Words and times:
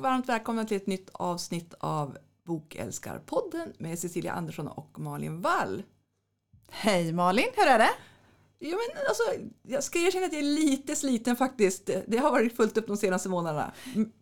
och 0.00 0.04
varmt 0.04 0.28
välkomna 0.28 0.64
till 0.64 0.76
ett 0.76 0.86
nytt 0.86 1.10
avsnitt 1.12 1.74
av 1.80 2.18
Bokälskarpodden 2.46 3.72
med 3.78 3.98
Cecilia 3.98 4.32
Andersson 4.32 4.68
och 4.68 5.00
Malin 5.00 5.40
Wall. 5.40 5.82
Hej 6.70 7.12
Malin, 7.12 7.46
hur 7.56 7.66
är 7.66 7.78
det? 7.78 7.90
Ja, 8.58 8.68
men 8.68 9.06
alltså, 9.08 9.22
jag 9.62 9.84
ska 9.84 9.98
erkänna 9.98 10.26
att 10.26 10.32
jag 10.32 10.42
är 10.42 10.46
lite 10.46 10.96
sliten 10.96 11.36
faktiskt. 11.36 11.90
Det 12.06 12.18
har 12.18 12.30
varit 12.30 12.56
fullt 12.56 12.76
upp 12.76 12.86
de 12.86 12.96
senaste 12.96 13.28
månaderna. 13.28 13.72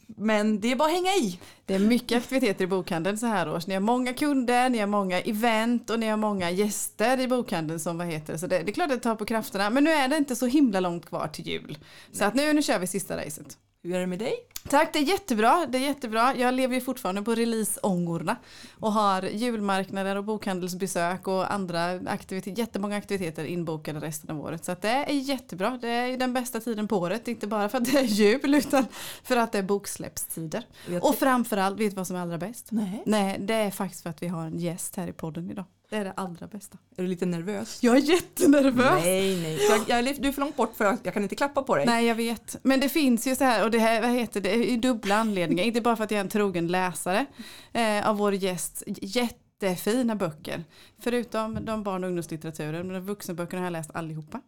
Men 0.07 0.61
det 0.61 0.72
är 0.72 0.77
bara 0.77 0.89
att 0.89 0.95
hänga 0.95 1.11
i. 1.11 1.41
Det 1.67 1.75
är 1.75 1.79
mycket 1.79 2.18
aktiviteter 2.18 2.64
i 2.64 2.67
bokhandeln 2.67 3.18
så 3.18 3.26
här 3.26 3.54
års. 3.54 3.67
Ni 3.67 3.75
har 3.75 3.81
många 3.81 4.14
kunder, 4.14 4.68
ni 4.68 4.79
har 4.79 4.86
många 4.86 5.21
event 5.21 5.90
och 5.90 6.00
ni 6.00 6.08
har 6.08 6.17
många 6.17 6.50
gäster 6.50 7.21
i 7.21 7.29
bokhandeln 7.29 7.81
som 7.81 7.99
vad 7.99 8.07
heter. 8.07 8.36
Så 8.36 8.46
det, 8.46 8.58
det 8.58 8.71
är 8.71 8.75
klart 8.75 8.90
att 8.90 8.96
det 8.96 9.03
tar 9.03 9.17
på 9.17 9.25
krafterna. 9.25 9.71
Men 9.71 9.85
nu 9.85 9.90
är 9.90 10.08
det 10.08 10.17
inte 10.17 10.36
så 10.36 10.46
himla 10.46 10.81
långt 10.81 11.07
kvar 11.07 11.29
till 11.29 11.46
jul. 11.46 11.79
Så 12.13 12.25
att 12.25 12.35
nu, 12.35 12.53
nu 12.53 12.63
kör 12.63 12.79
vi 12.79 12.86
sista 12.86 13.17
racet. 13.17 13.58
Hur 13.89 13.97
är 13.97 14.01
det 14.01 14.07
med 14.07 14.19
dig? 14.19 14.35
Tack, 14.69 14.93
det 14.93 14.99
är 14.99 15.03
jättebra. 15.03 15.67
Det 15.69 15.79
är 15.79 15.83
jättebra. 15.83 16.37
Jag 16.37 16.55
lever 16.55 16.75
ju 16.75 16.81
fortfarande 16.81 17.23
på 17.23 17.35
releaseångorna 17.35 18.37
och 18.81 18.93
har 18.93 19.23
julmarknader 19.23 20.17
och 20.17 20.25
bokhandelsbesök 20.25 21.29
och 21.29 21.53
andra 21.53 22.01
aktiviteter, 22.07 22.59
jättemånga 22.59 22.97
aktiviteter 22.97 23.45
inbokade 23.45 24.01
resten 24.01 24.31
av 24.31 24.41
året. 24.41 24.64
Så 24.64 24.77
det 24.81 24.89
är 24.89 25.13
jättebra. 25.13 25.79
Det 25.81 25.89
är 25.89 26.19
den 26.19 26.33
bästa 26.33 26.61
tiden 26.61 26.89
på 26.89 26.97
året, 26.97 27.29
inte 27.29 27.47
bara 27.47 27.69
för 27.69 27.79
att 27.79 27.85
det 27.85 27.99
är 27.99 28.05
jul 28.05 28.55
utan 28.55 28.87
för 29.23 29.37
att 29.37 29.53
det 29.53 29.59
är 29.59 29.63
boksläppstider. 29.63 30.64
Och 31.03 31.14
framförallt, 31.14 31.81
vet 31.81 31.91
du 31.91 31.97
vad 31.97 32.06
som 32.06 32.17
är 32.17 32.20
allra 32.20 32.39
bäst? 32.39 32.67
Nej. 32.70 33.03
Nej, 33.06 33.36
det 33.41 33.55
är 33.55 33.70
faktiskt 33.70 34.03
för 34.03 34.11
att 34.11 34.23
vi 34.23 34.28
har 34.28 34.47
en 34.47 34.59
gäst 34.59 34.97
här 34.97 35.06
i 35.06 35.12
podden 35.12 35.50
idag. 35.50 35.64
Det 35.91 35.97
är 35.97 36.05
det 36.05 36.12
allra 36.12 36.47
bästa. 36.47 36.78
Är 36.97 37.03
du 37.03 37.09
lite 37.09 37.27
nervös? 37.27 37.83
Jag 37.83 37.97
är 37.97 38.01
jättenervös. 38.01 39.05
Nej, 39.05 39.36
nej. 39.42 39.58
Jag, 39.70 40.06
jag, 40.06 40.22
du 40.22 40.28
är 40.28 40.33
för 40.33 40.41
långt 40.41 40.56
bort 40.56 40.77
för 40.77 40.84
att 40.84 41.00
jag 41.05 41.14
kan 41.14 41.22
inte 41.22 41.36
klappa 41.36 41.62
på 41.62 41.77
dig. 41.77 41.86
Nej, 41.86 42.06
jag 42.06 42.14
vet. 42.14 42.56
Men 42.62 42.80
det 42.80 42.89
finns 42.89 43.27
ju 43.27 43.36
så 43.36 43.45
här, 43.45 43.64
och 43.64 43.70
det 43.70 43.78
här 43.78 44.00
vad 44.00 44.11
heter 44.11 44.41
det, 44.41 44.72
är 44.72 44.77
dubbla 44.77 45.14
anledningar. 45.14 45.64
inte 45.64 45.80
bara 45.80 45.97
för 45.97 46.05
att 46.05 46.11
jag 46.11 46.19
är 46.19 46.25
en 46.25 46.28
trogen 46.30 46.67
läsare 46.67 47.27
eh, 47.72 48.08
av 48.08 48.17
vår 48.17 48.34
gäst. 48.34 48.83
Jättefina 48.86 50.17
böcker. 50.17 50.64
Förutom 50.98 51.64
de 51.64 51.83
barn 51.83 52.05
och 52.05 52.08
ungdomslitteraturen, 52.08 52.89
men 52.89 53.06
vuxenböckerna 53.06 53.61
har 53.61 53.67
jag 53.67 53.73
läst 53.73 53.91
allihopa. 53.95 54.41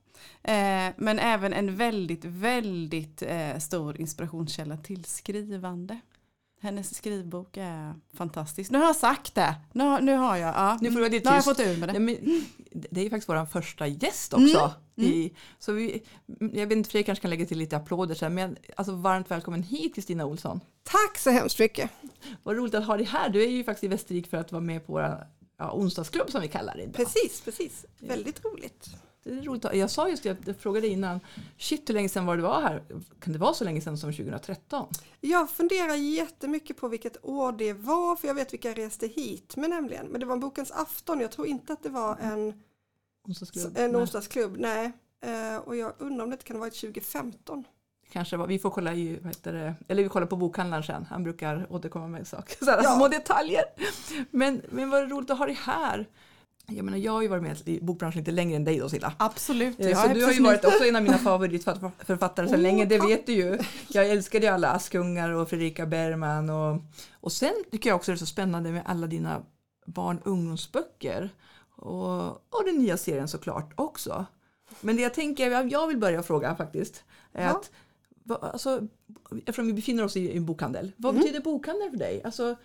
Eh, 0.42 0.88
men 0.96 1.18
även 1.18 1.52
en 1.52 1.76
väldigt, 1.76 2.24
väldigt 2.24 3.22
eh, 3.22 3.58
stor 3.58 4.00
inspirationskälla 4.00 4.76
till 4.76 5.04
skrivande. 5.04 6.00
Hennes 6.62 6.96
skrivbok 6.96 7.56
är 7.56 7.94
fantastisk. 8.14 8.70
Nu 8.70 8.78
har 8.78 8.86
jag 8.86 8.96
sagt 8.96 9.34
det. 9.34 9.54
Nu, 9.72 10.00
nu 10.00 10.14
har 10.14 10.36
jag, 10.36 10.54
ja. 10.54 10.78
Nu, 10.80 10.92
får 10.92 11.00
du 11.00 11.08
nu 11.08 11.20
har 11.24 11.34
jag 11.34 11.44
fått 11.44 11.60
ur 11.60 11.76
med 11.76 11.88
det. 11.88 11.92
Ja, 11.92 12.00
men, 12.00 12.44
det 12.70 13.00
är 13.06 13.10
faktiskt 13.10 13.28
vår 13.28 13.46
första 13.46 13.86
gäst 13.86 14.34
också. 14.34 14.72
Mm. 14.96 15.10
I, 15.10 15.34
så 15.58 15.72
vi, 15.72 16.02
jag 16.40 16.66
vet 16.66 16.72
inte, 16.72 16.90
Fredrik 16.90 17.06
kanske 17.06 17.22
kan 17.22 17.30
lägga 17.30 17.46
till 17.46 17.58
lite 17.58 17.76
applåder 17.76 18.14
sen, 18.14 18.34
men 18.34 18.56
alltså, 18.76 18.94
varmt 18.94 19.30
välkommen 19.30 19.62
hit 19.62 19.94
Kristina 19.94 20.26
Olsson. 20.26 20.60
Tack 20.82 21.18
så 21.18 21.30
hemskt 21.30 21.58
mycket. 21.58 21.90
Vad 22.42 22.56
roligt 22.56 22.74
att 22.74 22.86
ha 22.86 22.96
dig 22.96 23.06
här. 23.06 23.28
Du 23.28 23.42
är 23.42 23.48
ju 23.48 23.64
faktiskt 23.64 23.84
i 23.84 23.88
Västervik 23.88 24.26
för 24.26 24.36
att 24.36 24.52
vara 24.52 24.62
med 24.62 24.86
på 24.86 24.92
våra 24.92 25.26
ja, 25.58 25.72
onsdagsklubb 25.72 26.30
som 26.30 26.40
vi 26.40 26.48
kallar 26.48 26.76
det 26.76 26.82
idag. 26.82 26.94
Precis, 26.94 27.40
precis. 27.40 27.86
Väldigt 27.98 28.44
roligt. 28.44 28.90
Det 29.22 29.30
är 29.30 29.42
roligt. 29.42 29.64
Jag 29.72 29.90
sa 29.90 30.08
just 30.08 30.22
det, 30.22 30.36
jag 30.46 30.56
frågade 30.56 30.88
innan, 30.88 31.20
shit 31.58 31.88
hur 31.88 31.94
länge 31.94 32.08
sedan 32.08 32.26
var 32.26 32.36
du 32.36 32.42
var 32.42 32.60
här? 32.60 32.82
Kan 33.20 33.32
det 33.32 33.38
vara 33.38 33.54
så 33.54 33.64
länge 33.64 33.80
sedan 33.80 33.98
som 33.98 34.12
2013? 34.12 34.86
Jag 35.20 35.50
funderar 35.50 35.94
jättemycket 35.94 36.76
på 36.76 36.88
vilket 36.88 37.24
år 37.24 37.52
det 37.52 37.72
var, 37.72 38.16
för 38.16 38.28
jag 38.28 38.34
vet 38.34 38.52
vilka 38.52 38.68
jag 38.68 38.78
reste 38.78 39.06
hit 39.06 39.56
med 39.56 39.70
nämligen. 39.70 40.06
Men 40.06 40.20
det 40.20 40.26
var 40.26 40.34
en 40.34 40.40
bokens 40.40 40.70
afton, 40.70 41.20
jag 41.20 41.30
tror 41.30 41.46
inte 41.46 41.72
att 41.72 41.82
det 41.82 41.88
var 41.88 42.16
en 42.16 42.62
onsdagsklubb. 43.28 43.78
En 43.78 43.96
onsdagsklubb, 43.96 44.56
nej. 44.58 44.92
nej. 45.22 45.58
Och 45.58 45.76
jag 45.76 45.92
undrar 45.98 46.24
om 46.24 46.30
det 46.30 46.44
kan 46.44 46.56
ha 46.56 46.60
varit 46.60 46.80
2015. 46.80 47.64
Kanske 48.12 48.36
var, 48.36 48.46
vi 48.46 48.58
får 48.58 48.70
kolla 48.70 48.94
i, 48.94 49.20
det, 49.42 49.74
eller 49.88 50.02
vi 50.02 50.08
kollar 50.08 50.26
på 50.26 50.36
bokhandlaren 50.36 50.84
sen, 50.84 51.06
han 51.10 51.24
brukar 51.24 51.66
återkomma 51.70 52.08
med 52.08 52.26
saker, 52.26 52.64
sådana 52.64 52.82
ja. 52.82 52.96
små 52.96 53.08
detaljer. 53.08 53.64
Men, 54.30 54.62
men 54.70 54.90
vad 54.90 55.10
roligt 55.10 55.30
att 55.30 55.38
ha 55.38 55.46
dig 55.46 55.58
här. 55.60 56.08
Jag 56.70 56.84
menar 56.84 56.98
jag 56.98 57.12
har 57.12 57.22
ju 57.22 57.28
varit 57.28 57.42
med 57.42 57.68
i 57.68 57.80
bokbranschen 57.80 58.18
lite 58.18 58.30
längre 58.30 58.56
än 58.56 58.64
dig 58.64 58.78
då 58.78 58.88
Silla. 58.88 59.12
Absolut. 59.16 59.80
Eh, 59.80 60.02
så 60.02 60.14
du 60.14 60.24
har 60.24 60.32
ju 60.32 60.42
varit 60.42 60.64
också 60.64 60.84
en 60.84 60.96
av 60.96 61.02
mina 61.02 61.18
favoritförfattare 61.18 62.48
sedan 62.48 62.58
oh, 62.58 62.62
länge, 62.62 62.84
det 62.84 62.98
vet 62.98 63.26
du 63.26 63.32
ju. 63.32 63.58
Jag 63.88 64.10
älskade 64.10 64.46
ju 64.46 64.52
alla 64.52 64.68
Askungar 64.68 65.30
och 65.30 65.48
Fredrika 65.48 65.86
Bergman 65.86 66.50
och, 66.50 66.82
och 67.12 67.32
sen 67.32 67.54
tycker 67.70 67.90
jag 67.90 67.96
också 67.96 68.10
det 68.10 68.16
är 68.16 68.18
så 68.18 68.26
spännande 68.26 68.72
med 68.72 68.82
alla 68.86 69.06
dina 69.06 69.42
barn 69.86 70.18
och 70.18 70.26
ungdomsböcker. 70.26 71.30
Och, 71.76 72.26
och 72.30 72.64
den 72.64 72.78
nya 72.78 72.96
serien 72.96 73.28
såklart 73.28 73.72
också. 73.74 74.26
Men 74.80 74.96
det 74.96 75.02
jag 75.02 75.14
tänker, 75.14 75.70
jag 75.70 75.86
vill 75.86 75.98
börja 75.98 76.22
fråga 76.22 76.56
faktiskt. 76.56 77.04
Är 77.32 77.46
ja. 77.46 77.50
att, 77.50 77.70
alltså, 78.42 78.80
eftersom 79.38 79.66
vi 79.66 79.72
befinner 79.72 80.04
oss 80.04 80.16
i 80.16 80.36
en 80.36 80.46
bokhandel, 80.46 80.92
vad 80.96 81.10
mm. 81.10 81.22
betyder 81.22 81.40
bokhandel 81.40 81.90
för 81.90 81.96
dig? 81.98 82.22
Alltså, 82.24 82.56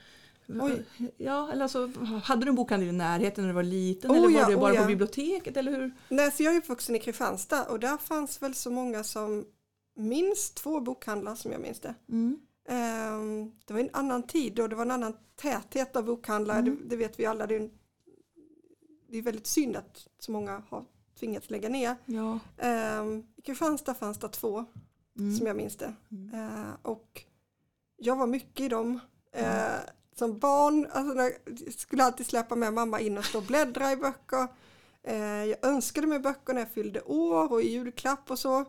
Oj. 0.48 0.86
Ja, 1.18 1.52
eller 1.52 1.64
alltså, 1.64 1.92
hade 2.24 2.46
du 2.46 2.50
en 2.50 2.56
bokhandel 2.56 2.90
i 2.90 2.92
närheten 2.92 3.44
när 3.44 3.50
du 3.50 3.56
var 3.56 3.64
liten 3.64 4.12
oh, 4.12 4.18
eller 4.18 4.28
var 4.28 4.40
ja, 4.40 4.50
du 4.50 4.56
bara 4.56 4.72
oh, 4.72 4.76
ja. 4.76 4.82
på 4.82 4.88
biblioteket? 4.88 5.58
Eller 5.58 5.72
hur? 5.72 5.92
Nej, 6.10 6.32
så 6.32 6.44
jag 6.44 6.54
är 6.54 6.58
uppvuxen 6.58 6.96
i 6.96 7.00
Kristianstad 7.00 7.66
och 7.66 7.80
där 7.80 7.98
fanns 7.98 8.42
väl 8.42 8.54
så 8.54 8.72
många 8.72 9.04
som 9.04 9.46
minst 9.96 10.56
två 10.56 10.80
bokhandlar 10.80 11.36
som 11.36 11.52
jag 11.52 11.62
minns 11.62 11.80
det. 11.80 11.96
Mm. 12.10 12.40
Um, 12.70 13.52
det 13.66 13.74
var 13.74 13.80
en 13.80 13.90
annan 13.94 14.24
tid 14.24 14.60
och 14.60 14.70
det 14.70 14.76
var 14.76 14.86
en 14.86 14.92
annan 14.92 15.14
täthet 15.36 15.96
av 15.96 16.06
bokhandlar, 16.06 16.60
mm. 16.60 16.76
det, 16.76 16.90
det, 16.90 16.96
vet 16.96 17.20
vi 17.20 17.26
alla. 17.26 17.48
Det 17.48 17.56
är, 17.56 17.60
en, 17.60 17.72
det 19.10 19.18
är 19.18 19.22
väldigt 19.22 19.48
synd 19.48 19.76
att 19.76 20.08
så 20.20 20.32
många 20.32 20.64
har 20.70 20.86
tvingats 21.20 21.50
lägga 21.50 21.70
ner. 21.70 21.96
Ja. 22.06 22.40
Um, 23.00 23.24
I 23.36 23.42
Kristianstad 23.42 23.94
fanns 23.94 24.18
det 24.18 24.30
två 24.30 24.66
mm. 25.20 25.36
som 25.36 25.48
jag 25.48 25.56
minns 25.56 25.78
det. 25.78 25.94
Uh, 26.34 26.74
och 26.82 27.24
jag 27.98 28.16
var 28.16 28.28
mycket 28.28 28.66
i 28.66 28.70
dem. 28.70 29.00
Uh, 29.38 29.80
som 30.18 30.40
barn, 30.40 30.88
alltså, 30.92 31.16
jag 31.16 31.74
skulle 31.74 32.04
alltid 32.04 32.26
släppa 32.26 32.56
med 32.56 32.74
mamma 32.74 33.00
in 33.00 33.18
och 33.18 33.26
stå 33.26 33.38
och 33.38 33.44
bläddra 33.44 33.92
i 33.92 33.96
böcker. 33.96 34.48
Eh, 35.04 35.44
jag 35.46 35.66
önskade 35.66 36.08
mig 36.08 36.20
böcker 36.20 36.54
när 36.54 36.62
jag 36.62 36.72
fyllde 36.72 37.02
år 37.02 37.52
och 37.52 37.62
i 37.62 37.68
julklapp 37.68 38.32
och 38.32 38.40
så. 38.40 38.66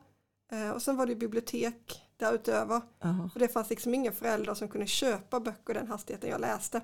Eh, 0.52 0.70
och 0.70 0.82
sen 0.82 0.96
var 0.96 1.06
det 1.06 1.14
bibliotek 1.14 2.02
därutöver. 2.16 2.80
-huh. 3.00 3.30
För 3.30 3.40
det 3.40 3.48
fanns 3.48 3.70
liksom 3.70 3.94
inga 3.94 4.12
föräldrar 4.12 4.54
som 4.54 4.68
kunde 4.68 4.86
köpa 4.86 5.40
böcker 5.40 5.74
den 5.74 5.88
hastigheten 5.88 6.30
jag 6.30 6.40
läste. 6.40 6.80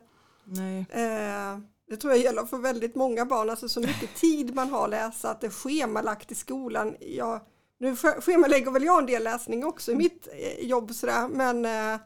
Eh, 0.90 1.58
det 1.88 1.96
tror 1.96 2.12
jag 2.12 2.22
gäller 2.22 2.44
för 2.44 2.58
väldigt 2.58 2.94
många 2.94 3.26
barn, 3.26 3.50
alltså 3.50 3.68
så 3.68 3.80
mycket 3.80 4.14
tid 4.14 4.54
man 4.54 4.70
har 4.70 4.84
att 4.84 4.90
läsa, 4.90 5.30
att 5.30 5.40
det 5.40 5.46
är 5.46 5.50
schemalagt 5.50 6.32
i 6.32 6.34
skolan. 6.34 6.96
Jag, 7.00 7.40
nu 7.78 7.96
schemalägger 7.96 8.70
väl 8.70 8.84
jag 8.84 8.98
en 8.98 9.06
del 9.06 9.24
läsning 9.24 9.64
också 9.64 9.92
i 9.92 9.94
mitt 9.94 10.28
eh, 10.32 10.66
jobb 10.66 10.94
sådär, 10.94 11.28
men 11.28 11.64
eh, 11.64 12.00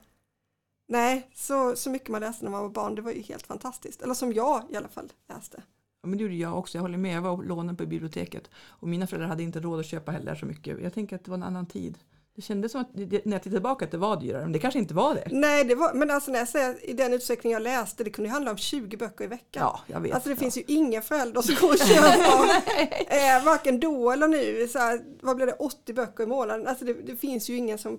Nej, 0.89 1.31
så, 1.35 1.77
så 1.77 1.91
mycket 1.91 2.09
man 2.09 2.21
läste 2.21 2.45
när 2.45 2.51
man 2.51 2.63
var 2.63 2.69
barn, 2.69 2.95
det 2.95 3.03
var 3.03 3.13
ju 3.13 3.23
helt 3.23 3.47
fantastiskt. 3.47 4.03
Eller 4.03 4.15
som 4.15 4.33
jag 4.33 4.63
i 4.71 4.77
alla 4.77 4.89
fall 4.89 5.13
läste. 5.29 5.63
Ja, 6.03 6.09
men 6.09 6.19
det 6.19 6.23
gjorde 6.23 6.35
jag 6.35 6.59
också, 6.59 6.79
jag 6.79 6.83
håller 6.83 6.99
med. 6.99 7.17
Jag 7.17 7.23
var 7.23 7.43
lånad 7.43 7.79
på 7.79 7.87
biblioteket 7.87 8.51
och 8.69 8.89
mina 8.89 9.07
föräldrar 9.07 9.29
hade 9.29 9.43
inte 9.43 9.61
råd 9.61 9.81
att 9.81 9.87
köpa 9.87 10.13
heller 10.13 10.35
så 10.35 10.47
mycket. 10.47 10.83
Jag 10.83 10.95
tänker 10.95 11.17
att 11.17 11.25
det 11.25 11.31
var 11.31 11.39
en 11.39 11.43
annan 11.43 11.67
tid. 11.67 11.99
Det 12.37 12.43
kändes 12.43 12.73
som 12.73 12.81
att 12.81 12.95
när 12.95 13.33
jag 13.33 13.43
tittar 13.43 13.51
tillbaka 13.51 13.85
att 13.85 13.91
det 13.91 13.99
var 13.99 14.21
dyrare, 14.21 14.43
men 14.43 14.53
det 14.53 14.59
kanske 14.59 14.79
inte 14.79 14.95
var 14.95 15.15
det. 15.15 15.29
Nej, 15.31 15.65
det 15.65 15.75
var, 15.75 15.95
men 15.95 16.11
alltså 16.11 16.31
när 16.31 16.39
jag 16.39 16.49
säger 16.49 16.91
i 16.91 16.93
den 16.93 17.13
utsträckning 17.13 17.53
jag 17.53 17.63
läste, 17.63 18.05
det 18.05 18.11
kunde 18.11 18.31
handla 18.31 18.51
om 18.51 18.57
20 18.57 18.97
böcker 18.97 19.25
i 19.25 19.27
veckan. 19.27 19.63
Ja, 19.63 19.81
jag 19.87 20.01
vet. 20.01 20.15
Alltså 20.15 20.29
det 20.29 20.35
ja. 20.35 20.39
finns 20.39 20.57
ju 20.57 20.63
inga 20.67 21.03
föräldrar 21.03 21.43
som 21.43 21.55
går 21.61 21.69
och 21.73 21.79
köper, 21.79 23.39
eh, 23.39 23.45
varken 23.45 23.81
då 23.81 24.11
eller 24.11 24.29
nu, 24.29 24.69
så 24.69 24.79
här, 24.79 25.01
vad 25.21 25.37
blir 25.37 25.47
det, 25.47 25.53
80 25.53 25.93
böcker 25.93 26.25
i 26.25 26.27
månaden. 26.27 26.67
Alltså 26.67 26.85
det, 26.85 26.93
det 26.93 27.17
finns 27.17 27.51
ju 27.51 27.57
ingen 27.57 27.79
som 27.79 27.99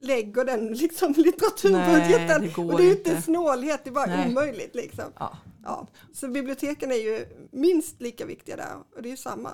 lägger 0.00 0.44
den 0.44 0.72
liksom, 0.72 1.12
litteraturbudgeten. 1.16 2.40
Nej, 2.40 2.52
det 2.56 2.62
och 2.62 2.76
det 2.76 2.82
är 2.82 2.86
ju 2.86 2.92
inte 2.92 3.22
snålhet, 3.22 3.80
det 3.84 3.90
är 3.90 3.94
bara 3.94 4.06
Nej. 4.06 4.30
omöjligt. 4.30 4.74
Liksom. 4.74 5.04
Ja. 5.18 5.38
Ja. 5.64 5.86
Så 6.12 6.28
biblioteken 6.28 6.90
är 6.90 6.96
ju 6.96 7.26
minst 7.52 8.00
lika 8.00 8.26
viktiga 8.26 8.56
där 8.56 8.76
och 8.96 9.02
det 9.02 9.08
är 9.08 9.10
ju 9.10 9.16
samma. 9.16 9.50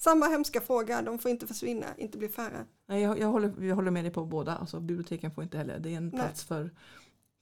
Samma 0.00 0.26
hemska 0.26 0.60
fråga, 0.60 1.02
de 1.02 1.18
får 1.18 1.30
inte 1.30 1.46
försvinna, 1.46 1.86
inte 1.96 2.18
bli 2.18 2.28
färre. 2.28 2.64
Nej, 2.88 3.02
jag, 3.02 3.18
jag, 3.18 3.28
håller, 3.28 3.54
jag 3.60 3.76
håller 3.76 3.90
med 3.90 4.04
dig 4.04 4.12
på 4.12 4.24
båda, 4.24 4.56
alltså, 4.56 4.80
biblioteken 4.80 5.30
får 5.30 5.44
inte 5.44 5.58
heller, 5.58 5.78
det 5.78 5.92
är 5.92 5.96
en 5.96 6.10
plats 6.10 6.44
för, 6.44 6.70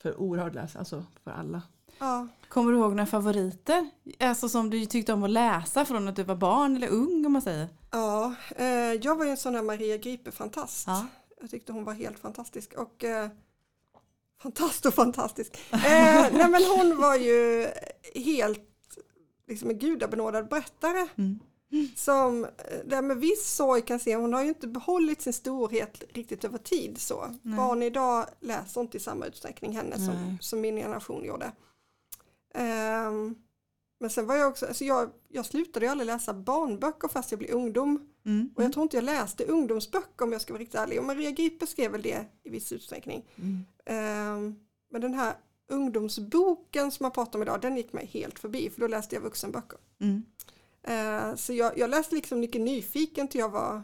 för 0.02 0.20
oerhörd 0.20 0.54
läs, 0.54 0.76
alltså 0.76 1.04
för 1.24 1.30
alla. 1.30 1.62
Ja. 1.98 2.28
Kommer 2.48 2.72
du 2.72 2.78
ihåg 2.78 2.90
några 2.90 3.06
favoriter? 3.06 3.90
Alltså 4.20 4.48
som 4.48 4.70
du 4.70 4.86
tyckte 4.86 5.12
om 5.12 5.22
att 5.22 5.30
läsa 5.30 5.84
från 5.84 6.08
att 6.08 6.16
du 6.16 6.22
var 6.22 6.36
barn 6.36 6.76
eller 6.76 6.88
ung 6.88 7.26
om 7.26 7.32
man 7.32 7.42
säger? 7.42 7.68
Ja, 7.90 8.34
eh, 8.56 8.66
jag 9.02 9.16
var 9.16 9.24
ju 9.24 9.30
en 9.30 9.36
sån 9.36 9.54
här 9.54 9.62
Maria 9.62 9.96
Gripe-fantast. 9.96 10.86
Ja. 10.86 11.06
Jag 11.40 11.50
tyckte 11.50 11.72
hon 11.72 11.84
var 11.84 11.92
helt 11.92 12.18
fantastisk. 12.18 12.74
Och, 12.74 13.04
eh, 13.04 13.28
fantast 14.42 14.86
och 14.86 14.94
fantastisk. 14.94 15.58
Eh, 15.72 15.78
nej 16.32 16.50
men 16.50 16.64
hon 16.64 16.96
var 16.96 17.16
ju 17.16 17.66
helt 18.14 18.62
liksom 19.46 19.70
en 19.70 19.78
gudabenådad 19.78 20.48
berättare. 20.48 21.08
Mm. 21.16 21.38
Som 21.96 22.44
eh, 22.44 22.50
där 22.84 23.02
med 23.02 23.16
viss 23.16 23.54
sorg 23.54 23.82
kan 23.82 24.00
se, 24.00 24.16
hon 24.16 24.32
har 24.32 24.42
ju 24.42 24.48
inte 24.48 24.66
behållit 24.66 25.22
sin 25.22 25.32
storhet 25.32 26.04
riktigt 26.08 26.44
över 26.44 26.58
tid 26.58 27.00
så. 27.00 27.34
Nej. 27.42 27.56
Barn 27.56 27.82
idag 27.82 28.26
läser 28.40 28.80
inte 28.80 28.96
i 28.96 29.00
samma 29.00 29.26
utsträckning 29.26 29.76
henne 29.76 29.96
som, 29.96 30.38
som 30.40 30.60
min 30.60 30.76
generation 30.76 31.24
gjorde. 31.24 31.52
Um, 32.54 33.34
men 33.98 34.10
sen 34.10 34.26
var 34.26 34.36
jag 34.36 34.48
också, 34.48 34.66
alltså 34.66 34.84
jag, 34.84 35.10
jag 35.28 35.46
slutade 35.46 35.86
ju 35.86 35.90
aldrig 35.90 36.06
läsa 36.06 36.34
barnböcker 36.34 37.08
fast 37.08 37.30
jag 37.30 37.38
blev 37.38 37.50
ungdom. 37.50 38.08
Mm. 38.26 38.50
Och 38.56 38.62
jag 38.64 38.72
tror 38.72 38.82
inte 38.82 38.96
jag 38.96 39.04
läste 39.04 39.44
ungdomsböcker 39.44 40.24
om 40.24 40.32
jag 40.32 40.40
ska 40.40 40.52
vara 40.52 40.60
riktigt 40.60 40.80
ärlig. 40.80 40.98
Och 40.98 41.04
Maria 41.04 41.30
Gripe 41.30 41.66
skrev 41.66 41.92
väl 41.92 42.02
det 42.02 42.24
i 42.44 42.50
viss 42.50 42.72
utsträckning. 42.72 43.24
Mm. 43.36 43.64
Um, 44.36 44.56
Men 44.90 45.00
den 45.00 45.14
här 45.14 45.34
ungdomsboken 45.68 46.90
som 46.90 47.04
man 47.04 47.10
pratar 47.12 47.38
om 47.38 47.42
idag, 47.42 47.60
den 47.60 47.76
gick 47.76 47.92
mig 47.92 48.06
helt 48.06 48.38
förbi 48.38 48.70
för 48.70 48.80
då 48.80 48.86
läste 48.86 49.14
jag 49.14 49.22
vuxenböcker. 49.22 49.78
Mm. 50.00 50.22
Eh, 50.82 51.36
så 51.36 51.52
jag, 51.52 51.78
jag 51.78 51.90
läste 51.90 52.14
liksom 52.14 52.40
mycket 52.40 52.60
nyfiken 52.60 53.28
till 53.28 53.40
jag 53.40 53.48
var 53.48 53.82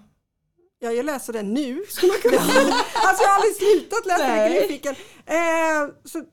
Ja, 0.79 0.93
jag 0.93 1.05
läser 1.07 1.33
den 1.33 1.55
nu, 1.55 1.83
skulle 1.89 2.13
man 2.13 2.21
kunna 2.21 2.43
säga. 2.53 2.75
Alltså 2.95 3.23
jag 3.23 3.29
har 3.31 3.35
aldrig 3.37 3.57
slutat 3.57 4.07
läsa 4.07 4.27
Nej. 4.27 4.51
mycket 4.51 4.71
nyfiken. 4.71 4.95
Eh, 5.27 5.95
så 6.05 6.25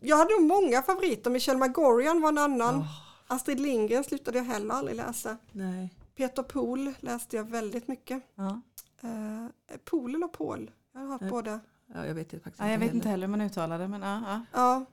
jag 0.00 0.16
hade 0.16 0.30
nog 0.34 0.42
många 0.42 0.82
favoriter. 0.82 1.30
Michelle 1.30 1.58
Magorian 1.58 2.20
var 2.20 2.28
en 2.28 2.38
annan. 2.38 2.74
Åh, 2.76 2.86
Astrid 3.26 3.60
Lindgren 3.60 4.04
slutade 4.04 4.38
jag 4.38 4.44
heller 4.44 4.74
aldrig 4.74 4.96
läsa. 4.96 5.36
nej. 5.52 5.94
Peter 6.16 6.42
Pohl 6.42 6.94
läste 7.00 7.36
jag 7.36 7.44
väldigt 7.50 7.88
mycket. 7.88 8.22
Ja. 8.34 8.60
Eh, 9.02 9.76
Pohl 9.84 10.14
eller 10.14 10.28
Paul? 10.28 10.70
Jag 10.92 11.00
har 11.00 11.08
hört 11.08 11.20
Nej. 11.20 11.30
båda. 11.30 11.60
Ja, 11.94 12.06
jag 12.06 12.14
vet 12.14 12.30
det 12.30 12.40
faktiskt 12.40 12.60
Ja, 12.60 12.70
jag 12.70 12.78
vet 12.78 12.94
inte 12.94 13.08
heller. 13.08 13.10
heller 13.10 13.26
hur 13.26 13.30
man 13.30 13.40
uttalar 13.46 13.78
det 13.78 13.88
men 13.88 14.02
ja. 14.02 14.22
ja. 14.26 14.40
Ja. 14.52 14.86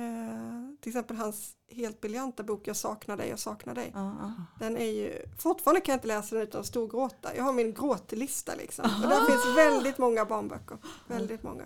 Eh, 0.00 0.74
till 0.80 0.90
exempel 0.90 1.16
hans 1.16 1.56
helt 1.70 2.00
briljanta 2.00 2.42
bok 2.42 2.68
Jag 2.68 2.76
saknar 2.76 3.16
dig, 3.16 3.28
jag 3.28 3.38
saknar 3.38 3.74
dig. 3.74 3.90
ja, 3.94 4.16
ja. 4.20 4.32
Den 4.58 4.76
är 4.76 4.84
ju, 4.92 5.22
fortfarande 5.38 5.80
kan 5.80 5.92
jag 5.92 5.96
inte 5.96 6.08
läsa 6.08 6.34
den 6.36 6.44
utan 6.44 6.60
att 6.60 6.66
storgråta. 6.66 7.36
Jag 7.36 7.44
har 7.44 7.52
min 7.52 7.74
gråtlista 7.74 8.54
liksom. 8.54 8.84
Och 9.02 9.08
där 9.08 9.26
finns 9.26 9.56
väldigt 9.56 9.98
många 9.98 10.24
barnböcker. 10.24 10.78
Väldigt 11.06 11.42
många. 11.42 11.64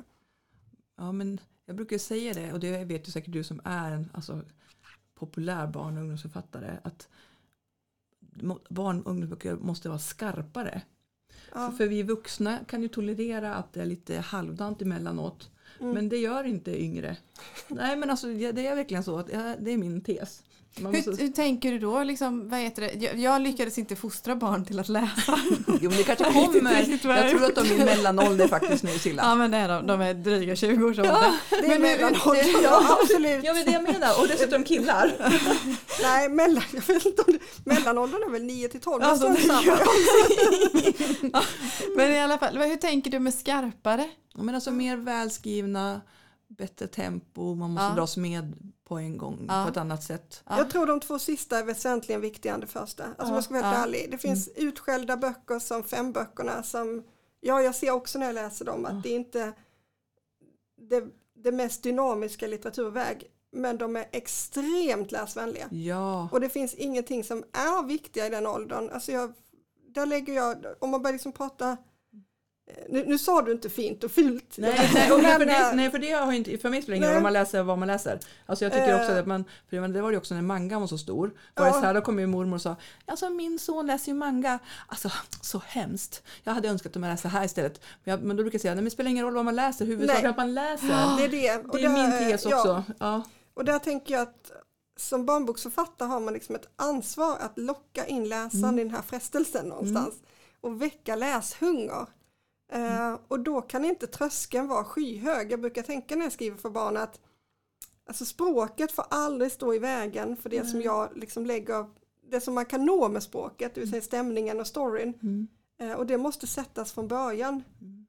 Ja, 0.97 1.13
men 1.13 1.41
jag 1.67 1.77
brukar 1.77 1.99
säga 1.99 2.35
det 2.35 2.53
och 2.53 2.61
det 2.61 2.85
vet 2.85 3.09
ju 3.09 3.13
säkert 3.13 3.33
du 3.33 3.45
som 3.45 3.61
är 3.65 3.91
en 3.93 4.11
alltså, 4.15 4.43
populär 5.15 5.67
barn 5.67 5.97
och 5.97 6.01
ungdomsförfattare 6.01 6.79
att 6.85 7.09
barn 8.69 9.03
och 9.03 9.11
ungdomsböcker 9.11 9.57
måste 9.57 9.89
vara 9.89 9.99
skarpare. 9.99 10.83
Ja. 11.55 11.73
För 11.79 11.87
vi 11.87 12.03
vuxna 12.03 12.59
kan 12.69 12.83
ju 12.83 12.89
tolerera 12.89 13.55
att 13.55 13.73
det 13.73 13.81
är 13.81 13.87
lite 13.87 14.19
halvdant 14.19 14.83
emellanåt. 14.83 15.51
Mm. 15.81 15.93
Men 15.93 16.09
det 16.09 16.17
gör 16.17 16.45
inte 16.45 16.83
yngre. 16.83 17.17
Nej 17.69 17.97
men 17.97 18.11
alltså 18.11 18.27
det 18.27 18.67
är 18.67 18.77
verkligen 18.77 19.05
så 19.05 19.19
att 19.19 19.27
det 19.59 19.73
är 19.73 19.77
min 19.77 20.01
tes. 20.01 20.43
Hur, 20.77 20.85
måste, 20.93 21.23
hur 21.23 21.29
tänker 21.29 21.73
du 21.73 21.79
då? 21.79 22.05
Liksom, 22.05 22.49
vad 22.49 22.61
heter 22.61 22.83
det? 22.83 22.93
Jag, 23.05 23.19
jag 23.19 23.43
lyckades 23.43 23.79
inte 23.79 23.97
fostra 23.97 24.37
barn 24.37 24.65
till 24.65 24.79
att 24.81 24.89
läsa. 24.89 25.39
jo 25.81 25.91
men 25.91 25.97
det 25.99 26.03
kanske 26.05 26.25
kommer. 26.25 26.89
jag 27.17 27.31
tror 27.31 27.45
att 27.45 27.55
de 27.55 27.61
är 27.61 27.75
i 27.75 27.85
mellanålder 27.85 28.49
faktiskt 28.49 28.83
nu 28.85 28.91
Silla. 28.99 29.23
Ja 29.23 29.35
men 29.35 29.55
är 29.55 29.69
de, 29.69 29.87
de 29.87 30.01
är 30.01 30.15
dryga 30.15 30.57
20 30.57 30.85
års 30.85 30.99
ålder. 30.99 31.33
Det 31.51 31.57
är 31.57 31.79
det- 31.99 32.63
ja 32.63 32.99
absolut. 33.03 33.45
Ja 33.45 33.55
men 33.55 33.65
det 33.65 33.73
jag 33.73 33.83
menar 33.83 34.21
och 34.21 34.29
dessutom 34.29 34.65
killar. 34.65 35.13
Nej, 36.03 36.29
mellan, 36.29 36.65
jag 36.73 36.95
vet 36.95 37.07
inte 37.07 37.23
om 37.23 37.33
det, 37.33 37.71
mellanåldern 37.71 38.23
är 38.23 38.31
väl 38.31 38.43
9 38.45 38.69
till 38.69 38.81
12. 38.81 39.03
Alltså, 39.05 39.29
det- 39.29 39.41
samma. 39.41 39.79
Men 41.97 42.13
i 42.13 42.21
alla 42.21 42.39
fall, 42.39 42.59
hur 42.59 42.77
tänker 42.77 43.11
du 43.11 43.19
med 43.19 43.35
skarpare? 43.35 44.09
Ja, 44.35 44.43
men 44.43 44.55
alltså 44.55 44.71
mer 44.71 44.97
välskrivna, 44.97 46.01
bättre 46.61 46.87
tempo, 46.87 47.55
man 47.55 47.71
måste 47.71 47.85
Ja. 47.87 47.95
dras 47.95 48.17
med 48.17 48.73
på 48.85 48.99
en 48.99 49.19
gång 49.19 49.45
Ja. 49.49 49.65
på 49.65 49.71
ett 49.71 49.77
annat 49.77 50.03
sätt. 50.03 50.43
Ja. 50.49 50.59
Jag 50.59 50.71
tror 50.71 50.87
de 50.87 51.01
två 51.01 51.19
sista 51.19 51.59
är 51.59 51.65
väsentligen 51.65 52.21
viktigare 52.21 52.55
än 52.55 52.61
det 52.61 52.67
första. 52.67 53.05
Alltså 53.05 53.27
om 53.27 53.35
jag 53.35 53.45
ska 53.45 53.55
vara 53.55 53.63
helt 53.65 53.77
Ja. 53.77 53.83
ärlig. 53.83 54.09
Det 54.11 54.19
finns 54.19 54.49
utskällda 54.57 55.17
böcker 55.17 55.59
som 55.59 55.83
femböckerna 55.85 56.63
som, 56.63 57.03
ja 57.41 57.63
jag 57.63 57.75
ser 57.75 57.91
också 57.91 58.19
när 58.19 58.27
jag 58.27 58.35
läser 58.35 58.65
dem 58.65 58.85
att 58.87 59.03
det 59.03 59.09
är 59.09 59.17
inte 59.17 59.53
det, 60.91 61.05
det 61.35 61.53
mest 61.53 61.83
dynamiska 61.83 62.47
litteraturväg. 62.47 63.25
Men 63.53 63.79
de 63.79 63.97
är 63.97 64.07
extremt 64.13 65.13
läsvänliga. 65.13 65.69
Ja, 65.71 66.29
Och 66.33 66.41
det 66.41 66.49
finns 66.49 66.75
ingenting 66.75 67.25
som 67.25 67.39
är 67.53 67.87
viktiga 67.87 68.27
i 68.27 68.31
den 68.31 68.47
åldern. 68.47 68.91
Alltså 68.93 69.13
jag, 69.13 69.33
där 69.95 70.07
lägger 70.07 70.33
jag, 70.35 70.57
om 70.81 70.91
man 70.91 71.03
börjar 71.03 71.13
liksom 71.13 71.33
prata, 71.33 71.77
nu, 72.89 73.05
nu 73.07 73.19
sa 73.19 73.43
du 73.43 73.53
inte 73.53 73.71
fint 73.71 74.05
och 74.05 74.11
fult. 74.11 74.55
Nej, 74.59 74.91
nej, 74.95 75.13
och 75.13 75.21
för, 75.21 75.45
det, 75.47 75.53
eh, 75.53 75.75
nej, 75.75 75.91
för 75.91 75.99
det 75.99 76.11
har 76.13 76.33
inte, 76.33 76.59
för 76.59 76.71
mig 76.71 76.83
spelar 76.83 76.97
ingen 76.97 77.09
roll 77.09 77.17
om 77.17 77.23
man 77.23 77.33
läser 77.33 77.63
vad 77.63 77.79
man 77.79 77.89
läser. 77.89 78.19
Alltså 78.47 78.65
jag 78.65 78.73
tycker 78.73 78.95
också 79.01 79.13
Eh. 79.13 79.19
att 79.19 79.27
man, 79.27 79.45
för 79.71 79.89
det 79.89 80.03
var 80.03 80.11
ju 80.11 80.17
också 80.17 80.35
när 80.35 80.43
mangan 80.43 80.81
var 80.81 80.89
så 80.89 80.99
stor. 80.99 81.27
Var 81.55 81.65
det 81.65 81.71
Ja. 81.71 81.73
så 81.73 81.81
här, 81.81 81.95
då 81.95 82.01
kom 82.01 82.19
ju 82.19 82.27
mormor 82.27 82.55
och 82.55 82.63
sa, 82.63 82.77
alltså 83.07 83.31
min 83.31 83.59
son 83.59 83.87
läser 83.87 84.13
ju 84.13 84.19
manga. 84.19 84.59
Alltså 84.87 85.11
så 85.41 85.63
hemskt. 85.67 86.23
Jag 86.45 86.53
hade 86.53 86.69
önskat 86.69 86.97
att 86.97 87.01
man 87.01 87.11
läste 87.11 87.29
här 87.29 87.45
istället. 87.45 87.81
Men, 88.05 88.11
jag, 88.11 88.23
men 88.23 88.37
då 88.37 88.43
brukar 88.43 88.55
jag 88.55 88.61
säga, 88.63 88.75
nej 88.75 88.77
men 88.77 88.85
det 88.85 88.91
spelar 88.91 89.11
ingen 89.11 89.25
roll 89.25 89.35
vad 89.35 89.45
man 89.45 89.57
läser, 89.57 89.87
huvudsaken 89.87 90.31
att 90.31 90.37
man 90.37 90.55
läser. 90.55 90.87
Det 91.19 91.25
är 91.25 91.29
det. 91.29 91.69
Och 91.69 91.77
Det 91.79 91.85
är 91.85 91.89
min 91.89 92.11
där, 92.11 92.31
tes 92.31 92.45
ja, 92.45 92.57
också. 92.57 92.85
Ja. 92.99 93.23
Och 93.55 93.65
där 93.65 93.79
tänker 93.79 94.15
jag 94.15 94.23
att 94.23 94.51
som 94.97 95.27
barnboksförfattare 95.27 96.09
har 96.09 96.21
man 96.21 96.35
liksom 96.35 96.55
ett 96.55 96.69
ansvar 96.77 97.37
att 97.41 97.59
locka 97.59 98.07
in 98.07 98.29
läsaren 98.29 98.65
Mm. 98.65 98.79
i 98.79 98.83
den 98.85 98.95
här 98.95 99.03
frestelsen 99.03 99.67
någonstans 99.67 100.15
och 100.61 100.83
väcka 100.83 101.17
läshunger. 101.17 102.07
Eh, 102.73 103.19
och 103.29 103.41
då 103.41 103.61
kan 103.61 103.85
inte 103.85 104.07
tröskeln 104.07 104.69
vara 104.69 104.85
skyhög. 104.85 105.53
Jag 105.53 105.61
brukar 105.61 105.83
tänka 105.83 106.17
när 106.17 106.23
jag 106.23 106.33
skriver 106.33 106.57
för 106.57 106.71
barn 106.71 106.97
att 106.97 107.21
alltså 108.07 108.25
språket 108.25 108.93
får 108.93 109.05
aldrig 109.11 109.53
stå 109.53 109.75
i 109.75 109.79
vägen 109.79 110.37
för 110.37 110.51
det 110.51 110.67
som 110.67 110.83
jag 110.83 111.17
liksom 111.17 111.47
lägger, 111.47 111.87
det 112.31 112.41
som 112.41 112.55
man 112.55 112.67
kan 112.67 112.87
nå 112.87 113.09
med 113.09 113.23
språket, 113.23 113.75
det 113.75 113.81
vill 113.81 113.91
säga 113.91 114.03
stämningen 114.03 114.61
och 114.61 114.67
storyn. 114.67 115.15
Mm. 115.23 115.49
Eh, 115.81 115.93
och 115.93 116.07
det 116.07 116.19
måste 116.19 116.47
sättas 116.47 116.93
från 116.93 117.09
början. 117.09 117.63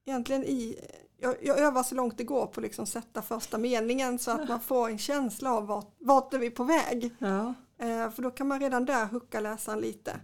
Egentligen 0.06 0.44
i, 0.44 0.78
jag, 1.18 1.36
jag 1.42 1.58
övar 1.58 1.82
så 1.82 1.94
långt 1.94 2.18
det 2.18 2.24
går 2.24 2.46
på 2.46 2.60
att 2.60 2.62
liksom 2.62 2.86
sätta 2.86 3.22
första 3.22 3.58
meningen 3.58 4.18
så 4.18 4.30
att 4.30 4.48
man 4.48 4.60
får 4.70 4.88
en 4.88 4.98
känsla 4.98 5.52
av 5.52 5.66
vart, 5.66 5.94
vart 5.98 6.34
är 6.34 6.38
vi 6.38 6.50
på 6.50 6.64
väg. 6.64 7.14
Ja. 7.18 7.54
Eh, 7.78 8.10
för 8.10 8.22
då 8.22 8.30
kan 8.30 8.48
man 8.48 8.60
redan 8.60 8.84
där 8.84 9.06
hucka 9.06 9.40
läsaren 9.40 9.80
lite. 9.80 10.20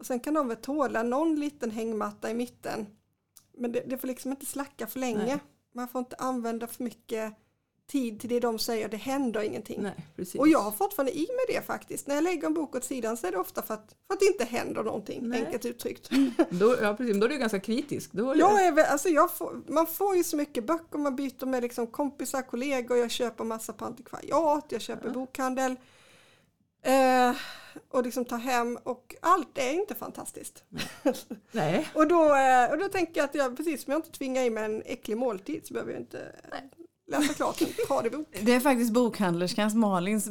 Och 0.00 0.06
sen 0.06 0.20
kan 0.20 0.34
de 0.34 0.48
väl 0.48 0.56
tåla 0.56 1.02
någon 1.02 1.40
liten 1.40 1.70
hängmatta 1.70 2.30
i 2.30 2.34
mitten. 2.34 2.86
Men 3.62 3.72
det, 3.72 3.82
det 3.86 3.98
får 3.98 4.08
liksom 4.08 4.30
inte 4.30 4.46
slacka 4.46 4.86
för 4.86 4.98
länge. 5.00 5.24
Nej. 5.26 5.38
Man 5.74 5.88
får 5.88 5.98
inte 5.98 6.16
använda 6.16 6.66
för 6.66 6.82
mycket 6.84 7.34
tid 7.86 8.20
till 8.20 8.28
det 8.30 8.40
de 8.40 8.58
säger, 8.58 8.88
det 8.88 8.96
händer 8.96 9.42
ingenting. 9.42 9.82
Nej. 9.82 9.94
Och 10.38 10.48
jag 10.48 10.58
har 10.58 10.70
fortfarande 10.70 11.12
i 11.18 11.26
mig 11.26 11.56
det 11.56 11.66
faktiskt. 11.66 12.06
När 12.06 12.14
jag 12.14 12.24
lägger 12.24 12.46
en 12.46 12.54
bok 12.54 12.74
åt 12.76 12.84
sidan 12.84 13.16
så 13.16 13.26
är 13.26 13.30
det 13.30 13.38
ofta 13.38 13.62
för 13.62 13.74
att, 13.74 13.96
för 14.06 14.14
att 14.14 14.20
det 14.20 14.26
inte 14.26 14.44
händer 14.44 14.82
någonting, 14.82 15.28
Nej. 15.28 15.44
enkelt 15.44 15.64
uttryckt. 15.64 16.10
Då, 16.50 16.76
ja, 16.82 16.94
precis. 16.96 17.16
Då 17.16 17.24
är 17.24 17.28
du 17.28 17.38
ganska 17.38 17.60
kritisk. 17.60 18.12
Då 18.12 18.30
är 18.30 18.36
Jag 18.36 18.66
är, 18.66 18.72
väl- 18.72 18.86
alltså 18.86 19.08
jag 19.08 19.36
får, 19.36 19.62
man 19.66 19.86
får 19.86 20.16
ju 20.16 20.24
så 20.24 20.36
mycket 20.36 20.64
böcker, 20.66 20.98
man 20.98 21.16
byter 21.16 21.46
med 21.46 21.62
liksom 21.62 21.86
kompisar, 21.86 22.42
kollegor, 22.42 22.96
jag 22.98 23.10
köper 23.10 23.44
massa 23.44 23.72
på 23.72 23.84
antikvariat, 23.84 24.64
jag 24.68 24.80
köper 24.80 25.10
bokhandel. 25.10 25.76
Eh, 26.82 27.36
och 27.88 28.02
liksom 28.02 28.24
tar 28.24 28.38
hem 28.38 28.78
och 28.82 29.14
allt 29.20 29.58
är 29.58 29.72
inte 29.72 29.94
fantastiskt. 29.94 30.64
Nej. 31.52 31.88
Och 31.94 32.08
då, 32.08 32.34
eh, 32.34 32.70
och 32.70 32.78
då 32.78 32.88
tänker 32.88 33.20
jag 33.20 33.24
att 33.24 33.34
jag, 33.34 33.56
precis 33.56 33.82
som 33.82 33.90
jag 33.90 33.98
inte 33.98 34.10
tvingar 34.10 34.42
i 34.42 34.50
mig 34.50 34.64
en 34.64 34.82
äcklig 34.86 35.16
måltid 35.16 35.66
så 35.66 35.74
behöver 35.74 35.92
jag 35.92 36.00
inte 36.00 36.32
läsa 37.20 37.34
klart 37.34 37.60
en 37.60 37.68
tradig 37.86 38.12
bok. 38.12 38.26
Det 38.42 38.54
är 38.54 38.60
faktiskt 38.60 38.92
bokhandlerskans 38.92 39.74
Malins 39.74 40.28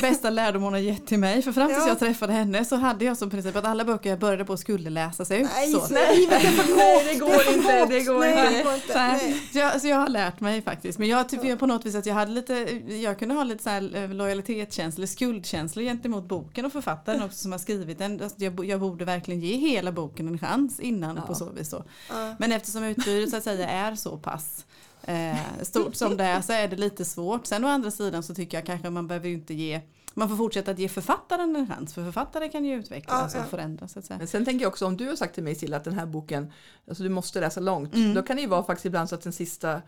bästa 0.00 0.30
lärdom 0.30 0.62
hon 0.62 0.72
har 0.72 0.80
gett 0.80 1.06
till 1.06 1.18
mig. 1.18 1.42
För 1.42 1.52
fram 1.52 1.68
tills 1.68 1.78
Ja. 1.80 1.88
jag 1.88 1.98
träffade 1.98 2.32
henne 2.32 2.64
så 2.64 2.76
hade 2.76 3.04
jag 3.04 3.16
som 3.16 3.30
princip 3.30 3.56
att 3.56 3.64
alla 3.64 3.84
böcker 3.84 4.10
jag 4.10 4.18
började 4.18 4.44
på 4.44 4.56
skulle 4.56 4.90
läsas 4.90 5.30
ut. 5.30 5.48
Nej, 5.56 5.72
så. 5.72 5.86
nej, 5.90 6.26
det 6.30 6.36
Nej, 6.76 7.04
det 7.12 7.18
går 7.18 7.54
inte. 7.54 7.86
Det 7.86 8.04
går 8.04 8.18
Nej, 8.20 8.30
inte. 8.30 8.50
det 8.58 8.62
går 8.64 8.74
inte. 8.74 8.92
Så, 8.92 8.98
här, 8.98 9.12
Nej. 9.16 9.40
så, 9.52 9.58
jag, 9.58 9.80
så 9.80 9.86
jag 9.88 9.96
har 9.96 10.08
lärt 10.08 10.40
mig 10.40 10.62
faktiskt. 10.62 10.98
Men 10.98 11.08
jag 11.08 11.28
tycker 11.28 11.56
på 11.56 11.66
något 11.66 11.86
vis 11.86 11.94
att 11.94 12.06
jag 12.06 12.14
hade 12.14 12.32
lite, 12.32 12.54
jag 12.88 13.18
kunde 13.18 13.34
ha 13.34 13.44
lite 13.44 13.62
så 13.62 13.70
här 13.70 13.96
eh, 13.96 14.08
lojalitetskänslor, 14.14 15.06
skuldkänslor 15.06 15.84
gentemot 15.84 16.24
boken 16.24 16.64
och 16.64 16.72
författaren 16.72 17.22
också 17.22 17.38
som 17.38 17.52
har 17.52 17.58
skrivit 17.58 17.98
den. 17.98 18.22
Alltså, 18.22 18.36
Jag, 18.44 18.64
jag 18.64 18.80
borde 18.80 19.04
verkligen 19.04 19.40
ge 19.40 19.56
hela 19.56 19.92
boken 19.92 20.28
en 20.28 20.38
chans 20.38 20.80
innan 20.80 21.16
Ja. 21.16 21.22
på 21.22 21.34
så 21.34 21.50
vis. 21.50 21.70
Så. 21.70 21.84
Ja. 22.10 22.34
Men 22.38 22.52
eftersom 22.52 22.84
utbudet 22.84 23.30
så 23.30 23.36
att 23.36 23.44
säga 23.44 23.68
är 23.68 23.94
så 23.94 24.16
pass 24.16 24.64
eh, 25.06 25.62
stort 25.62 25.94
som 25.94 26.16
det 26.16 26.24
är 26.24 26.40
så 26.40 26.52
är 26.52 26.68
det 26.68 26.76
lite 26.76 27.04
svårt. 27.04 27.46
Sen 27.46 27.64
å 27.64 27.68
andra 27.68 27.90
sidan 27.90 28.22
så 28.22 28.34
tycker 28.34 28.56
jag 28.58 28.66
kanske 28.66 28.90
man 28.90 29.06
behöver 29.06 29.28
inte 29.28 29.54
ge 29.54 29.80
man 30.16 30.28
får 30.28 30.36
fortsätta 30.36 30.70
att 30.70 30.78
ge 30.78 30.88
författaren 30.88 31.56
en 31.56 31.68
chans 31.68 31.94
för 31.94 32.04
författare 32.04 32.48
kan 32.48 32.64
ju 32.64 32.74
utvecklas 32.74 33.34
Ja, 33.34 33.38
ja. 33.38 33.44
och 33.44 33.50
förändras. 33.50 33.92
Så 33.92 33.98
att 33.98 34.04
säga. 34.04 34.18
Men 34.18 34.26
sen 34.28 34.44
tänker 34.44 34.62
jag 34.64 34.70
också 34.70 34.86
om 34.86 34.96
du 34.96 35.08
har 35.08 35.16
sagt 35.16 35.34
till 35.34 35.44
mig 35.44 35.54
Silla 35.54 35.76
att 35.76 35.84
den 35.84 35.94
här 35.94 36.06
boken, 36.06 36.52
alltså 36.88 37.02
du 37.02 37.08
måste 37.08 37.40
läsa 37.40 37.60
långt. 37.60 37.94
Mm. 37.94 38.14
Då 38.14 38.22
kan 38.22 38.36
det 38.36 38.42
ju 38.42 38.48
vara 38.48 38.62
faktiskt 38.64 38.86
ibland 38.86 39.08
så 39.08 39.14
att 39.14 39.22
den 39.22 39.32
sista 39.32 39.82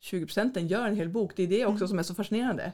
20 0.00 0.26
procenten 0.26 0.66
gör 0.68 0.86
en 0.86 0.96
hel 0.96 1.08
bok. 1.08 1.32
Det 1.36 1.42
är 1.42 1.46
det 1.46 1.66
också 1.66 1.88
som 1.88 1.98
är 1.98 2.02
så 2.02 2.14
fascinerande. 2.14 2.72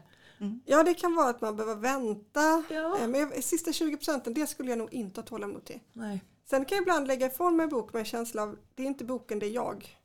Ja, 0.64 0.82
det 0.82 0.94
kan 0.94 1.14
vara 1.14 1.28
att 1.30 1.40
man 1.40 1.56
behöver 1.56 1.80
vänta. 1.80 2.62
Ja. 2.74 2.98
Eh, 3.00 3.08
Men 3.08 3.42
sista 3.42 3.72
20 3.72 3.96
procenten, 3.96 4.34
det 4.34 4.46
skulle 4.46 4.70
jag 4.70 4.78
nog 4.78 4.92
inte 4.92 5.20
ha 5.20 5.26
tålamod 5.26 5.64
till. 5.64 5.80
Nej. 5.92 6.24
Sen 6.50 6.64
kan 6.64 6.76
jag 6.76 6.82
ibland 6.82 7.06
lägga 7.06 7.26
ifrån 7.26 7.56
mig 7.56 7.64
en 7.64 7.70
bok 7.70 7.92
med 7.92 8.00
en 8.00 8.06
känsla 8.06 8.42
av, 8.42 8.56
det 8.74 8.82
är 8.82 8.86
inte 8.86 9.04
boken, 9.04 9.38
det 9.38 9.46
är 9.46 9.50
jag. 9.50 9.96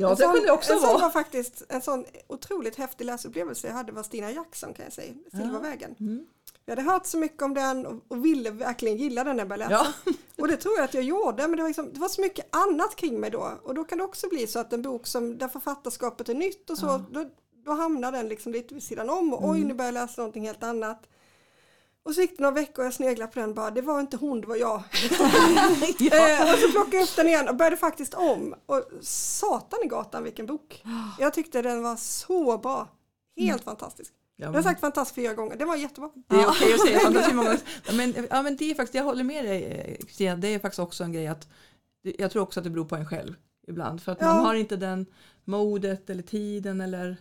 Ja, 0.00 0.08
en 0.10 0.16
det 0.16 0.22
sån, 0.22 0.34
kunde 0.34 0.50
också 0.52 0.72
en 0.72 0.78
sån 0.78 0.88
vara. 0.88 0.98
var 1.02 1.10
faktiskt 1.10 1.62
en 1.68 1.82
sån 1.82 2.04
otroligt 2.26 2.76
häftig 2.76 3.04
läsupplevelse 3.04 3.66
jag 3.66 3.74
hade 3.74 3.92
var 3.92 4.02
Stina 4.02 4.30
Jackson 4.30 4.74
kan 4.74 4.84
jag 4.84 4.92
säga, 4.92 5.14
Silvervägen. 5.30 5.94
Mm. 6.00 6.26
Jag 6.64 6.76
hade 6.76 6.90
hört 6.90 7.06
så 7.06 7.18
mycket 7.18 7.42
om 7.42 7.54
den 7.54 7.86
och, 7.86 7.94
och 8.08 8.24
ville 8.24 8.50
verkligen 8.50 8.96
gilla 8.96 9.24
den 9.24 9.36
när 9.36 9.40
jag 9.40 9.48
började 9.48 9.74
läsa. 9.74 9.92
Ja. 10.04 10.12
Och 10.38 10.48
det 10.48 10.56
tror 10.56 10.76
jag 10.76 10.84
att 10.84 10.94
jag 10.94 11.02
gjorde, 11.04 11.48
men 11.48 11.56
det 11.56 11.62
var, 11.62 11.68
liksom, 11.68 11.92
det 11.92 12.00
var 12.00 12.08
så 12.08 12.20
mycket 12.20 12.56
annat 12.56 12.96
kring 12.96 13.20
mig 13.20 13.30
då. 13.30 13.52
Och 13.62 13.74
då 13.74 13.84
kan 13.84 13.98
det 13.98 14.04
också 14.04 14.28
bli 14.28 14.46
så 14.46 14.58
att 14.58 14.72
en 14.72 14.82
bok 14.82 15.06
som, 15.06 15.38
där 15.38 15.48
författarskapet 15.48 16.28
är 16.28 16.34
nytt 16.34 16.70
och 16.70 16.78
så, 16.78 16.86
Ja. 16.86 17.02
då, 17.10 17.24
då 17.64 17.72
hamnar 17.72 18.12
den 18.12 18.28
liksom 18.28 18.52
lite 18.52 18.74
vid 18.74 18.82
sidan 18.82 19.10
om 19.10 19.32
och 19.34 19.48
oj, 19.48 19.64
nu 19.64 19.74
börjar 19.74 19.92
jag 19.92 19.94
läsa 19.94 20.20
någonting 20.22 20.46
helt 20.46 20.62
annat. 20.62 21.02
Och 22.08 22.14
så 22.14 22.20
gick 22.20 22.36
det 22.36 22.42
några 22.42 22.54
veckor 22.54 22.82
och 22.82 22.86
jag 22.86 22.94
sneglade 22.94 23.32
på 23.32 23.40
den 23.40 23.54
bara, 23.54 23.70
det 23.70 23.82
var 23.82 24.00
inte 24.00 24.16
hon, 24.16 24.40
det 24.40 24.46
var 24.46 24.56
jag. 24.56 24.74
eh, 26.12 26.52
och 26.52 26.58
så 26.58 26.68
plockade 26.72 26.96
jag 26.96 27.02
upp 27.04 27.16
den 27.16 27.28
igen 27.28 27.48
och 27.48 27.56
började 27.56 27.76
faktiskt 27.76 28.14
om. 28.14 28.54
Och 28.66 28.84
satan 29.02 29.78
i 29.84 29.86
gatan 29.86 30.24
vilken 30.24 30.46
bok. 30.46 30.82
Jag 31.18 31.34
tyckte 31.34 31.62
den 31.62 31.82
var 31.82 31.96
så 31.96 32.58
bra. 32.58 32.88
Helt 33.36 33.64
fantastisk. 33.64 34.12
Ja, 34.36 34.46
Jag 34.46 34.52
har 34.52 34.62
sagt 34.62 34.80
fantastisk 34.80 35.14
fyra 35.14 35.34
gånger, 35.34 35.56
det 35.56 35.64
var 35.64 35.76
jättebra. 35.76 36.10
det 36.28 36.36
är 36.36 36.46
okej 36.48 36.74
att 36.74 36.80
säga 36.80 36.98
fantasi 37.04 37.34
många. 37.34 37.56
Ja, 37.86 37.92
men, 37.92 38.14
ja, 38.30 38.42
men 38.42 38.56
det 38.56 38.70
är 38.70 38.74
faktiskt, 38.74 38.94
jag 38.94 39.04
håller 39.04 39.24
med 39.24 39.44
dig 39.44 39.64
eh, 39.64 40.06
Kristina, 40.06 40.36
det 40.36 40.48
är 40.48 40.58
faktiskt 40.58 40.78
också 40.80 41.04
en 41.04 41.12
grej 41.12 41.26
att 41.26 41.48
jag 42.02 42.30
tror 42.30 42.42
också 42.42 42.60
att 42.60 42.64
det 42.64 42.70
beror 42.70 42.84
på 42.84 42.96
en 42.96 43.06
själv 43.06 43.34
ibland. 43.68 44.02
För 44.02 44.12
att 44.12 44.18
Ja. 44.20 44.26
man 44.34 44.44
har 44.44 44.54
inte 44.54 44.76
den 44.76 45.06
modet 45.44 46.10
eller 46.10 46.22
tiden 46.22 46.80
eller 46.80 47.16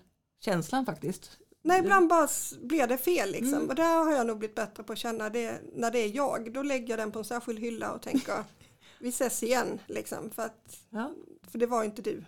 känslan 0.46 0.86
faktiskt. 0.86 1.38
Nej, 1.67 1.79
ibland 1.79 2.09
bara 2.09 2.27
blir 2.62 2.88
det 2.88 2.97
fel 2.97 3.31
liksom. 3.31 3.53
Mm. 3.53 3.69
Och 3.69 3.75
där 3.75 4.03
har 4.05 4.12
jag 4.13 4.27
nog 4.27 4.38
blivit 4.39 4.55
bättre 4.55 4.83
på 4.83 4.93
att 4.93 5.00
känna 5.00 5.29
det 5.29 5.62
när 5.75 5.91
det 5.91 6.00
är 6.00 6.15
jag. 6.15 6.53
Då 6.53 6.62
lägger 6.63 6.89
jag 6.89 7.00
den 7.00 7.12
på 7.12 7.19
en 7.19 7.25
särskild 7.25 7.59
hylla 7.59 7.91
och 7.91 8.01
tänker 8.01 8.33
vi 9.00 9.09
ses 9.09 9.43
igen 9.43 9.79
liksom. 9.88 10.29
För, 10.36 10.43
att, 10.43 10.77
Ja. 10.89 11.12
för 11.51 11.57
det 11.59 11.65
var 11.67 11.83
inte 11.83 12.01
du. 12.01 12.12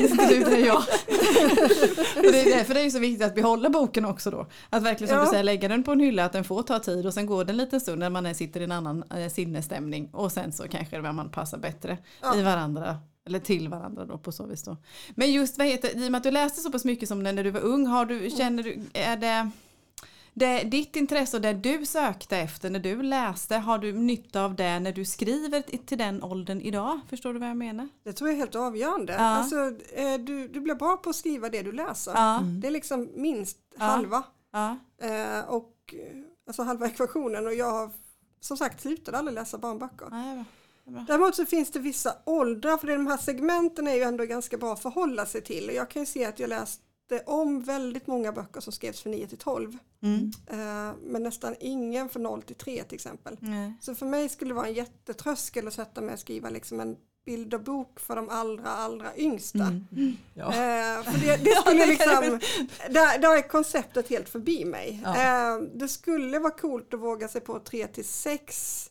Inte 0.00 0.26
du, 0.28 0.40
det 0.44 0.56
är 0.56 0.66
jag. 0.66 0.76
och 2.16 2.32
det 2.32 2.40
är 2.40 2.56
därför 2.56 2.74
det 2.74 2.80
är 2.80 2.90
så 2.90 2.98
viktigt 2.98 3.26
att 3.26 3.34
behålla 3.34 3.70
boken 3.70 4.04
också 4.04 4.30
då. 4.30 4.46
Att 4.70 4.82
verkligen 4.82 5.08
som 5.08 5.18
Ja. 5.18 5.24
du 5.24 5.30
säger 5.30 5.42
lägga 5.44 5.68
den 5.68 5.82
på 5.82 5.92
en 5.92 6.00
hylla, 6.00 6.24
att 6.24 6.32
den 6.32 6.44
får 6.44 6.62
ta 6.62 6.78
tid 6.78 7.06
och 7.06 7.14
sen 7.14 7.26
går 7.26 7.44
den 7.44 7.50
en 7.50 7.56
liten 7.56 7.80
stund 7.80 7.98
när 7.98 8.10
man 8.10 8.34
sitter 8.34 8.60
i 8.60 8.64
en 8.64 8.72
annan 8.72 9.04
eh, 9.14 9.28
sinnesstämning 9.32 10.10
och 10.12 10.32
sen 10.32 10.52
så 10.52 10.68
kanske 10.68 11.00
man 11.02 11.30
passar 11.30 11.58
bättre 11.58 11.98
Ja. 12.22 12.36
i 12.36 12.42
varandra. 12.42 12.98
Eller 13.30 13.38
till 13.40 13.68
varandra 13.68 14.04
då 14.06 14.18
på 14.18 14.32
så 14.32 14.46
vis 14.46 14.62
då. 14.62 14.76
Men 15.14 15.32
just 15.32 15.58
vad 15.58 15.66
heter, 15.66 15.88
i 16.04 16.06
och 16.08 16.12
med 16.12 16.18
att 16.18 16.22
du 16.24 16.30
läste 16.30 16.60
så 16.60 16.72
pass 16.72 16.84
mycket 16.84 17.08
som 17.08 17.22
när 17.22 17.44
du 17.44 17.50
var 17.50 17.60
ung, 17.60 17.86
har 17.86 18.04
du, 18.06 18.30
känner 18.30 18.62
du, 18.62 18.80
är 18.94 19.16
det, 19.16 19.50
det 20.34 20.62
ditt 20.62 20.96
intresse 20.96 21.36
och 21.36 21.40
det 21.42 21.52
du 21.52 21.86
sökte 21.86 22.36
efter 22.38 22.70
när 22.70 22.78
du 22.80 23.02
läste, 23.02 23.56
har 23.56 23.78
du 23.78 23.92
nytta 23.92 24.44
av 24.44 24.54
det 24.54 24.80
när 24.80 24.92
du 24.92 25.04
skriver 25.04 25.60
till- 25.86 25.98
den 25.98 26.22
åldern 26.22 26.60
idag? 26.60 27.00
Förstår 27.08 27.32
du 27.32 27.38
vad 27.38 27.48
jag 27.48 27.56
menar? 27.56 27.88
Det 28.04 28.12
tror 28.12 28.30
jag 28.30 28.34
är 28.34 28.38
helt 28.38 28.54
avgörande. 28.54 29.12
Ja. 29.12 29.18
Alltså, 29.20 29.56
eh, 29.94 30.18
du, 30.18 30.48
du 30.48 30.60
blir 30.60 30.74
bra 30.74 30.96
på 30.96 31.10
att 31.10 31.16
skriva 31.16 31.48
det 31.48 31.62
du 31.62 31.72
läser. 31.72 32.12
Ja, 32.14 32.40
Det 32.60 32.66
är 32.66 32.72
liksom 32.72 33.08
minst 33.14 33.58
Ja. 33.78 33.84
halva. 33.84 34.22
ja, 34.52 34.76
Eh, 35.02 35.48
och, 35.48 35.94
alltså 36.46 36.62
halva 36.62 36.86
ekvationen 36.86 37.46
och 37.46 37.54
jag 37.54 37.70
har 37.70 37.90
som 38.40 38.56
sagt 38.56 38.80
slutade 38.80 39.18
aldrig 39.18 39.34
läsa 39.34 39.58
barnböcker. 39.58 40.06
Bra. 40.90 41.04
Däremot 41.08 41.34
så 41.34 41.46
finns 41.46 41.70
det 41.70 41.78
vissa 41.78 42.16
åldrar, 42.24 42.76
för 42.76 42.86
de 42.86 43.06
här 43.06 43.16
segmenten 43.16 43.86
är 43.86 43.94
ju 43.94 44.02
ändå 44.02 44.24
ganska 44.24 44.58
bra 44.58 44.72
att 44.72 44.82
förhålla 44.82 45.26
sig 45.26 45.40
till. 45.40 45.68
Och 45.68 45.74
jag 45.74 45.90
kan 45.90 46.02
ju 46.02 46.06
se 46.06 46.24
att 46.24 46.38
jag 46.38 46.48
läste 46.48 46.82
om 47.26 47.62
väldigt 47.62 48.06
många 48.06 48.32
böcker 48.32 48.60
som 48.60 48.72
skrevs 48.72 49.00
för 49.00 49.10
9 49.10 49.26
till 49.26 49.38
12. 49.38 49.78
Mm. 50.02 50.30
Eh, 50.46 50.96
men 51.02 51.22
nästan 51.22 51.54
ingen 51.60 52.08
för 52.08 52.20
0 52.20 52.42
till 52.42 52.56
3 52.56 52.84
till 52.84 52.94
exempel. 52.94 53.36
Nej. 53.40 53.72
Så 53.80 53.94
för 53.94 54.06
mig 54.06 54.28
skulle 54.28 54.50
det 54.50 54.54
vara 54.54 54.66
en 54.66 54.74
jättetröskel 54.74 55.68
att 55.68 55.74
sätta 55.74 56.00
mig 56.00 56.12
och 56.12 56.20
skriva 56.20 56.50
liksom 56.50 56.80
en 56.80 56.96
bilderbok 57.24 58.00
för 58.00 58.16
de 58.16 58.28
allra, 58.28 58.68
allra 58.68 59.16
yngsta. 59.16 59.58
Mm. 59.58 60.16
Ja. 60.34 60.46
Eh, 60.46 61.02
för 61.02 61.18
det, 61.20 61.36
det 61.44 61.56
skulle 61.60 61.86
det 61.86 61.96
kan 61.96 62.22
liksom, 62.22 62.40
där, 62.90 63.18
där 63.18 63.36
är 63.36 63.48
konceptet 63.48 64.08
helt 64.08 64.28
förbi 64.28 64.64
mig. 64.64 65.00
Ja. 65.04 65.16
Eh, 65.16 65.62
det 65.74 65.88
skulle 65.88 66.38
vara 66.38 66.52
coolt 66.52 66.94
att 66.94 67.00
våga 67.00 67.28
sig 67.28 67.40
på 67.40 67.58
3 67.58 67.86
till 67.86 68.04
6. 68.04 68.89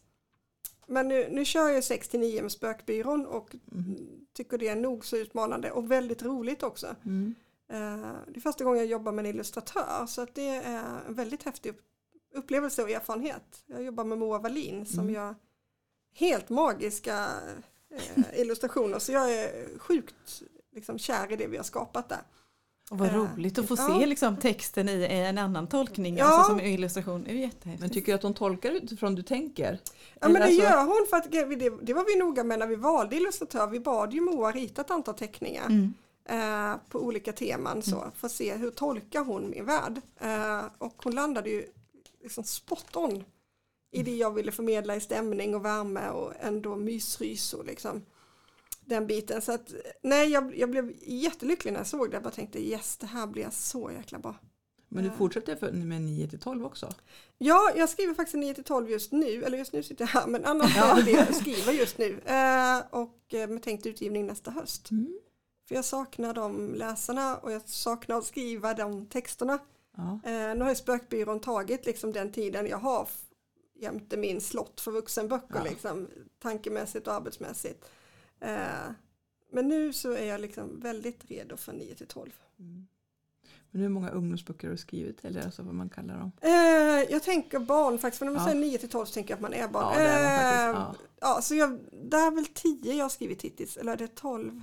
Men 0.89 1.07
nu, 1.07 1.27
nu 1.31 1.45
kör 1.45 1.69
jag 1.69 1.83
6 1.83 2.07
till 2.09 2.19
9 2.19 2.41
med 2.41 2.51
Spökbyrån 2.51 3.25
och 3.25 3.55
Mm. 3.71 3.95
tycker 4.33 4.57
det 4.57 4.67
är 4.67 4.75
nog 4.75 5.05
så 5.05 5.17
utmanande 5.17 5.71
och 5.71 5.91
väldigt 5.91 6.23
roligt 6.23 6.63
också. 6.63 6.95
Mm. 7.05 7.35
Eh, 7.71 8.11
det 8.27 8.35
är 8.37 8.41
första 8.41 8.63
gången 8.63 8.79
jag 8.79 8.87
jobbar 8.87 9.11
med 9.11 9.25
en 9.25 9.29
illustratör 9.31 10.05
så 10.07 10.21
att 10.21 10.35
det 10.35 10.47
är 10.49 11.01
en 11.07 11.13
väldigt 11.13 11.43
häftig 11.43 11.69
upp- 11.69 11.85
upplevelse 12.33 12.83
och 12.83 12.89
erfarenhet. 12.89 13.63
Jag 13.65 13.83
jobbar 13.83 14.03
med 14.03 14.17
Moa 14.17 14.39
Wallin 14.39 14.85
som 14.85 14.99
Mm. 14.99 15.13
gör 15.15 15.35
helt 16.13 16.49
magiska 16.49 17.27
eh, 17.89 18.39
illustrationer 18.39 18.99
så 18.99 19.11
jag 19.11 19.33
är 19.33 19.77
sjukt 19.79 20.43
liksom, 20.71 20.97
kär 20.99 21.31
i 21.31 21.35
det 21.35 21.47
vi 21.47 21.57
har 21.57 21.63
skapat 21.63 22.09
där. 22.09 22.21
Och 22.89 22.97
vad 22.97 23.13
roligt 23.13 23.57
att 23.57 23.67
få 23.67 23.75
ja. 23.77 23.99
se 23.99 24.05
liksom, 24.05 24.37
texten 24.37 24.89
i 24.89 25.03
en 25.09 25.37
annan 25.37 25.67
tolkning, 25.67 26.17
Ja. 26.17 26.25
alltså 26.25 26.49
som 26.51 26.59
illustration. 26.59 27.23
Det 27.23 27.31
är 27.31 27.35
jättehäftigt. 27.35 27.81
Men 27.81 27.89
tycker 27.89 28.11
du 28.11 28.15
att 28.15 28.21
de 28.21 28.33
tolkar 28.33 28.71
utifrån 28.71 29.15
du 29.15 29.21
tänker? 29.23 29.79
Ja 30.21 30.29
men 30.29 30.33
det 30.33 30.43
alltså- 30.47 30.61
gör 30.61 30.85
hon 30.85 31.05
för 31.09 31.17
att 31.17 31.31
det, 31.31 31.69
det 31.85 31.93
var 31.93 32.05
vi 32.05 32.15
noga 32.19 32.43
med 32.43 32.59
när 32.59 32.67
vi 32.67 32.75
valde 32.75 33.15
illustratör. 33.15 33.67
Vi 33.67 33.79
bad 33.79 34.13
ju 34.13 34.21
Moa 34.21 34.51
rita 34.51 34.81
ett 34.81 34.91
antal 34.91 35.13
teckningar 35.15 35.65
Mm. 35.65 35.93
eh, 36.29 36.77
på 36.89 36.99
olika 36.99 37.33
teman 37.33 37.81
så, 37.81 38.03
för 38.15 38.25
att 38.27 38.31
se 38.33 38.55
hur 38.55 38.71
tolkar 38.71 39.23
hon 39.23 39.49
min 39.49 39.65
värld. 39.65 40.01
Eh, 40.19 40.61
och 40.77 40.95
hon 41.03 41.15
landade 41.15 41.49
ju 41.49 41.65
liksom 42.23 42.43
spot 42.43 42.95
on 42.95 43.23
i 43.91 44.03
det 44.03 44.15
jag 44.15 44.31
ville 44.33 44.51
förmedla 44.51 44.95
i 44.95 45.01
stämning 45.01 45.55
och 45.55 45.65
värme 45.65 46.09
och 46.09 46.33
ändå 46.39 46.75
mysrysor 46.75 47.63
liksom. 47.63 48.01
Den 48.89 49.07
biten. 49.07 49.41
Så 49.41 49.51
att, 49.51 49.73
nej, 50.01 50.29
jag, 50.29 50.57
jag 50.57 50.69
blev 50.71 50.93
jättelycklig 51.01 51.71
när 51.71 51.79
jag 51.79 51.87
såg 51.87 52.09
det. 52.11 52.15
Jag 52.15 52.23
bara 52.23 52.33
tänkte 52.33 52.59
yes, 52.59 52.97
det 52.97 53.07
här 53.07 53.27
blir 53.27 53.49
så 53.51 53.91
jäkla 53.91 54.19
bra. 54.19 54.35
Men 54.91 55.03
du 55.03 55.09
Ja. 55.09 55.15
fortsätter 55.17 55.55
för, 55.55 55.71
med 55.71 56.01
9 56.01 56.27
till 56.27 56.39
12 56.39 56.65
också? 56.65 56.89
Ja, 57.37 57.71
jag 57.75 57.89
skriver 57.89 58.13
faktiskt 58.13 58.37
9 58.37 58.53
till 58.53 58.63
12 58.63 58.89
just 58.89 59.11
nu, 59.11 59.43
eller 59.43 59.57
just 59.57 59.73
nu 59.73 59.83
sitter 59.83 60.03
jag 60.03 60.07
här, 60.09 60.27
men 60.27 60.45
annars 60.45 60.77
är 60.77 61.03
det 61.05 61.11
jag 61.11 61.35
skriver 61.35 61.71
just 61.73 61.97
nu. 61.97 62.19
Eh, 62.25 62.79
och 62.89 63.33
eh, 63.33 63.49
med 63.49 63.63
tänkt 63.63 63.85
utgivning 63.85 64.25
nästa 64.27 64.51
höst. 64.51 64.91
Mm. 64.91 65.19
För 65.67 65.75
jag 65.75 65.85
saknar 65.85 66.33
de 66.33 66.73
läsarna 66.75 67.37
och 67.37 67.51
jag 67.51 67.69
saknar 67.69 68.17
att 68.17 68.25
skriva 68.25 68.73
de 68.73 69.05
texterna. 69.05 69.59
Ja. 69.97 70.19
Eh, 70.25 70.55
nu 70.55 70.59
har 70.61 70.69
ju 70.69 70.75
Spökbyrån 70.75 71.39
tagit 71.39 71.85
liksom 71.85 72.13
den 72.13 72.31
tiden 72.31 72.67
jag 72.67 72.77
har 72.77 73.07
jämte 73.79 74.17
min 74.17 74.41
slott 74.41 74.81
för 74.81 74.91
vuxenböcker 74.91 75.55
Ja. 75.55 75.63
liksom, 75.69 76.07
tankemässigt 76.41 77.07
och 77.07 77.13
arbetsmässigt. 77.13 77.85
Eh, 78.41 78.91
men 79.51 79.67
nu 79.67 79.93
så 79.93 80.11
är 80.11 80.25
jag 80.25 80.41
liksom 80.41 80.79
väldigt 80.79 81.25
redo 81.31 81.57
för 81.57 81.73
9 81.73 81.95
till 81.95 82.07
12. 82.07 82.31
Mm. 82.59 82.87
Men 83.71 83.81
hur 83.81 83.89
många 83.89 84.09
ungdomsböcker 84.09 84.67
har 84.67 84.71
du 84.71 84.77
skrivit? 84.77 85.25
Eller 85.25 85.43
alltså 85.45 85.63
vad 85.63 85.73
man 85.75 85.89
kallar 85.89 86.17
dem? 86.19 86.31
Eh, 86.41 87.11
jag 87.11 87.23
tänker 87.23 87.59
barn 87.59 87.97
faktiskt, 87.99 88.19
för 88.19 88.25
när 88.25 88.33
man 88.33 88.41
Ja. 88.41 88.47
säger 88.49 88.61
9 88.61 88.77
till 88.77 88.89
12 88.89 89.05
så 89.05 89.13
tänker 89.13 89.29
jag 89.31 89.35
att 89.37 89.41
man 89.41 89.53
är 89.53 89.67
barn. 89.67 89.93
Ja, 89.93 89.99
det 89.99 90.07
är 90.09 90.73
man 90.73 90.81
Eh, 90.81 90.87
faktiskt. 90.87 91.09
Ja, 91.21 91.41
så 91.41 91.55
jag, 91.55 91.79
det 92.09 92.17
är 92.17 92.31
väl 92.31 92.45
10 92.45 92.93
jag 92.93 93.05
har 93.05 93.09
skrivit 93.09 93.41
hittills, 93.41 93.77
eller 93.77 93.91
är 93.91 93.97
det 93.97 94.15
12? 94.15 94.61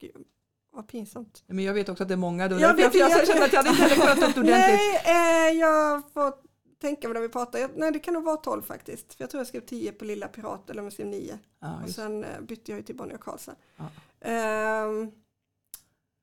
Gud, 0.00 0.24
vad 0.72 0.88
pinsamt. 0.88 1.42
Ja. 1.46 1.54
Men 1.54 1.64
jag 1.64 1.74
vet 1.74 1.88
också 1.88 2.02
att 2.02 2.08
det 2.08 2.14
är 2.14 2.16
många. 2.16 2.48
Då, 2.48 2.60
Jag 2.60 2.74
vet, 2.76 2.94
jag, 2.94 3.10
jag- 3.10 3.18
jag 3.18 3.26
känner 3.26 3.44
att 3.44 3.52
jag 3.52 3.58
hade 3.62 3.70
inte 3.70 3.82
heller 3.82 3.96
kollat 3.96 4.18
upp 4.30 4.36
ordentligt. 4.38 5.02
Nej, 5.04 5.50
eh, 5.50 5.58
jag 5.58 6.02
får 6.12 6.34
tänka 6.80 7.08
mig 7.08 7.14
när 7.14 7.20
vi 7.20 7.28
pratar. 7.28 7.70
Nej, 7.74 7.92
det 7.92 7.98
kan 7.98 8.14
nog 8.14 8.24
vara 8.24 8.36
12 8.36 8.62
faktiskt. 8.62 9.14
För 9.14 9.22
jag 9.22 9.30
tror 9.30 9.40
jag 9.40 9.46
skrev 9.46 9.60
10 9.60 9.92
på 9.92 10.04
Lilla 10.04 10.28
Pirat, 10.28 10.70
eller 10.70 10.82
jag 10.82 10.92
skrev 10.92 11.06
9. 11.06 11.38
Ja, 11.60 11.82
och 11.84 11.90
sen 11.90 12.24
eh, 12.24 12.40
bytte 12.40 12.72
jag 12.72 12.78
ju 12.78 12.82
till 12.82 12.96
Bonnier 12.96 13.18
Carlsen. 13.18 13.54
Ja. 13.76 13.84
Ehm, 14.20 15.10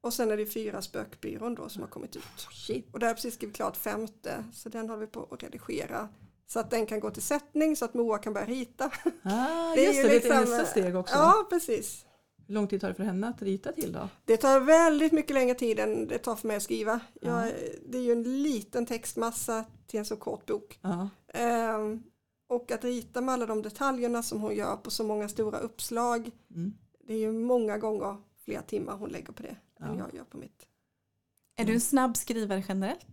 och 0.01 0.13
sen 0.13 0.31
är 0.31 0.37
det 0.37 0.45
fyra 0.45 0.81
Spökbyrån 0.81 1.55
då 1.55 1.69
som 1.69 1.81
har 1.81 1.89
kommit 1.89 2.15
ut. 2.15 2.47
Shit. 2.51 2.87
Och 2.93 2.99
där 2.99 3.07
har 3.07 3.09
jag 3.09 3.17
precis 3.17 3.33
skrivit 3.33 3.55
klart 3.55 3.77
femte, 3.77 4.43
så 4.53 4.69
den 4.69 4.89
håller 4.89 5.01
vi 5.01 5.07
på 5.07 5.27
att 5.31 5.43
redigera. 5.43 6.09
Så 6.47 6.59
att 6.59 6.69
den 6.71 6.85
kan 6.85 6.99
gå 6.99 7.11
till 7.11 7.21
sättning 7.21 7.75
så 7.75 7.85
att 7.85 7.93
Moa 7.93 8.17
kan 8.17 8.33
börja 8.33 8.45
rita. 8.47 8.85
Ah, 9.23 9.73
Det 9.75 9.85
är 9.85 9.87
just 9.87 9.99
ju 9.99 10.03
det, 10.03 10.07
det 10.09 10.15
är 10.15 10.39
liksom, 10.39 10.57
nästa 10.57 10.65
steg 10.65 10.95
också. 10.95 11.15
Ja, 11.15 11.47
precis. 11.49 12.05
Hur 12.47 12.53
lång 12.53 12.67
tid 12.67 12.81
tar 12.81 12.87
det 12.87 12.93
för 12.93 13.03
henne 13.03 13.27
att 13.27 13.41
rita 13.41 13.71
till 13.71 13.91
då? 13.91 14.09
Det 14.25 14.37
tar 14.37 14.59
väldigt 14.59 15.11
mycket 15.11 15.33
längre 15.33 15.55
tid 15.55 15.79
än 15.79 16.07
det 16.07 16.17
tar 16.17 16.35
för 16.35 16.47
mig 16.47 16.57
att 16.57 16.63
skriva. 16.63 16.99
Ja. 17.21 17.45
Jag, 17.45 17.53
det 17.89 17.97
är 17.97 18.01
ju 18.01 18.11
en 18.11 18.43
liten 18.43 18.85
textmassa 18.85 19.65
till 19.87 19.99
en 19.99 20.05
så 20.05 20.15
kort 20.17 20.45
bok. 20.45 20.79
Ja. 20.81 21.09
Ehm, 21.33 22.03
och 22.49 22.71
att 22.71 22.83
rita 22.83 23.21
med 23.21 23.33
alla 23.33 23.45
de 23.45 23.61
detaljerna 23.61 24.23
som 24.23 24.41
hon 24.41 24.55
gör 24.55 24.75
på 24.75 24.91
så 24.91 25.03
många 25.03 25.29
stora 25.29 25.57
uppslag. 25.59 26.31
Mm. 26.55 26.73
Det 27.07 27.13
är 27.13 27.17
ju 27.17 27.31
många 27.31 27.77
gånger 27.77 28.17
fler 28.45 28.61
timmar 28.61 28.93
hon 28.97 29.09
lägger 29.09 29.33
på 29.33 29.43
det 29.43 29.55
än 29.79 29.95
Ja. 29.97 29.97
jag 29.97 30.15
gör 30.15 30.23
på 30.23 30.37
mitt. 30.37 30.67
Är 31.55 31.65
du 31.65 31.73
en 31.73 31.81
snabb 31.81 32.17
skrivare 32.17 32.63
generellt? 32.67 33.07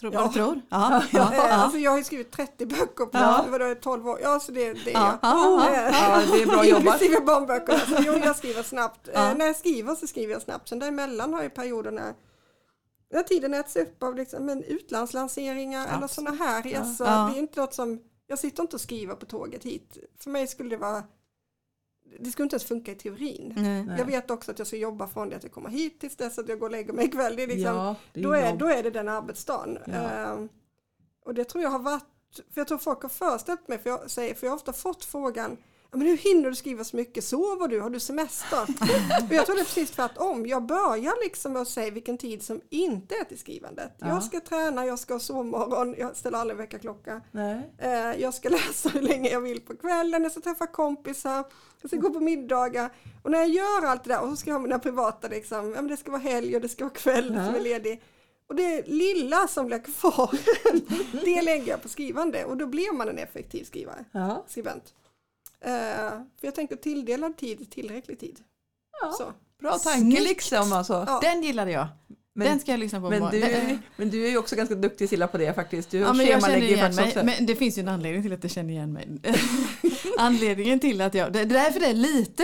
Tror, 0.00 0.14
Ja. 0.14 0.20
Vad 0.20 0.30
du 0.30 0.34
tror? 0.34 0.60
Ja, 0.68 1.02
ja, 1.12 1.20
Eh, 1.32 1.36
ja. 1.36 1.42
Alltså 1.52 1.78
jag 1.78 1.90
har 1.90 1.98
ju 1.98 2.04
skrivit 2.04 2.32
30 2.32 2.66
böcker 2.66 3.04
på 3.06 3.18
Ja. 3.18 3.44
vadå, 3.50 3.74
12 3.74 4.08
år. 4.08 4.18
Ja, 4.22 4.40
så 4.40 4.52
det, 4.52 4.72
det 4.72 4.90
är 4.90 4.94
Ja, 4.94 5.18
jag. 5.22 5.30
ja, 5.32 5.70
ja. 5.74 5.88
Eh, 5.88 5.94
Ja, 6.10 6.20
det 6.32 6.42
är 6.42 6.46
bra 6.46 6.64
jobbat. 6.66 6.84
Inklusive 7.02 7.20
barnböckerna. 7.20 7.78
Så 7.78 7.96
jo, 8.06 8.12
jag 8.24 8.36
skriver 8.36 8.62
snabbt. 8.62 9.08
Eh, 9.08 9.34
när 9.34 9.46
jag 9.46 9.56
skriver 9.56 9.94
så 9.94 10.06
skriver 10.06 10.32
jag 10.32 10.42
snabbt. 10.42 10.68
Sen 10.68 10.78
däremellan 10.78 11.34
har 11.34 11.42
jag 11.42 11.54
perioder 11.54 11.90
när, 11.90 12.14
när 13.12 13.22
tiden 13.22 13.54
äts 13.54 13.76
upp 13.76 14.02
av 14.02 14.16
liksom, 14.16 14.46
men 14.46 14.62
utlandslanseringar 14.62 15.82
eller 15.86 16.04
Absolut. 16.04 16.10
sådana 16.10 16.44
här 16.44 16.62
resor. 16.62 17.04
Det 17.04 17.38
är 17.38 17.38
inte 17.38 17.60
något 17.60 17.74
som, 17.74 18.00
jag 18.26 18.38
sitter 18.38 18.62
inte 18.62 18.76
och 18.76 18.80
skriver 18.80 19.14
på 19.14 19.26
tåget 19.26 19.64
hit. 19.64 19.98
För 20.22 20.30
mig 20.30 20.46
skulle 20.46 20.70
det 20.70 20.76
vara, 20.76 21.02
det 22.20 22.30
skulle 22.30 22.44
inte 22.44 22.54
ens 22.56 22.64
funka 22.64 22.92
i 22.92 22.94
teorin. 22.94 23.52
Nej. 23.56 23.84
Nej. 23.84 23.98
Jag 23.98 24.06
vet 24.06 24.30
också 24.30 24.50
att 24.50 24.58
jag 24.58 24.66
ska 24.66 24.76
jobba 24.76 25.06
från 25.06 25.28
det 25.28 25.36
att 25.36 25.42
jag 25.42 25.52
kommer 25.52 25.70
hit 25.70 26.00
tills 26.00 26.16
dess 26.16 26.38
att 26.38 26.48
jag 26.48 26.58
går 26.58 26.66
och 26.66 26.72
lägger 26.72 26.92
mig 26.92 27.04
ikväll. 27.04 27.36
Det 27.36 27.42
är 27.42 27.46
liksom, 27.46 27.76
ja, 27.76 27.96
det 28.12 28.20
är 28.20 28.24
då, 28.24 28.32
är, 28.32 28.50
jobb. 28.50 28.58
då 28.58 28.66
är 28.66 28.82
det 28.82 28.90
den 28.90 29.08
arbetsdagen. 29.08 29.78
Ja. 29.86 29.92
Ehm, 29.92 30.48
och 31.24 31.34
det 31.34 31.44
tror 31.44 31.62
jag 31.64 31.70
har 31.70 31.78
varit, 31.78 32.04
för 32.54 32.60
jag 32.60 32.68
tror 32.68 32.78
folk 32.78 33.02
har 33.02 33.08
föreställt 33.08 33.68
mig, 33.68 33.78
för 33.78 33.90
jag, 33.90 34.10
säger, 34.10 34.34
för 34.34 34.46
jag 34.46 34.50
har 34.52 34.56
ofta 34.56 34.72
fått 34.72 35.04
frågan, 35.04 35.50
"Ja, 35.50 35.66
men 35.98 36.06
hur 36.06 36.16
hinner 36.16 36.48
du 36.48 36.54
skriva 36.54 36.84
så 36.84 36.96
mycket? 36.96 37.24
Sover 37.24 37.68
du? 37.68 37.80
Har 37.80 37.90
du 37.90 38.00
semester? 38.00 38.62
och 39.28 39.32
jag 39.34 39.46
tror 39.46 39.54
det 39.56 39.62
är 39.62 39.64
precis 39.64 39.90
tvärtom. 39.90 40.46
Jag 40.46 40.62
börjar 40.66 41.24
liksom 41.24 41.52
med 41.52 41.62
att 41.62 41.68
säga 41.68 41.90
vilken 41.90 42.18
tid 42.18 42.42
som 42.42 42.60
inte 42.70 43.14
är 43.14 43.24
till 43.24 43.38
skrivandet. 43.38 43.92
Ja. 43.98 44.08
Jag 44.08 44.22
ska 44.22 44.40
träna, 44.40 44.86
jag 44.86 44.98
ska 44.98 45.14
ha 45.14 45.18
sovmorgon, 45.20 45.94
jag 45.98 46.16
ställer 46.16 46.38
aldrig 46.38 46.56
väckarklocka. 46.56 47.20
Eh, 47.78 48.20
jag 48.20 48.34
ska 48.34 48.48
läsa 48.68 48.88
hur 48.88 49.02
länge 49.02 49.30
jag 49.30 49.40
vill 49.40 49.60
på 49.60 49.76
kvällen, 49.76 50.22
jag 50.22 50.32
ska 50.32 50.40
träffa 50.40 50.66
kompisar, 50.66 51.44
jag 51.80 51.90
ska 51.90 51.96
gå 51.96 52.10
på 52.10 52.20
middagar. 52.20 52.90
Och 53.22 53.30
när 53.30 53.38
jag 53.38 53.48
gör 53.48 53.86
allt 53.86 54.04
det 54.04 54.10
där 54.10 54.20
och 54.22 54.28
så 54.28 54.36
ska 54.36 54.50
jag 54.50 54.54
ha 54.54 54.62
mina 54.62 54.78
privata, 54.78 55.28
liksom, 55.28 55.72
ja, 55.76 55.82
det 55.82 55.96
ska 55.96 56.10
vara 56.10 56.22
helg 56.22 56.56
och 56.56 56.62
det 56.62 56.68
ska 56.68 56.84
vara 56.84 56.94
kväll 56.94 57.34
Ja. 57.36 57.46
som 57.46 57.54
är 57.54 57.60
ledig. 57.60 58.02
Och 58.46 58.54
det 58.56 58.82
lilla 58.88 59.48
som 59.48 59.66
blir 59.66 59.78
kvar, 59.78 60.30
det 61.24 61.42
lägger 61.42 61.68
jag 61.68 61.82
på 61.82 61.88
skrivande 61.88 62.44
och 62.44 62.56
då 62.56 62.66
blir 62.66 62.92
man 62.92 63.08
en 63.08 63.18
effektiv 63.18 63.64
skrivare, 63.64 64.04
Ja. 64.12 64.44
skribent. 64.48 64.94
Eh, 65.64 66.10
för 66.40 66.46
jag 66.46 66.54
tänker 66.54 66.76
tilldelad 66.76 67.36
tid, 67.36 67.70
tillräcklig 67.70 68.20
tid. 68.20 68.40
Ja. 69.00 69.12
Så. 69.12 69.32
Bra 69.60 69.78
tanke 69.78 70.00
Snyggt. 70.00 70.22
liksom. 70.22 70.72
Alltså. 70.72 71.04
Ja. 71.06 71.18
Den 71.22 71.42
gillade 71.42 71.70
jag. 71.70 71.88
Men, 72.34 72.46
den 72.48 72.60
ska 72.60 72.70
jag 72.70 72.80
lyssna 72.80 73.00
på. 73.00 73.10
men, 73.10 73.30
du, 73.30 73.40
Det- 73.40 73.78
men 73.96 74.10
du 74.10 74.24
är 74.26 74.30
ju 74.30 74.36
också 74.38 74.56
ganska 74.56 74.74
duktig 74.74 75.08
Silla 75.08 75.26
på 75.26 75.38
det 75.38 75.54
faktiskt. 75.54 75.90
Du 75.90 75.98
Ja, 75.98 76.12
men 76.12 76.26
jag 76.26 76.42
känner 76.42 76.56
igen 76.62 76.94
mig. 76.94 77.04
också. 77.06 77.24
Men 77.24 77.46
det 77.46 77.56
finns 77.56 77.78
ju 77.78 77.80
en 77.82 77.88
anledning 77.88 78.22
till 78.22 78.32
att 78.32 78.42
jag 78.44 78.50
känner 78.50 78.70
igen 78.70 78.92
mig. 78.92 79.08
Anledningen 80.18 80.80
till 80.80 81.00
att 81.00 81.14
jag, 81.14 81.32
det 81.32 81.40
är 81.40 81.44
därför 81.44 81.80
det 81.80 81.86
är 81.86 81.94
lite 81.94 82.42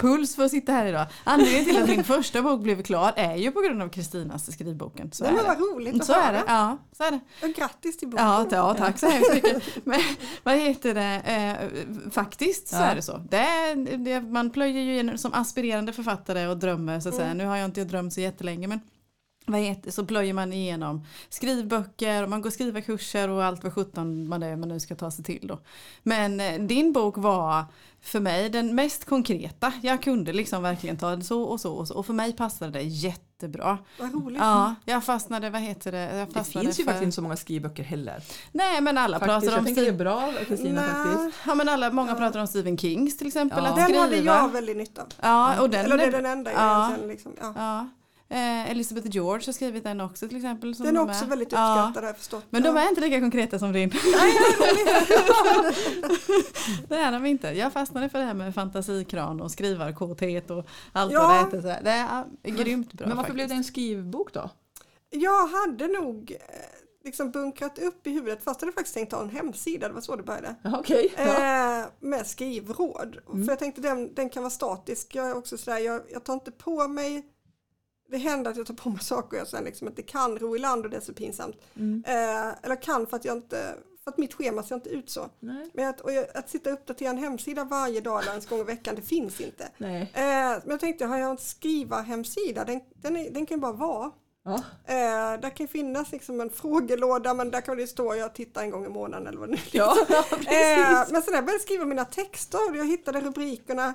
puls 0.00 0.36
för 0.36 0.44
att 0.44 0.50
sitta 0.50 0.72
här 0.72 0.86
idag. 0.86 1.06
Anledningen 1.24 1.64
till 1.64 1.82
att 1.82 1.88
min 1.88 2.04
första 2.14 2.42
bok 2.42 2.62
blev 2.62 2.82
klar 2.82 3.12
är 3.16 3.36
ju 3.36 3.50
på 3.50 3.60
grund 3.60 3.82
av 3.82 3.88
Kristinas 3.88 4.52
skrivboken. 4.52 5.12
Så 5.12 5.24
Nej, 5.24 5.32
är 5.32 5.36
men 5.36 5.44
det. 5.44 5.48
vad 5.60 5.74
roligt 5.76 5.94
att 6.00 6.04
Så 6.06 6.12
är 6.12 6.20
höra. 6.20 6.32
det. 6.32 6.42
Ja, 6.46 6.78
så 6.96 7.02
är 7.04 7.10
det. 7.10 7.20
Och 7.46 7.54
grattis 7.54 7.98
till 7.98 8.08
boken. 8.08 8.26
Ja, 8.26 8.46
ja 8.50 8.74
tack 8.74 8.98
så 8.98 9.06
hemskt 9.08 9.34
mycket. 9.34 9.62
Men, 9.84 10.00
vad 10.42 10.54
heter 10.58 10.94
det? 10.94 11.22
Eh, 12.04 12.10
faktiskt 12.10 12.68
så 12.68 12.76
Ja. 12.76 12.80
är 12.82 12.94
det 12.94 13.02
så. 13.02 13.16
Det, 13.30 13.36
är- 13.36 13.96
det, 13.96 14.20
man 14.20 14.50
plöjer 14.50 14.82
ju 15.02 15.18
som 15.18 15.34
aspirerande 15.34 15.92
författare 15.92 16.46
och 16.46 16.56
drömmer 16.56 17.00
så 17.00 17.08
att 17.08 17.14
Mm. 17.14 17.24
säga. 17.26 17.34
Nu 17.34 17.46
har 17.46 17.56
jag 17.56 17.64
inte 17.64 17.84
drömt 17.84 18.12
så 18.14 18.20
jättelänge 18.20 18.66
men 18.68 18.80
vad 19.46 19.60
heter, 19.60 19.90
så 19.90 20.04
plöjer 20.06 20.32
man 20.34 20.52
igenom 20.52 21.06
skrivböcker 21.28 22.22
och 22.22 22.30
man 22.30 22.42
går 22.42 22.50
skrivarkurser 22.50 23.28
och 23.28 23.44
allt 23.44 23.62
vad 23.64 23.72
sjutton 23.74 24.28
man 24.28 24.42
är 24.42 24.56
man 24.56 24.68
nu 24.68 24.80
ska 24.80 24.94
ta 24.94 25.10
sig 25.10 25.24
till 25.24 25.46
då. 25.46 25.58
Men 26.02 26.40
eh, 26.40 26.60
din 26.60 26.92
bok 26.92 27.14
var 27.16 27.64
för 28.02 28.20
mig 28.20 28.48
den 28.50 28.74
mest 28.74 29.04
konkreta. 29.04 29.72
Jag 29.82 30.02
kunde 30.02 30.32
liksom 30.32 30.62
verkligen 30.62 30.96
ta 30.98 31.16
det 31.16 31.24
så 31.24 31.42
och 31.42 31.60
så 31.60 31.72
och 31.72 31.88
så 31.88 31.94
och 31.94 32.06
för 32.06 32.12
mig 32.12 32.32
passade 32.32 32.70
det 32.72 32.82
jättebra. 32.82 33.78
Vad 33.98 34.12
roligt. 34.14 34.40
Ja, 34.40 34.74
jag 34.84 35.04
fastnade, 35.04 35.50
vad 35.50 35.60
heter 35.60 35.92
det? 35.92 36.16
Jag 36.16 36.28
det 36.28 36.32
fastnade 36.34 36.66
finns 36.66 36.80
ju 36.80 36.84
för- 36.84 36.90
faktiskt 36.92 37.02
inte 37.04 37.14
så 37.14 37.22
många 37.22 37.36
skrivböcker 37.36 37.82
heller. 37.82 38.22
Nej 38.52 38.80
men 38.80 38.98
alla 38.98 39.18
Faktiskt, 39.18 39.34
pratar 39.34 39.46
jag 39.52 39.58
om 39.58 39.64
tänker 39.64 39.82
det 39.82 39.88
är 39.88 39.92
Steve- 39.92 39.98
bra 40.04 40.32
Kristina 40.48 40.82
faktiskt. 40.82 41.18
Nej, 41.18 41.32
Ja 41.46 41.54
men 41.54 41.68
alla, 41.68 41.90
många 41.90 42.14
pratar 42.14 42.40
om 42.40 42.46
Stephen 42.46 42.78
Kings 42.78 43.18
till 43.18 43.26
exempel. 43.26 43.64
Ja. 43.64 43.70
Att 43.70 43.76
den 43.76 43.84
skriva. 43.84 44.00
hade 44.02 44.16
jag 44.16 44.48
väldigt 44.48 44.76
nytta 44.76 45.02
av. 45.02 45.08
Ja, 45.20 45.60
och 45.60 45.70
den, 45.70 45.84
Eller 45.84 45.96
det 45.98 46.04
är 46.04 46.12
den 46.12 46.26
enda 46.26 46.52
jag 46.52 46.60
ja. 46.60 46.84
egentligen 46.86 47.10
liksom, 47.10 47.32
ja. 47.40 47.52
ja. 47.56 47.88
Eh, 48.32 48.70
Elizabeth 48.70 49.08
George 49.10 49.46
har 49.46 49.52
skrivit 49.52 49.84
den 49.84 50.00
också 50.00 50.28
till 50.28 50.36
exempel. 50.36 50.74
Som 50.74 50.86
Den 50.86 50.96
är 50.96 51.00
de 51.00 51.10
också 51.10 51.24
är. 51.24 51.28
väldigt 51.28 51.52
Ja. 51.52 51.72
uppskattad 51.72 52.02
har 52.04 52.08
jag 52.08 52.16
förstått. 52.16 52.44
Men 52.50 52.62
de 52.62 52.76
Ja. 52.76 52.82
är 52.82 52.88
inte 52.88 53.00
lika 53.00 53.20
konkreta 53.20 53.58
som 53.58 53.72
din. 53.72 53.88
det 56.88 56.94
är 56.96 57.12
de 57.12 57.26
inte. 57.26 57.48
Jag 57.48 57.72
fastnade 57.72 58.08
för 58.08 58.18
det 58.18 58.24
här 58.24 58.34
med 58.34 58.54
fantasikran 58.54 59.40
och 59.40 59.50
skrivarkåthet 59.50 60.50
och 60.50 60.66
allt 60.92 61.12
Ja. 61.12 61.22
vad 61.22 61.30
det 61.30 61.38
heter. 61.56 61.60
Så. 61.78 61.84
Det 61.84 61.90
är 61.90 62.24
grymt 62.64 62.92
bra 62.92 63.06
Men 63.06 63.16
varför 63.16 63.28
faktiskt. 63.28 63.34
blev 63.34 63.48
det 63.48 63.54
en 63.54 63.64
skrivbok 63.64 64.32
då? 64.32 64.50
Jag 65.10 65.46
hade 65.46 65.86
nog 65.88 66.30
eh, 66.32 66.46
liksom 67.04 67.30
bunkrat 67.30 67.78
upp 67.78 68.06
i 68.06 68.10
huvudet, 68.10 68.44
fast 68.44 68.60
jag 68.62 68.66
hade 68.66 68.74
faktiskt 68.74 68.94
tänkt 68.94 69.12
ha 69.12 69.22
en 69.22 69.30
hemsida, 69.30 69.88
det 69.88 69.94
var 69.94 70.00
så 70.00 70.16
det 70.16 70.22
började. 70.22 70.54
Ja, 70.62 70.78
Okej. 70.78 71.14
Ja. 71.16 71.78
Eh, 71.80 71.84
med 72.00 72.26
skrivråd. 72.26 73.16
Mm. 73.32 73.44
För 73.44 73.52
jag 73.52 73.58
tänkte 73.58 73.80
den, 73.80 74.14
den 74.14 74.30
kan 74.30 74.42
vara 74.42 74.50
statisk. 74.50 75.14
Jag 75.14 75.30
är 75.30 75.36
också 75.36 75.58
sådär, 75.58 75.78
jag, 75.78 76.02
jag 76.12 76.24
tar 76.24 76.34
inte 76.34 76.50
på 76.50 76.88
mig 76.88 77.26
det 78.10 78.18
händer 78.18 78.50
att 78.50 78.56
jag 78.56 78.66
tar 78.66 78.74
på 78.74 78.90
mig 78.90 79.00
saker 79.02 79.36
och 79.36 79.40
jag 79.40 79.48
sen 79.48 79.64
liksom 79.64 79.88
inte 79.88 80.02
kan 80.02 80.38
ro 80.38 80.56
i 80.56 80.58
land 80.58 80.84
och 80.84 80.90
det 80.90 80.96
är 80.96 81.00
så 81.00 81.12
pinsamt. 81.14 81.56
Mm. 81.76 82.04
Eh, 82.06 82.54
eller 82.62 82.82
kan 82.82 83.06
för 83.06 83.16
att 83.16 83.24
jag 83.24 83.36
inte, 83.36 83.74
för 84.04 84.10
att 84.10 84.18
mitt 84.18 84.34
schema 84.34 84.62
ser 84.62 84.74
inte 84.74 84.88
ut 84.88 85.10
så. 85.10 85.28
Nej. 85.40 85.70
Men 85.74 85.88
att, 85.88 86.00
och 86.00 86.12
jag, 86.12 86.26
att 86.34 86.50
sitta 86.50 86.70
och 86.70 86.74
uppdatera 86.74 87.10
en 87.10 87.18
hemsida 87.18 87.64
varje 87.64 88.00
dag 88.00 88.20
eller 88.22 88.30
ens 88.30 88.46
gång 88.48 88.60
i 88.60 88.64
veckan, 88.64 88.94
det 88.94 89.02
finns 89.02 89.40
inte. 89.40 89.68
Eh, 90.14 90.60
men 90.62 90.70
jag 90.70 90.80
tänkte, 90.80 91.06
har 91.06 91.18
jag 91.18 91.30
en 91.30 91.38
skriva-hemsida, 91.38 92.64
den, 92.64 92.80
den, 92.94 93.16
är, 93.16 93.30
den 93.30 93.46
kan 93.46 93.56
ju 93.56 93.60
bara 93.60 93.72
vara. 93.72 94.10
Ja. 94.44 94.54
Eh, 94.86 95.40
där 95.40 95.56
kan 95.56 95.68
finnas 95.68 96.12
liksom 96.12 96.40
en 96.40 96.50
frågelåda 96.50 97.34
men 97.34 97.50
där 97.50 97.60
kan 97.60 97.76
det 97.76 97.86
stå 97.86 98.14
jag 98.14 98.34
tittar 98.34 98.62
en 98.62 98.70
gång 98.70 98.86
i 98.86 98.88
månaden 98.88 99.26
eller 99.26 99.38
vad 99.38 99.48
det 99.48 99.52
nu 99.52 99.58
är. 99.72 99.76
Ja, 99.78 99.96
Eh, 100.30 101.06
men 101.10 101.22
sen 101.22 101.32
när 101.32 101.38
jag 101.38 101.44
började 101.44 101.62
skriva 101.62 101.84
mina 101.84 102.04
texter 102.04 102.70
och 102.70 102.76
jag 102.76 102.86
hittade 102.86 103.20
rubrikerna. 103.20 103.94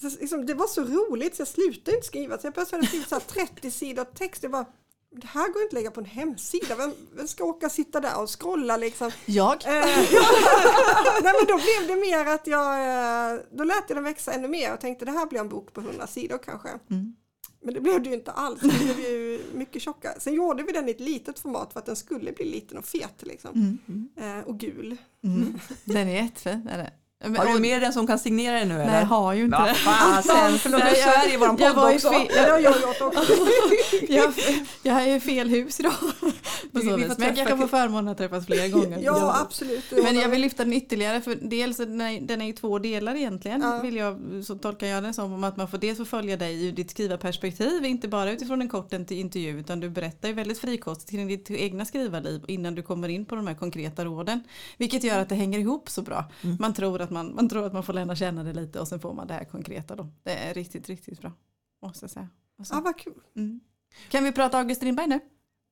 Så, 0.00 0.08
liksom, 0.20 0.46
det 0.46 0.54
var 0.54 0.66
så 0.66 0.82
roligt 0.82 1.36
så 1.36 1.40
jag 1.40 1.48
slutade 1.48 1.96
inte 1.96 2.06
skriva. 2.06 2.38
Så 2.38 2.46
jag 2.54 2.68
så 2.68 2.76
här 2.76 3.20
30 3.20 3.70
sidor 3.70 4.04
text. 4.04 4.42
Jag 4.42 4.52
bara, 4.52 4.66
det 5.10 5.26
här 5.26 5.52
går 5.52 5.62
inte 5.62 5.68
att 5.68 5.72
lägga 5.72 5.90
på 5.90 6.00
en 6.00 6.06
hemsida. 6.06 6.76
Vem, 6.76 6.92
vem 7.16 7.28
ska 7.28 7.44
åka 7.44 7.66
och 7.66 7.72
sitta 7.72 8.00
där 8.00 8.22
och 8.22 8.40
scrolla 8.40 8.76
liksom? 8.76 9.10
Jag? 9.26 9.66
Eh. 9.66 9.70
Nej 11.22 11.32
men 11.38 11.46
då 11.48 11.54
blev 11.54 11.88
det 11.88 11.96
mer 11.96 12.26
att 12.34 12.46
jag, 12.46 12.80
eh, 13.34 13.40
då 13.50 13.64
lät 13.64 13.84
jag 13.88 13.96
den 13.96 14.04
växa 14.04 14.32
ännu 14.32 14.48
mer 14.48 14.74
och 14.74 14.80
tänkte 14.80 15.04
det 15.04 15.10
här 15.10 15.26
blir 15.26 15.40
en 15.40 15.48
bok 15.48 15.72
på 15.72 15.80
100 15.80 16.06
sidor 16.06 16.38
kanske. 16.38 16.68
Mm. 16.68 17.16
Men 17.60 17.74
det 17.74 17.80
blev 17.80 18.02
det 18.02 18.08
ju 18.08 18.14
inte 18.14 18.32
alls, 18.32 18.60
det 18.60 18.78
blev 18.84 19.00
ju 19.00 19.40
mycket 19.54 19.82
tjockare. 19.82 20.20
Sen 20.20 20.34
gjorde 20.34 20.62
vi 20.62 20.72
den 20.72 20.88
i 20.88 20.90
ett 20.90 21.00
litet 21.00 21.38
format 21.38 21.72
för 21.72 21.80
att 21.80 21.86
den 21.86 21.96
skulle 21.96 22.32
bli 22.32 22.44
liten 22.44 22.78
och 22.78 22.84
fet 22.84 23.22
liksom. 23.22 23.78
Mm. 23.86 24.08
Eh, 24.16 24.48
och 24.48 24.58
gul. 24.58 24.96
Mm. 25.24 25.58
Den 25.84 26.08
är 26.08 26.22
jättefin. 26.22 26.68
Är 26.68 26.78
det? 26.78 26.92
Men- 27.24 27.36
Har 27.36 27.54
du 27.54 27.60
med 27.60 27.82
den 27.82 27.92
som 27.92 28.06
kan 28.06 28.18
signera 28.18 28.58
den 28.58 28.68
nu 28.68 28.74
Nej, 28.74 28.86
eller? 28.86 28.98
jag 28.98 29.06
har 29.06 29.32
ju 29.32 29.44
inte 29.44 29.56
Ja, 29.56 29.66
det. 29.66 29.74
fasen, 29.74 30.58
förlåt, 30.58 30.80
jag 30.80 30.96
kör 30.96 31.34
i 31.34 31.36
våran 31.36 31.56
Jag 31.60 31.74
podd 31.74 31.82
var 31.84 31.90
i 31.92 31.96
också. 31.96 32.10
fel- 32.10 32.28
Ja, 32.36 32.46
jag 32.48 32.62
gjort 32.62 32.84
också. 33.00 33.12
jag, 34.08 34.32
jag 34.82 35.02
är 35.02 35.16
i 35.16 35.20
fel 35.20 35.48
hus 35.48 35.80
idag. 35.80 35.92
På 35.92 36.08
Vi- 36.72 36.80
så 36.80 36.96
vi 36.96 37.08
Men 37.08 37.16
jag 37.18 37.36
kanske 37.36 37.56
får 37.56 37.66
förmånen 37.66 38.08
att 38.08 38.18
träffas 38.18 38.46
fler 38.46 38.68
gånger. 38.68 38.98
Ja, 39.02 39.40
absolut. 39.40 39.84
Men 40.02 40.16
jag 40.16 40.28
vill 40.28 40.40
lyfta 40.40 40.64
den 40.64 40.72
ytterligare 40.72 41.20
för 41.20 41.38
dels 41.42 41.76
den 41.76 42.00
är, 42.00 42.20
den 42.20 42.42
är 42.42 42.48
i 42.48 42.52
två 42.52 42.78
delar 42.78 43.14
egentligen. 43.14 43.60
Ja. 43.60 43.80
Vill 43.82 43.96
jag, 43.96 44.18
så 44.46 44.54
tolkar 44.58 44.86
jag 44.86 45.02
den 45.02 45.14
som 45.14 45.32
om 45.32 45.44
att 45.44 45.56
man 45.56 45.68
får 45.68 45.78
dels 45.78 45.98
få 45.98 46.04
följa 46.04 46.36
dig 46.36 46.66
ur 46.66 46.72
ditt 46.72 46.90
skrivarperspektiv. 46.90 47.84
Inte 47.84 48.08
bara 48.08 48.30
utifrån 48.32 48.62
en 48.62 48.68
kort 48.68 48.92
int- 48.92 49.12
intervju 49.12 49.60
utan 49.60 49.80
du 49.80 49.90
berättar 49.90 50.28
ju 50.28 50.34
väldigt 50.34 50.58
frikostigt 50.58 51.10
kring 51.10 51.28
ditt 51.28 51.50
egna 51.50 51.84
skrivarliv 51.84 52.44
innan 52.48 52.74
du 52.74 52.82
kommer 52.82 53.08
in 53.08 53.24
på 53.24 53.34
de 53.36 53.46
här 53.46 53.54
konkreta 53.54 54.04
råden. 54.04 54.40
Vilket 54.76 55.04
gör 55.04 55.18
att 55.20 55.28
det 55.28 55.34
hänger 55.34 55.58
ihop 55.58 55.90
så 55.90 56.02
bra. 56.02 56.24
Mm. 56.44 56.56
Man, 56.60 56.74
tror 56.74 57.00
att 57.00 57.07
man, 57.10 57.34
man 57.34 57.48
tror 57.48 57.66
att 57.66 57.72
man 57.72 57.82
får 57.82 57.92
lära 57.92 58.16
känna 58.16 58.44
det 58.44 58.52
lite 58.52 58.80
och 58.80 58.88
sen 58.88 59.00
får 59.00 59.14
man 59.14 59.26
det 59.26 59.34
här 59.34 59.44
konkreta 59.44 59.96
då. 59.96 60.08
Det 60.22 60.32
är 60.32 60.54
riktigt, 60.54 60.88
riktigt 60.88 61.20
bra. 61.20 61.32
Måste 61.82 62.04
jag 62.04 62.10
säga. 62.10 62.28
Så- 62.64 62.74
Ja, 62.74 62.80
vad 62.80 62.98
kul. 62.98 63.14
Mm. 63.36 63.60
Kan 64.08 64.24
vi 64.24 64.32
prata 64.32 64.58
August 64.58 64.78
Strindberg 64.80 65.06
nu? 65.06 65.20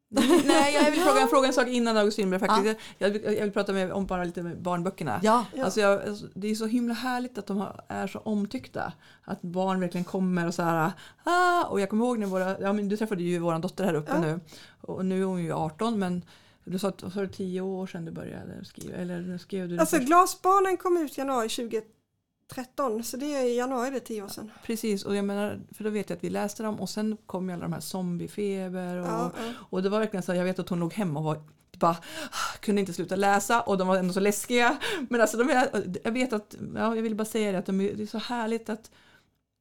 Nej, 0.44 0.74
jag 0.74 0.90
vill 0.90 1.00
fråga, 1.00 1.26
fråga 1.26 1.46
en 1.48 1.52
sak 1.54 1.68
innan 1.68 1.96
August 1.96 2.14
Strindberg 2.14 2.40
faktiskt. 2.40 2.78
Jag, 2.98 3.10
vill, 3.10 3.22
jag 3.24 3.42
vill 3.42 3.52
prata 3.52 3.72
med, 3.72 3.92
om 3.92 4.06
bara 4.06 4.24
lite 4.24 4.42
med 4.42 4.62
barnböckerna. 4.62 5.20
Ja. 5.22 5.44
Ja. 5.54 5.64
Alltså 5.64 5.80
jag, 5.80 6.02
alltså, 6.08 6.26
det 6.34 6.48
är 6.48 6.54
så 6.54 6.66
himla 6.66 6.94
härligt 6.94 7.38
att 7.38 7.46
de 7.46 7.56
har, 7.56 7.80
är 7.88 8.06
så 8.06 8.18
omtyckta. 8.18 8.92
Att 9.24 9.42
barn 9.42 9.80
verkligen 9.80 10.04
kommer 10.04 10.46
och 10.46 10.54
så 10.54 10.62
här. 10.62 10.92
Ah! 11.24 11.64
Och 11.64 11.80
jag 11.80 11.90
kommer 11.90 12.04
ihåg 12.04 12.18
när 12.18 12.26
våra, 12.26 12.60
ja, 12.60 12.72
men 12.72 12.88
du 12.88 12.96
träffade 12.96 13.22
ju 13.22 13.38
vår 13.38 13.58
dotter 13.58 13.84
här 13.84 13.94
uppe 13.94 14.12
Ja. 14.14 14.20
nu. 14.20 14.40
Och 14.80 15.06
nu 15.06 15.20
är 15.20 15.24
hon 15.24 15.42
ju 15.44 15.52
18 15.52 15.98
men 15.98 16.22
du 16.70 16.78
sa 16.78 16.88
att 16.88 17.02
var 17.16 17.22
det 17.22 17.28
10 17.28 17.60
år 17.60 17.86
sedan 17.86 18.04
du 18.04 18.12
började 18.12 18.64
skriva. 18.64 18.96
Eller 18.96 19.38
skrev 19.38 19.68
du 19.68 19.78
Alltså? 19.78 19.98
Glasbarnen 19.98 20.76
kom 20.76 20.96
ut 20.96 21.18
januari 21.18 21.48
2013 21.48 23.04
så 23.04 23.16
det 23.16 23.34
är 23.34 23.44
i 23.44 23.56
januari 23.56 23.90
det 23.90 23.96
är 23.96 24.00
tio 24.00 24.22
år 24.22 24.28
sedan. 24.28 24.50
Precis, 24.64 25.04
och 25.04 25.16
jag 25.16 25.24
menar, 25.24 25.60
för 25.72 25.84
då 25.84 25.90
vet 25.90 26.10
jag 26.10 26.16
att 26.16 26.24
vi 26.24 26.30
läste 26.30 26.62
dem 26.62 26.80
och 26.80 26.88
sen 26.88 27.16
kom 27.26 27.48
ju 27.48 27.54
alla 27.54 27.62
de 27.62 27.72
här 27.72 27.80
zombiefeber 27.80 28.96
och, 28.96 29.06
Ja, 29.06 29.32
ja. 29.36 29.52
och 29.70 29.82
det 29.82 29.88
var 29.88 29.98
verkligen 30.00 30.22
så 30.22 30.34
jag 30.34 30.44
vet 30.44 30.58
att 30.58 30.68
hon 30.68 30.80
låg 30.80 30.92
hemma 30.92 31.18
och 31.20 31.24
var 31.24 31.42
bara, 31.78 31.90
"Ah, 32.30 32.56
kunde 32.60 32.80
inte 32.80 32.92
sluta 32.92 33.16
läsa 33.16 33.60
och 33.60 33.78
de 33.78 33.88
var 33.88 33.96
ändå 33.96 34.12
så 34.12 34.20
läskiga. 34.20 34.76
Men 35.10 35.20
alltså 35.20 35.36
de 35.36 35.50
är, 35.50 35.68
jag 36.04 36.12
vet 36.12 36.32
att, 36.32 36.56
ja, 36.74 36.96
jag 36.96 37.02
vill 37.02 37.14
bara 37.14 37.24
säga 37.24 37.52
det 37.52 37.58
att 37.58 37.66
de 37.66 37.78
det 37.78 38.02
är 38.02 38.06
så 38.06 38.18
härligt 38.18 38.68
att 38.68 38.90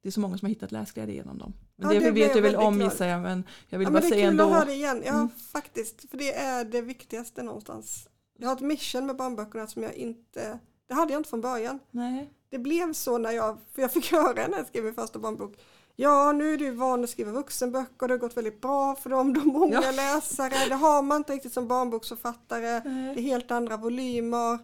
det 0.06 0.10
är 0.10 0.12
så 0.12 0.20
många 0.20 0.38
som 0.38 0.46
har 0.46 0.50
hittat 0.50 0.72
läsglädje 0.72 1.14
genom 1.14 1.38
dem. 1.38 1.52
Men 1.76 1.88
Ja, 1.94 2.00
det, 2.00 2.04
det 2.06 2.10
vet 2.10 2.34
jag 2.34 2.42
väl 2.42 2.56
om 2.56 2.80
gissar 2.80 3.06
jag 3.06 3.20
men 3.22 3.44
jag 3.68 3.78
vill 3.78 3.86
Ja, 3.86 3.90
bara 3.90 4.00
men 4.00 4.10
det 4.10 4.16
är 4.16 4.18
säga 4.18 4.30
kul 4.30 4.40
att 4.40 4.50
höra 4.50 4.70
igen. 4.72 5.02
Ja, 5.06 5.12
Mm. 5.12 5.28
faktiskt. 5.52 6.10
För 6.10 6.16
det 6.18 6.34
är 6.34 6.64
det 6.64 6.80
viktigaste 6.80 7.42
någonstans. 7.42 8.08
Jag 8.38 8.48
har 8.48 8.56
ett 8.56 8.60
mission 8.62 9.06
med 9.06 9.16
barnböckerna 9.16 9.66
som 9.66 9.82
jag 9.82 9.94
inte, 9.94 10.58
det 10.88 10.94
hade 10.94 11.12
jag 11.12 11.20
inte 11.20 11.30
från 11.30 11.40
början. 11.40 11.78
Nej. 11.90 12.30
Det 12.50 12.58
blev 12.58 12.92
så 12.92 13.18
när 13.18 13.30
jag, 13.30 13.58
för 13.74 13.82
jag 13.82 13.92
fick 13.92 14.12
höra 14.12 14.46
när 14.48 14.56
jag 14.58 14.66
skrev 14.66 14.84
min 14.84 14.94
första 14.94 15.18
barnbok. 15.18 15.54
Ja, 15.96 16.32
nu 16.32 16.54
är 16.54 16.58
du 16.58 16.70
van 16.70 17.04
att 17.04 17.10
skriva 17.10 17.32
vuxenböcker, 17.32 18.08
det 18.08 18.14
har 18.14 18.18
gått 18.18 18.36
väldigt 18.36 18.60
bra 18.60 18.94
för 18.96 19.10
dem, 19.10 19.32
de 19.34 19.50
har 19.50 19.58
många 19.58 19.80
Ja. 19.82 19.90
läsare. 19.90 20.68
Det 20.68 20.74
har 20.74 21.02
man 21.02 21.16
inte 21.16 21.32
riktigt 21.32 21.52
som 21.52 21.68
barnboksförfattare. 21.68 22.60
Det 22.60 22.68
är 22.68 22.82
Nej. 22.84 23.22
helt 23.22 23.50
andra 23.50 23.76
volymer. 23.76 24.58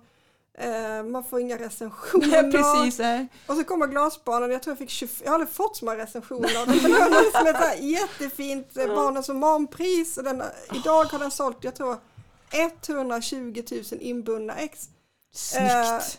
Eh, 0.58 1.02
man 1.04 1.24
får 1.24 1.40
inga 1.40 1.58
recensioner. 1.58 2.42
Nej, 2.42 2.52
precis. 2.52 2.98
nej. 2.98 3.28
Och 3.46 3.56
så 3.56 3.64
kommer 3.64 3.86
Glasbarnen, 3.86 4.50
jag 4.50 4.62
tror 4.62 4.70
jag 4.72 4.78
fick 4.78 4.90
20, 4.90 5.08
jag 5.22 5.30
har 5.30 5.34
aldrig 5.34 5.50
fått 5.50 5.76
så 5.76 5.84
många 5.84 5.96
recensioner. 5.98 6.48
och 6.62 6.66
Den 6.68 6.82
belönades 6.82 7.32
med 7.44 7.56
ett 7.56 7.82
jättefint 7.82 8.76
eh, 8.76 8.86
Barnens 8.86 9.28
romanpris. 9.28 10.18
Och 10.18 10.24
den, 10.24 10.42
idag 10.74 11.04
har 11.04 11.18
den 11.18 11.30
sålt, 11.30 11.56
jag 11.64 11.74
tror 11.74 11.96
120 12.52 13.62
000 13.70 13.82
inbundna 14.00 14.54
ex. 14.54 14.88
Snyggt. 15.34 15.66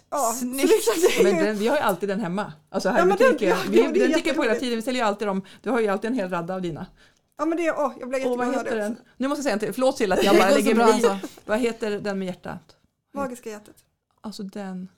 ja, 0.09 0.31
så 0.33 0.33
Snyggt. 0.39 0.71
liksom 0.71 1.23
Men 1.23 1.45
den, 1.45 1.57
vi 1.57 1.67
har 1.67 1.75
ju 1.75 1.81
alltid 1.81 2.09
den 2.09 2.19
hemma. 2.19 2.53
Alltså 2.69 2.89
här 2.89 2.97
Ja, 2.97 3.03
i 3.03 3.07
men 3.07 3.17
den- 3.17 3.27
butiken. 3.31 3.49
ja, 3.49 3.57
vi, 3.69 3.77
ja, 3.77 3.83
den 4.07 4.13
tycker 4.13 4.27
jag 4.29 4.35
på 4.35 4.43
hela 4.43 4.55
tiden. 4.55 4.75
Vi 4.75 4.81
säljer 4.81 5.01
ju 5.01 5.07
alltid 5.07 5.27
dem. 5.27 5.41
Du 5.61 5.69
har 5.69 5.79
ju 5.79 5.87
alltid 5.87 6.09
en 6.11 6.15
hel 6.17 6.29
radda 6.29 6.53
av 6.55 6.61
dina. 6.61 6.85
Ja 7.37 7.45
men 7.45 7.57
det, 7.57 7.71
åh, 7.71 7.93
jag 7.99 8.09
blev 8.09 8.21
Och 8.21 8.27
jätteglad 8.27 8.37
vad 8.37 8.47
att 8.47 8.53
höra 8.55 8.63
heter 8.63 8.75
det 8.75 8.81
den? 8.81 8.97
Nu 9.17 9.27
måste 9.27 9.39
jag 9.39 9.43
säga 9.43 9.53
en 9.53 9.59
till. 9.59 9.73
Förlåt 9.73 9.97
till 9.97 10.11
att 10.11 10.23
jag 10.23 10.35
bara 10.37 10.49
lägger 10.49 10.75
bra 10.75 10.85
mig. 10.87 11.19
Vad 11.45 11.59
heter 11.59 11.91
den 11.91 12.19
med 12.19 12.25
hjärtat? 12.25 12.75
Magiska 13.13 13.49
hjärtat. 13.49 13.75
Alltså 14.23 14.43
den. 14.43 14.89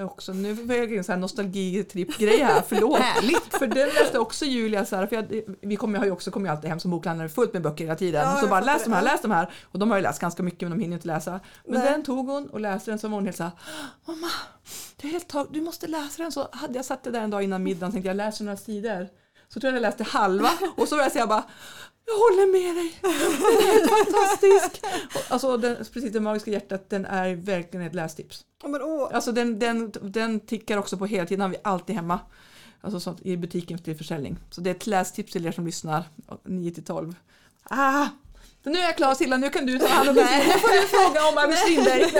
också, 0.00 0.32
nu 0.32 0.56
får 0.56 0.74
jag 0.74 0.92
en 0.92 1.04
sån 1.04 1.12
här 1.12 1.20
nostalgitripp-grej 1.20 2.42
här, 2.42 2.62
förlåt. 2.68 2.98
Härligt! 2.98 3.58
För 3.58 3.66
den 3.66 3.88
läste 3.88 4.18
också 4.18 4.44
Julia, 4.44 4.84
så 4.84 4.96
här, 4.96 5.06
för 5.06 5.16
jag, 5.16 5.42
vi 5.60 5.76
kommer, 5.76 5.94
jag 5.94 6.00
har 6.00 6.06
ju 6.06 6.12
också 6.12 6.30
kommit 6.30 6.50
alltid 6.50 6.70
hem 6.70 6.80
som 6.80 6.90
bokhandlare 6.90 7.28
fullt 7.28 7.52
med 7.52 7.62
böcker 7.62 7.84
hela 7.84 7.96
tiden. 7.96 8.22
Ja, 8.22 8.36
så 8.40 8.46
bara 8.46 8.60
läs 8.60 8.84
de 8.84 8.92
här, 8.92 9.02
läs 9.02 9.22
de 9.22 9.30
här. 9.30 9.52
Och 9.62 9.78
de 9.78 9.90
har 9.90 9.98
ju 9.98 10.02
läst 10.02 10.20
ganska 10.20 10.42
mycket 10.42 10.60
men 10.60 10.78
de 10.78 10.82
hinner 10.82 10.96
inte 10.96 11.06
läsa. 11.06 11.40
Men 11.64 11.80
Nej. 11.80 11.92
den 11.92 12.02
tog 12.02 12.28
hon 12.28 12.48
och 12.48 12.60
läste 12.60 12.90
den 12.90 12.98
så 12.98 13.08
var 13.08 13.14
hon 13.14 13.24
helt 13.24 13.36
så 13.36 13.42
här, 13.42 13.52
mamma, 14.06 14.30
det 14.96 15.08
är 15.08 15.12
helt 15.12 15.28
tag, 15.28 15.46
du 15.50 15.60
måste 15.60 15.86
läsa 15.86 16.22
den. 16.22 16.32
Så 16.32 16.48
hade 16.52 16.74
jag 16.78 16.84
satt 16.84 17.04
det 17.04 17.10
där 17.10 17.20
en 17.20 17.30
dag 17.30 17.42
innan 17.42 17.62
middagen 17.62 17.86
och 17.86 17.92
tänkte 17.92 18.08
jag 18.08 18.16
läser 18.16 18.44
några 18.44 18.56
sidor. 18.56 19.08
Så 19.48 19.60
tror 19.60 19.72
jag 19.72 19.76
jag 19.76 19.82
läste 19.82 20.04
halva 20.04 20.50
och 20.76 20.88
så 20.88 20.96
läste 20.96 21.18
jag 21.18 21.28
bara 21.28 21.44
jag 22.06 22.14
håller 22.14 22.52
med 22.52 22.76
dig, 22.76 22.98
den 23.02 23.10
är 23.10 23.88
fantastisk. 23.88 24.84
Alltså 25.28 25.56
den, 25.56 25.76
precis 25.76 26.12
det 26.12 26.20
magiska 26.20 26.50
hjärtat, 26.50 26.90
den 26.90 27.04
är 27.04 27.34
verkligen 27.34 27.86
ett 27.86 27.94
lästips. 27.94 28.44
Ja, 28.62 28.68
men, 28.68 28.82
åh, 28.82 29.10
Alltså 29.12 29.32
den, 29.32 29.58
den, 29.58 29.92
den 30.02 30.40
tickar 30.40 30.78
också 30.78 30.96
på 30.96 31.06
hela 31.06 31.26
tiden, 31.26 31.40
har 31.40 31.48
vi 31.48 31.56
alltid 31.64 31.96
hemma. 31.96 32.20
Alltså 32.80 33.00
så 33.00 33.10
att 33.10 33.20
i 33.20 33.36
butiken 33.36 33.78
till 33.78 33.96
försäljning. 33.96 34.36
Så 34.50 34.60
det 34.60 34.70
är 34.70 34.74
ett 34.74 34.86
lästips 34.86 35.32
till 35.32 35.46
er 35.46 35.52
som 35.52 35.66
lyssnar, 35.66 36.04
9 36.44 36.70
till 36.70 36.84
12. 36.84 37.14
Ah! 37.62 38.08
Nu 38.62 38.78
är 38.78 38.82
jag 38.82 38.96
klar 38.96 39.14
Silla, 39.14 39.36
nu 39.36 39.50
kan 39.50 39.66
du 39.66 39.78
ta 39.78 39.88
hand 39.88 40.08
om 40.08 40.14
det. 40.14 40.38
Nu 40.46 40.52
får 40.52 40.80
du 40.80 40.86
fråga 40.86 41.28
om 41.28 41.34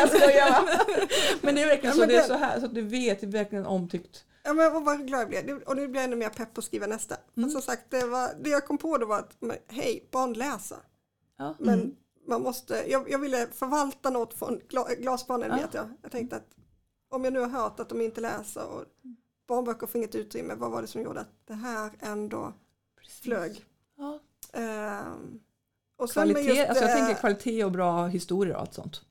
skojar, 0.08 0.50
va? 0.50 0.84
Men 1.40 1.54
det 1.54 1.62
är 1.62 1.66
verkligen 1.66 1.96
så, 1.96 2.06
det 2.06 2.16
är 2.16 2.22
så 2.22 2.34
här 2.34 2.60
så 2.60 2.66
att 2.66 2.74
du 2.74 2.82
vet, 2.82 3.20
det 3.20 3.26
är 3.26 3.30
verkligen 3.30 3.66
omtyckt. 3.66 4.24
Ja, 4.46 4.52
men 4.52 4.84
vad 4.84 5.06
glad 5.06 5.20
jag 5.20 5.28
blev. 5.28 5.62
Och 5.62 5.76
nu 5.76 5.88
blir 5.88 6.00
jag 6.00 6.04
ännu 6.04 6.16
mer 6.16 6.28
pepp 6.30 6.54
på 6.54 6.58
att 6.58 6.64
skriva 6.64 6.86
nästa. 6.86 7.14
Mm. 7.14 7.26
Men 7.34 7.50
som 7.50 7.62
sagt, 7.62 7.90
det, 7.90 8.06
var, 8.06 8.30
det 8.40 8.50
jag 8.50 8.66
kom 8.66 8.78
på 8.78 8.98
då 8.98 9.06
var 9.06 9.18
att 9.18 9.36
men, 9.40 9.56
hej, 9.68 10.08
barn 10.12 10.32
läser. 10.32 10.78
Ja. 11.38 11.54
Men 11.58 11.74
Mm. 11.80 11.96
man 12.26 12.42
måste, 12.42 12.84
jag, 12.90 13.10
jag 13.10 13.18
ville 13.18 13.46
förvalta 13.46 14.10
något 14.10 14.34
från 14.34 14.60
gla, 14.68 14.94
glasbarnen 14.94 15.50
Ja. 15.50 15.56
vet 15.56 15.74
jag. 15.74 15.88
Jag 16.02 16.12
tänkte 16.12 16.36
att 16.36 16.56
om 17.08 17.24
jag 17.24 17.32
nu 17.32 17.40
har 17.40 17.48
hört 17.48 17.80
att 17.80 17.88
de 17.88 18.00
inte 18.00 18.20
läser 18.20 18.66
och 18.66 18.84
barnböcker 19.48 19.86
får 19.86 19.98
inget 19.98 20.14
utrymme, 20.14 20.54
vad 20.54 20.70
var 20.70 20.82
det 20.82 20.88
som 20.88 21.02
gjorde 21.02 21.20
att 21.20 21.46
det 21.46 21.54
här 21.54 21.90
ändå 22.00 22.52
flög? 23.22 23.64
Ja. 23.96 24.20
Ehm, 24.52 25.40
och 25.96 26.10
Kvalitet, 26.10 26.40
just, 26.42 26.68
alltså 26.68 26.84
jag 26.84 26.96
tänker 26.98 27.14
kvalitet 27.20 27.64
och 27.64 27.72
bra 27.72 28.06
historier 28.06 28.54
och 28.54 28.60
allt 28.60 28.74
sånt. 28.74 29.02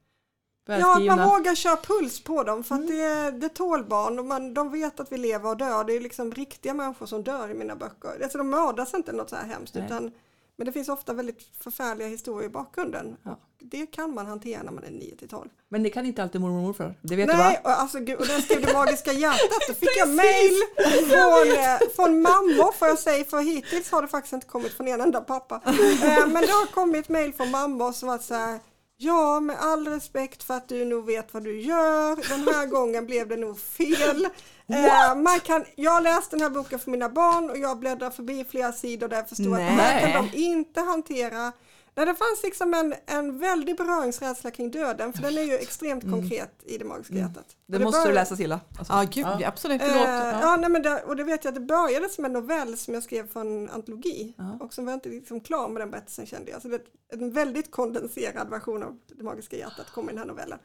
Ja, 0.66 0.98
att 0.98 1.06
man 1.06 1.30
vågar 1.30 1.56
köra 1.56 1.78
puls 1.78 2.24
på 2.24 2.44
dem 2.44 2.64
för 2.64 2.76
att 2.76 2.82
Mm. 2.82 2.98
det, 2.98 3.32
det 3.32 3.50
tål 3.50 3.84
barn 3.86 4.20
och 4.20 4.26
man, 4.26 4.54
de 4.54 4.72
vet 4.72 5.00
att 5.00 5.12
vi 5.12 5.18
lever 5.18 5.50
och 5.50 5.58
dör. 5.58 5.84
Det 5.84 5.94
är 5.94 6.00
liksom 6.00 6.32
riktiga 6.32 6.74
människor 6.74 7.06
som 7.06 7.24
dör 7.24 7.50
i 7.52 7.54
mina 7.54 7.76
böcker. 7.76 8.24
Alltså 8.24 8.38
de 8.38 8.50
mördas 8.50 8.94
inte 8.94 9.12
något 9.12 9.30
så 9.30 9.36
här 9.36 9.46
hemskt 9.48 9.76
Nej. 9.76 9.86
utan 9.86 10.12
men 10.56 10.66
det 10.66 10.72
finns 10.72 10.90
ofta 10.90 11.14
väldigt 11.14 11.42
förfärliga 11.64 12.08
historier 12.08 12.50
i 12.50 12.52
bakgrunden. 12.52 13.18
Ja. 13.24 13.40
Det 13.60 13.86
kan 13.86 14.14
man 14.14 14.26
hantera 14.28 14.64
när 14.64 14.72
man 14.72 14.84
är 14.84 14.92
9 14.92 15.16
till 15.16 15.28
12. 15.30 15.50
Men 15.70 15.84
det 15.84 15.90
kan 15.90 16.06
inte 16.06 16.24
alltid 16.24 16.42
mormor 16.42 16.58
och 16.58 16.64
morfar. 16.64 16.96
Det 17.02 17.16
vet 17.16 17.28
du 17.30 17.34
Nej, 17.38 17.62
va? 17.64 17.72
och, 17.74 17.80
alltså, 17.82 18.00
gud, 18.00 18.20
och 18.20 18.28
den 18.28 18.42
skrev 18.42 18.62
det 18.62 18.74
magiska 18.74 19.12
hjärtat. 19.14 19.68
Då 19.68 19.74
fick 19.74 19.98
jag 19.98 20.10
mail 20.10 20.62
från, 21.10 21.58
eh, 21.64 21.90
från 21.96 22.22
mammor 22.22 22.72
får 22.72 22.88
jag 22.88 23.00
säga, 23.00 23.26
för 23.26 23.40
hittills 23.40 23.92
har 23.92 24.02
det 24.02 24.08
faktiskt 24.08 24.34
inte 24.34 24.48
kommit 24.48 24.74
från 24.74 24.88
en 24.88 25.02
enda 25.02 25.22
pappa. 25.22 25.62
Eh, 25.66 26.28
men 26.28 26.34
det 26.42 26.52
har 26.52 26.72
kommit 26.74 27.10
mail 27.10 27.34
från 27.34 27.52
mammor 27.52 27.92
som 27.92 28.08
var 28.10 28.18
så 28.18 28.34
här, 28.34 28.60
ja 28.98 29.40
med 29.40 29.56
all 29.60 29.88
respekt 29.88 30.44
för 30.44 30.54
att 30.54 30.70
du 30.70 30.86
nog 30.86 31.06
vet 31.06 31.34
vad 31.34 31.44
du 31.44 31.62
gör, 31.62 32.16
den 32.30 32.54
här 32.54 32.66
gången 32.66 33.06
blev 33.06 33.28
det 33.28 33.38
nog 33.38 33.60
fel. 33.60 34.28
Eh, 34.68 35.16
man 35.16 35.40
kan, 35.40 35.66
jag 35.76 36.04
läste 36.04 36.36
den 36.36 36.42
här 36.42 36.50
boken 36.50 36.80
för 36.80 36.92
mina 36.92 37.10
barn 37.10 37.50
och 37.50 37.58
jag 37.58 37.80
bläddrar 37.80 38.10
förbi 38.10 38.46
flera 38.50 38.72
sidor 38.72 39.08
där 39.08 39.18
jag 39.18 39.30
förstår 39.30 39.54
att 39.54 39.58
det 39.58 39.64
här 39.64 40.00
kan 40.00 40.22
Nej. 40.22 40.32
de 40.32 40.38
inte 40.38 40.82
hantera. 40.82 41.52
Nej, 41.96 42.06
det 42.06 42.16
fanns 42.16 42.44
liksom 42.44 42.74
en, 42.74 42.94
en 43.06 43.40
väldig 43.40 43.78
beröringsrädsla 43.78 44.52
kring 44.52 44.72
döden 44.72 45.14
för 45.14 45.22
den 45.22 45.38
är 45.38 45.42
ju 45.44 45.54
extremt 45.54 46.04
konkret 46.12 46.52
i 46.66 46.78
det 46.78 46.86
magiska 46.86 47.14
hjärtat. 47.16 47.36
Mm. 47.36 47.46
Det 47.66 47.78
Och 47.78 47.82
måste 47.84 48.02
du 48.02 48.06
bör- 48.06 48.14
läsa 48.14 48.36
Silla. 48.36 48.60
Alltså. 48.78 48.94
Ja, 48.94 49.04
gud, 49.12 49.26
Ja. 49.42 49.48
absolut. 49.48 49.82
Eh, 49.82 49.88
Förlåt. 49.88 50.08
ja, 50.42 50.58
nej, 50.62 50.70
men 50.70 50.82
det, 50.82 51.04
och 51.04 51.16
det 51.16 51.24
vet 51.24 51.44
jag 51.44 51.52
att 51.52 51.56
det 51.56 51.62
började 51.62 52.10
som 52.10 52.26
en 52.26 52.34
novell 52.34 52.78
som 52.78 52.94
jag 52.94 53.04
skrev 53.04 53.28
för 53.28 53.42
en 53.42 53.70
antologi. 53.70 54.34
Ja. 54.38 54.58
Och 54.66 54.74
som 54.74 54.86
var 54.86 54.94
inte 54.94 55.10
liksom 55.10 55.40
klar 55.42 55.68
med 55.70 55.82
den 55.82 55.92
berättelsen 55.92 56.26
kände 56.26 56.52
jag. 56.52 56.62
Så 56.62 56.68
det 56.68 56.80
en 57.14 57.32
väldigt 57.32 57.72
kondenserad 57.72 58.50
version 58.50 58.84
av 58.84 59.00
Det 59.08 59.24
magiska 59.24 59.58
hjärtat 59.58 59.90
kom 59.94 60.06
i 60.06 60.12
den 60.12 60.18
här 60.20 60.26
novellen. 60.26 60.60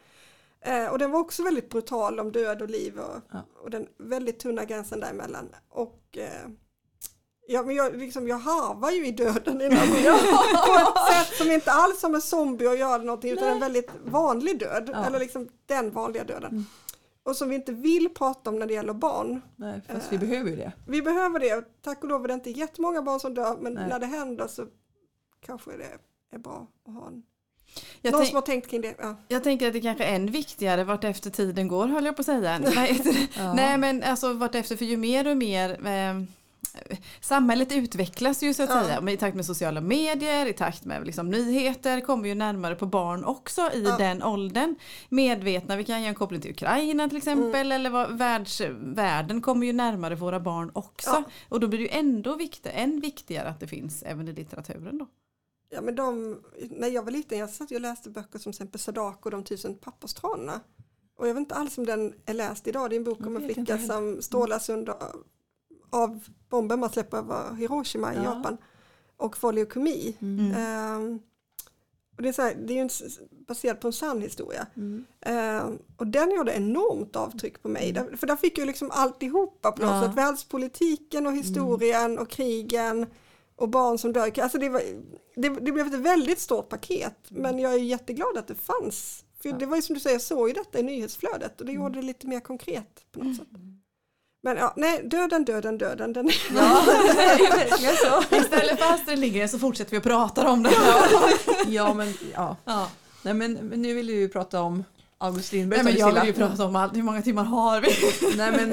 Eh, 0.60 0.86
och 0.86 0.98
den 0.98 1.10
var 1.10 1.20
också 1.20 1.42
väldigt 1.42 1.70
brutal 1.70 2.20
om 2.20 2.32
död 2.32 2.62
och 2.62 2.70
liv 2.70 2.98
och, 2.98 3.20
Ja. 3.32 3.42
och 3.62 3.70
den 3.70 3.86
väldigt 3.98 4.38
tunna 4.38 4.64
gränsen 4.64 5.00
däremellan. 5.00 5.48
Och 5.68 6.02
eh, 6.18 6.48
ja, 7.48 7.62
men 7.62 7.76
jag, 7.76 7.96
liksom, 7.96 8.28
jag 8.28 8.38
harvar 8.38 8.90
ju 8.90 9.06
i 9.06 9.10
döden 9.10 9.60
i 9.60 9.68
på 10.66 10.74
ett 10.74 11.14
sätt 11.14 11.36
som 11.36 11.50
inte 11.50 11.72
alls 11.72 12.02
har 12.02 12.10
med 12.10 12.22
zombie 12.22 12.66
att 12.66 12.78
göra 12.78 13.02
någonting 13.02 13.30
utan 13.30 13.48
en 13.48 13.60
väldigt 13.60 13.90
vanlig 14.04 14.58
död. 14.58 14.90
Ja. 14.92 15.04
Eller 15.04 15.18
liksom 15.18 15.48
den 15.66 15.90
vanliga 15.90 16.24
döden. 16.24 16.50
Mm. 16.50 16.66
Och 17.22 17.36
som 17.36 17.48
vi 17.48 17.54
inte 17.54 17.72
vill 17.72 18.08
prata 18.14 18.50
om 18.50 18.58
när 18.58 18.66
det 18.66 18.74
gäller 18.74 18.92
barn. 18.92 19.40
Nej, 19.56 19.80
fast 19.86 20.12
Eh. 20.12 20.18
vi 20.18 20.26
behöver 20.26 20.50
ju 20.50 20.56
det. 20.56 20.72
Vi 20.86 21.02
behöver 21.02 21.40
det. 21.40 21.64
Tack 21.82 22.02
och 22.02 22.08
lov 22.08 22.24
är 22.24 22.28
det 22.28 22.34
inte 22.34 22.50
jättemånga 22.50 23.02
barn 23.02 23.20
som 23.20 23.34
dör 23.34 23.56
men 23.60 23.72
Nej. 23.74 23.88
när 23.88 23.98
det 23.98 24.06
händer 24.06 24.46
så 24.46 24.66
kanske 25.46 25.70
det 25.70 25.98
är 26.36 26.38
bra 26.38 26.66
att 26.88 26.94
ha 26.94 27.06
en. 27.06 27.22
Jag, 28.02 28.12
Någon 28.12 28.26
som 28.26 28.34
har 28.34 28.42
tänkt 28.42 28.70
kring 28.70 28.80
det. 28.80 28.94
Ja. 28.98 29.16
jag 29.28 29.44
tänker 29.44 29.66
att 29.66 29.72
det 29.72 29.80
kanske 29.80 30.04
är 30.04 30.14
än 30.14 30.30
viktigare 30.30 30.84
vart 30.84 31.04
efter 31.04 31.30
tiden 31.30 31.68
går 31.68 31.86
höll 31.86 32.04
jag 32.04 32.16
på 32.16 32.20
att 32.20 32.26
säga. 32.26 32.60
Ja. 33.36 33.54
Nej 33.54 33.78
men 33.78 34.02
alltså 34.02 34.32
vart 34.32 34.54
efter 34.54 34.76
för 34.76 34.84
ju 34.84 34.96
mer 34.96 35.30
och 35.30 35.36
mer 35.36 35.70
eh, 35.70 36.22
Samhället 37.20 37.72
utvecklas 37.72 38.42
ju 38.42 38.54
så 38.54 38.62
att 38.62 38.70
Ja. 38.70 38.82
säga. 38.84 39.00
Men 39.00 39.14
I 39.14 39.16
takt 39.16 39.36
med 39.36 39.46
sociala 39.46 39.80
medier, 39.80 40.46
i 40.46 40.52
takt 40.52 40.84
med 40.84 41.06
liksom, 41.06 41.30
nyheter 41.30 42.00
kommer 42.00 42.28
ju 42.28 42.34
närmare 42.34 42.74
på 42.74 42.86
barn 42.86 43.24
också 43.24 43.70
i 43.74 43.82
Ja. 43.84 43.96
den 43.96 44.22
åldern. 44.22 44.74
Medvetna, 45.08 45.76
vi 45.76 45.84
kan 45.84 46.00
göra 46.00 46.08
en 46.08 46.14
koppling 46.14 46.40
till 46.40 46.50
Ukraina 46.50 47.08
till 47.08 47.18
exempel. 47.18 47.48
Mm. 47.60 47.72
Eller 47.72 47.90
vad, 47.90 48.18
världs, 48.18 48.62
världen 48.78 49.40
kommer 49.42 49.66
ju 49.66 49.72
närmare 49.72 50.14
våra 50.14 50.40
barn 50.40 50.70
också. 50.74 51.10
Ja. 51.10 51.22
Och 51.48 51.60
då 51.60 51.68
blir 51.68 51.78
det 51.78 51.84
ju 51.84 51.90
ändå 51.98 52.34
viktigt, 52.36 52.72
än 52.74 53.00
viktigare 53.00 53.48
att 53.48 53.60
det 53.60 53.66
finns 53.66 54.02
även 54.02 54.28
i 54.28 54.32
litteraturen 54.32 54.98
då. 54.98 55.06
Ja, 55.70 55.80
men 55.80 55.94
de, 55.94 56.38
när 56.70 56.88
jag 56.88 57.02
var 57.02 57.10
liten 57.10 57.38
jag 57.38 57.50
satt 57.50 57.70
och 57.70 57.80
läste 57.80 58.10
böcker 58.10 58.38
som 58.38 58.52
till 58.52 58.56
exempel 58.56 58.80
Sadako 58.80 59.20
och 59.24 59.30
de 59.30 59.44
tusen 59.44 59.74
papperstranorna. 59.74 60.60
Och 61.18 61.28
jag 61.28 61.34
vet 61.34 61.40
inte 61.40 61.54
alls 61.54 61.78
om 61.78 61.86
den 61.86 62.14
är 62.26 62.34
läst 62.34 62.66
idag. 62.66 62.90
Det 62.90 62.96
är 62.96 62.98
en 62.98 63.04
bok 63.04 63.26
om 63.26 63.36
en 63.36 63.42
flicka 63.54 63.78
som 63.78 64.22
strålas 64.22 64.68
under 64.68 64.94
av 65.90 66.24
bomben 66.48 66.80
man 66.80 66.90
släpper 66.90 67.18
över 67.18 67.54
Hiroshima 67.54 68.14
i 68.14 68.16
Ja. 68.16 68.22
Japan. 68.24 68.56
Och 69.16 69.36
får 69.36 69.52
leukemi. 69.52 70.16
Mm. 70.20 70.54
Ehm, 70.56 71.18
och 72.16 72.22
det, 72.22 72.28
är 72.28 72.32
så 72.32 72.42
här, 72.42 72.54
det 72.54 72.78
är 72.78 72.82
ju 72.82 72.88
baserat 73.48 73.80
på 73.80 73.86
en 73.86 73.92
sann 73.92 74.20
historia. 74.22 74.66
Mm. 74.76 75.04
Ehm, 75.20 75.78
och 75.96 76.06
den 76.06 76.30
gjorde 76.30 76.52
enormt 76.56 77.16
avtryck 77.16 77.62
på 77.62 77.68
mig. 77.68 77.92
Där, 77.92 78.16
för 78.16 78.26
där 78.26 78.36
fick 78.36 78.58
jag 78.58 78.66
liksom 78.66 78.90
alltihopa 78.90 79.72
på 79.72 79.82
något 79.82 79.90
Ja. 79.90 80.02
sätt. 80.08 80.16
Världspolitiken 80.16 81.26
och 81.26 81.32
historien 81.32 82.18
och 82.18 82.28
krigen 82.30 83.06
och 83.56 83.68
barn 83.68 83.98
som 83.98 84.12
dör. 84.12 84.40
Alltså 84.40 84.58
det, 84.58 84.68
var, 84.68 84.82
det, 85.36 85.48
det 85.48 85.72
blev 85.72 85.86
ett 85.86 86.00
väldigt 86.00 86.38
stort 86.40 86.68
paket. 86.68 87.16
Men 87.28 87.58
jag 87.58 87.74
är 87.74 87.78
jätteglad 87.78 88.36
att 88.38 88.46
det 88.48 88.54
fanns. 88.54 89.24
För 89.42 89.48
Ja. 89.48 89.56
det 89.56 89.66
var 89.66 89.76
ju 89.76 89.82
som 89.82 89.94
du 89.94 90.00
säger, 90.00 90.14
jag 90.14 90.22
såg 90.22 90.48
ju 90.48 90.54
detta 90.54 90.78
i 90.78 90.82
nyhetsflödet 90.82 91.60
och 91.60 91.66
det 91.66 91.72
gjorde 91.72 91.94
det 92.00 92.06
lite 92.06 92.26
mer 92.26 92.40
konkret 92.40 93.04
på 93.12 93.20
något 93.24 93.36
sätt. 93.36 93.48
Men 94.42 94.56
ja, 94.56 94.72
nej, 94.76 95.02
döden, 95.04 95.44
döden, 95.44 95.78
döden. 95.78 96.12
Den, 96.12 96.30
Ja, 96.56 96.82
det 97.16 97.22
är 97.22 97.38
ju 97.38 97.44
verkligen 97.44 97.96
så. 97.96 98.36
Istället 98.36 98.78
för 98.78 98.94
Astrid 98.94 99.18
Lindgren 99.18 99.48
så 99.48 99.58
fortsätter 99.58 99.90
vi 99.90 99.96
att 99.96 100.02
prata 100.02 100.50
om 100.50 100.62
det. 100.62 100.70
Ja, 101.66 101.94
men, 101.94 102.14
ja. 102.34 102.56
Ja. 102.64 102.88
Nej, 103.22 103.34
men, 103.34 103.52
men 103.52 103.82
nu 103.82 103.94
vill 103.94 104.06
vi 104.06 104.12
ju 104.12 104.28
prata 104.28 104.60
om 104.60 104.84
August 105.18 105.46
Strindberg. 105.46 105.82
Nej, 105.82 105.92
men 105.92 106.00
jag 106.00 106.12
vill 106.12 106.24
ju 106.26 106.32
prata 106.32 106.64
om 106.64 106.76
allt. 106.76 106.96
Hur 106.96 107.02
många 107.02 107.22
timmar 107.22 107.44
har 107.44 107.80
vi? 107.80 107.88
Nej, 108.36 108.52
men... 108.52 108.72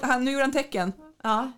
han, 0.08 0.24
nu 0.24 0.30
gjorde 0.30 0.44
han 0.44 0.52
tecken. 0.52 0.92
Ja. 1.22 1.52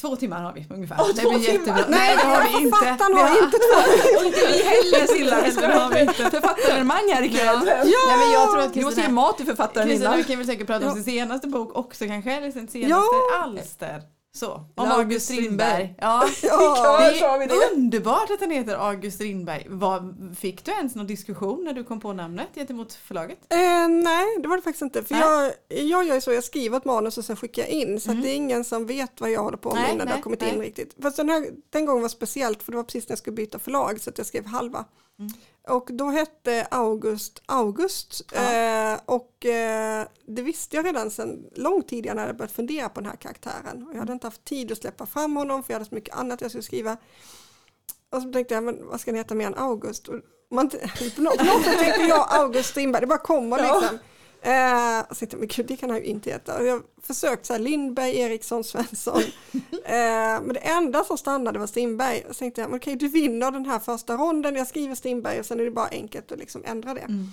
Två 0.00 0.16
timmar 0.16 0.42
har 0.42 0.52
vi 0.52 0.66
ungefär. 0.70 0.96
Åh, 1.00 1.08
det 1.14 1.22
två 1.22 1.28
blir 1.30 1.38
timmar? 1.38 1.52
jättebra. 1.58 1.84
Nej, 1.88 2.16
det 2.16 2.22
har 2.22 2.42
vi 2.42 2.64
inte. 2.64 2.76
författaren 2.78 3.16
har 3.16 3.44
inte 3.44 3.56
Och 4.18 4.24
inte 4.24 4.40
vi 4.52 4.62
heller 4.62 5.06
Silla. 5.06 5.36
Vi 5.44 5.52
vi 5.90 6.04
ha 6.04 6.10
ett 6.10 6.16
författarenemang 6.16 7.08
här 7.14 7.22
ikväll. 7.22 7.58
Nej, 7.64 7.76
men 8.18 8.32
jag 8.32 8.50
tror 8.50 8.58
att 8.60 8.76
Vi 8.76 8.84
måste 8.84 9.00
ge 9.00 9.06
Kristina, 9.06 9.08
mat 9.20 9.36
till 9.36 9.46
författaren 9.46 9.88
Kristina 9.88 10.08
innan. 10.10 10.18
vi 10.18 10.24
kan 10.24 10.36
väl 10.38 10.46
säkert 10.46 10.66
prata 10.66 10.84
om 10.84 10.88
Ja. 10.88 10.94
sin 10.94 11.04
senaste 11.04 11.48
bok 11.48 11.76
också 11.76 12.06
kanske, 12.06 12.32
eller 12.32 12.50
sin 12.50 12.68
senaste 12.68 12.88
Ja. 12.90 13.42
alster. 13.42 14.02
Så, 14.34 14.52
om 14.52 14.64
August 14.76 14.98
August 14.98 15.26
Strindberg. 15.26 15.94
Ja. 15.98 16.28
Ja, 16.42 16.98
Det 17.10 17.44
är 17.44 17.48
det. 17.48 17.74
underbart 17.74 18.30
att 18.30 18.40
han 18.40 18.50
heter 18.50 18.74
August 18.88 19.16
Strindberg. 19.16 19.66
Vad, 19.68 20.16
fick 20.38 20.64
du 20.64 20.70
ens 20.72 20.94
någon 20.94 21.06
diskussion 21.06 21.64
när 21.64 21.72
du 21.72 21.84
kom 21.84 22.00
på 22.00 22.12
namnet 22.12 22.48
gentemot 22.54 22.94
förlaget? 22.94 23.38
Eh, 23.48 23.88
nej, 23.88 24.26
det 24.42 24.48
var 24.48 24.56
det 24.56 24.62
faktiskt 24.62 24.82
inte. 24.82 25.02
För 25.04 25.14
Nej. 25.14 25.22
jag, 25.68 25.78
jag 25.88 26.04
gör 26.04 26.14
ju 26.14 26.20
så, 26.20 26.32
jag 26.32 26.44
skriver 26.44 26.76
ett 26.76 26.84
manus 26.84 27.18
och 27.18 27.24
sen 27.24 27.36
skickar 27.36 27.62
jag 27.62 27.70
in. 27.70 28.00
Så 28.00 28.10
att 28.10 28.22
det 28.22 28.28
är 28.28 28.34
ingen 28.36 28.64
som 28.64 28.86
vet 28.86 29.20
vad 29.20 29.30
jag 29.30 29.42
håller 29.42 29.56
på 29.56 29.74
med 29.74 29.82
Nej, 29.82 29.92
innan 29.94 30.06
det 30.06 30.12
har 30.12 30.20
kommit 30.20 30.40
nej. 30.40 30.54
in 30.54 30.60
riktigt. 30.60 30.96
Fast 31.02 31.16
den, 31.16 31.28
här, 31.28 31.46
den 31.70 31.86
gången 31.86 32.02
var 32.02 32.08
speciellt 32.08 32.62
för 32.62 32.72
det 32.72 32.76
var 32.76 32.84
precis 32.84 33.08
när 33.08 33.12
jag 33.12 33.18
skulle 33.18 33.36
byta 33.36 33.58
förlag 33.58 34.00
så 34.00 34.10
att 34.10 34.18
jag 34.18 34.26
skrev 34.26 34.46
halva. 34.46 34.84
Mm. 35.18 35.32
Och 35.68 35.88
då 35.92 36.10
hette 36.10 36.66
August 36.70 37.42
August. 37.46 38.32
Eh, 38.32 39.00
och 39.04 39.46
eh, 39.46 40.06
det 40.26 40.42
visste 40.42 40.76
jag 40.76 40.86
redan 40.86 41.10
sedan 41.10 41.44
långt 41.56 41.88
tidigare 41.88 42.16
när 42.16 42.26
jag 42.26 42.36
börjat 42.36 42.52
fundera 42.52 42.88
på 42.88 43.00
den 43.00 43.10
här 43.10 43.16
karaktären. 43.16 43.86
Och 43.86 43.94
jag 43.94 43.98
hade 43.98 44.12
inte 44.12 44.26
haft 44.26 44.44
tid 44.44 44.72
att 44.72 44.78
släppa 44.78 45.06
fram 45.06 45.36
honom 45.36 45.62
för 45.62 45.72
jag 45.72 45.78
hade 45.78 45.88
så 45.88 45.94
mycket 45.94 46.14
annat 46.14 46.40
jag 46.40 46.50
skulle 46.50 46.62
skriva. 46.62 46.96
Och 48.10 48.22
så 48.22 48.32
tänkte 48.32 48.54
jag, 48.54 48.64
men 48.64 48.86
vad 48.86 49.00
ska 49.00 49.10
den 49.10 49.18
heta 49.18 49.34
mer 49.34 49.46
än 49.46 49.54
August? 49.54 50.08
Och, 50.08 50.20
Man, 50.50 50.68
på 51.16 51.22
något 51.22 51.64
sätt 51.64 51.78
tänker 51.78 52.08
jag 52.08 52.26
August 52.30 52.70
Strindberg, 52.70 53.00
det 53.00 53.06
bara 53.06 53.18
kommer 53.18 53.58
Ja. 53.58 53.82
Eh, 54.44 55.06
så 55.08 55.14
tänkte 55.14 55.36
jag, 55.36 55.38
men 55.38 55.48
gud 55.48 55.66
det 55.66 55.76
kan 55.76 55.90
han 55.90 55.98
ju 55.98 56.04
inte 56.04 56.30
heta. 56.30 56.64
Jag 56.64 56.72
har 56.72 56.82
försökt 57.02 57.46
så 57.46 57.52
här, 57.52 57.60
Lindberg, 57.60 58.18
Eriksson, 58.18 58.64
Svensson. 58.64 59.22
eh, 59.84 60.40
men 60.42 60.48
det 60.48 60.60
enda 60.60 61.04
som 61.04 61.18
stannade 61.18 61.58
var 61.58 61.66
Strindberg. 61.66 62.24
Så 62.28 62.34
tänkte 62.34 62.60
jag, 62.60 62.70
men 62.70 62.78
okej 62.78 62.96
du 62.96 63.08
vinner 63.08 63.50
den 63.50 63.66
här 63.66 63.78
första 63.78 64.16
ronden, 64.16 64.56
jag 64.56 64.66
skriver 64.66 64.94
Strindberg 64.94 65.40
och 65.40 65.46
sen 65.46 65.60
är 65.60 65.64
det 65.64 65.70
bara 65.70 65.88
enkelt 65.88 66.32
att 66.32 66.38
liksom 66.38 66.62
ändra 66.66 66.94
det. 66.94 67.00
Mm. 67.00 67.26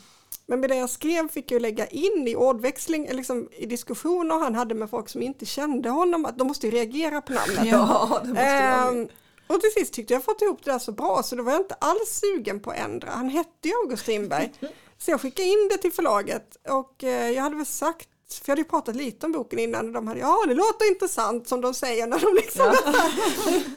Men 0.45 0.59
med 0.59 0.69
det 0.69 0.75
jag 0.75 0.89
skrev 0.89 1.27
fick 1.27 1.51
jag 1.51 1.61
lägga 1.61 1.87
in 1.87 2.27
i 2.27 2.35
ordväxling, 2.35 3.05
eller 3.05 3.15
liksom 3.15 3.49
i 3.57 3.65
diskussioner 3.65 4.39
han 4.39 4.55
hade 4.55 4.75
med 4.75 4.89
folk 4.89 5.09
som 5.09 5.21
inte 5.21 5.45
kände 5.45 5.89
honom, 5.89 6.25
att 6.25 6.37
de 6.37 6.47
måste 6.47 6.67
ju 6.67 6.71
reagera 6.71 7.21
på 7.21 7.33
namnet. 7.33 7.65
Ja, 7.65 8.21
det 8.23 8.29
måste 8.29 8.43
vara 8.43 8.89
Ehm, 8.89 9.07
och 9.47 9.61
till 9.61 9.71
sist 9.71 9.93
tyckte 9.93 10.13
jag 10.13 10.23
fått 10.23 10.41
ihop 10.41 10.59
det 10.63 10.71
där 10.71 10.79
så 10.79 10.91
bra 10.91 11.23
så 11.23 11.35
då 11.35 11.43
var 11.43 11.51
jag 11.51 11.61
inte 11.61 11.75
alls 11.75 12.21
sugen 12.21 12.59
på 12.59 12.71
att 12.71 12.77
ändra. 12.77 13.09
Han 13.11 13.29
hette 13.29 13.67
ju 13.67 13.73
August 13.83 14.03
Strindberg. 14.03 14.51
Så 15.01 15.11
jag 15.11 15.21
skickade 15.21 15.47
in 15.47 15.69
det 15.71 15.77
till 15.77 15.91
förlaget 15.91 16.57
och 16.69 17.03
eh, 17.03 17.29
jag 17.29 17.43
hade 17.43 17.55
väl 17.55 17.65
sagt, 17.65 18.09
för 18.33 18.41
jag 18.45 18.51
hade 18.51 18.61
ju 18.61 18.67
pratat 18.69 18.95
lite 18.95 19.25
om 19.25 19.31
boken 19.31 19.59
innan 19.59 19.87
och 19.87 19.93
de 19.93 20.07
hade, 20.07 20.19
ja 20.19 20.45
det 20.47 20.53
låter 20.53 20.91
intressant 20.91 21.47
som 21.47 21.61
de 21.61 21.73
säger 21.73 22.07
när 22.07 22.19
de 22.19 22.35
liksom 22.35 22.73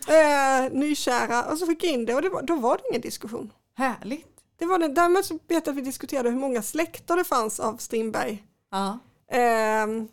är 0.09 0.65
eh, 0.65 0.73
nykära. 0.73 1.45
Och 1.45 1.59
så 1.59 1.67
skickade 1.67 1.87
jag 1.87 2.01
in 2.01 2.07
det 2.07 2.15
och 2.15 2.23
det 2.23 2.29
var, 2.29 2.43
då 2.43 2.55
var 2.55 2.77
det 2.77 2.83
ingen 2.89 3.01
diskussion. 3.01 3.53
Härligt. 3.75 4.29
Det 4.59 4.67
var 4.67 4.79
det, 4.79 4.89
därmed 4.89 5.25
så 5.25 5.35
vet 5.35 5.43
jag 5.49 5.69
att 5.69 5.77
vi 5.77 5.81
diskuterade 5.81 6.31
hur 6.31 6.39
många 6.39 6.63
släkter 6.63 7.17
det 7.17 7.25
fanns 7.25 7.61
av 7.61 7.77
Strindberg. 7.77 8.45
Ja. 8.71 8.99
Ehm, 9.31 10.09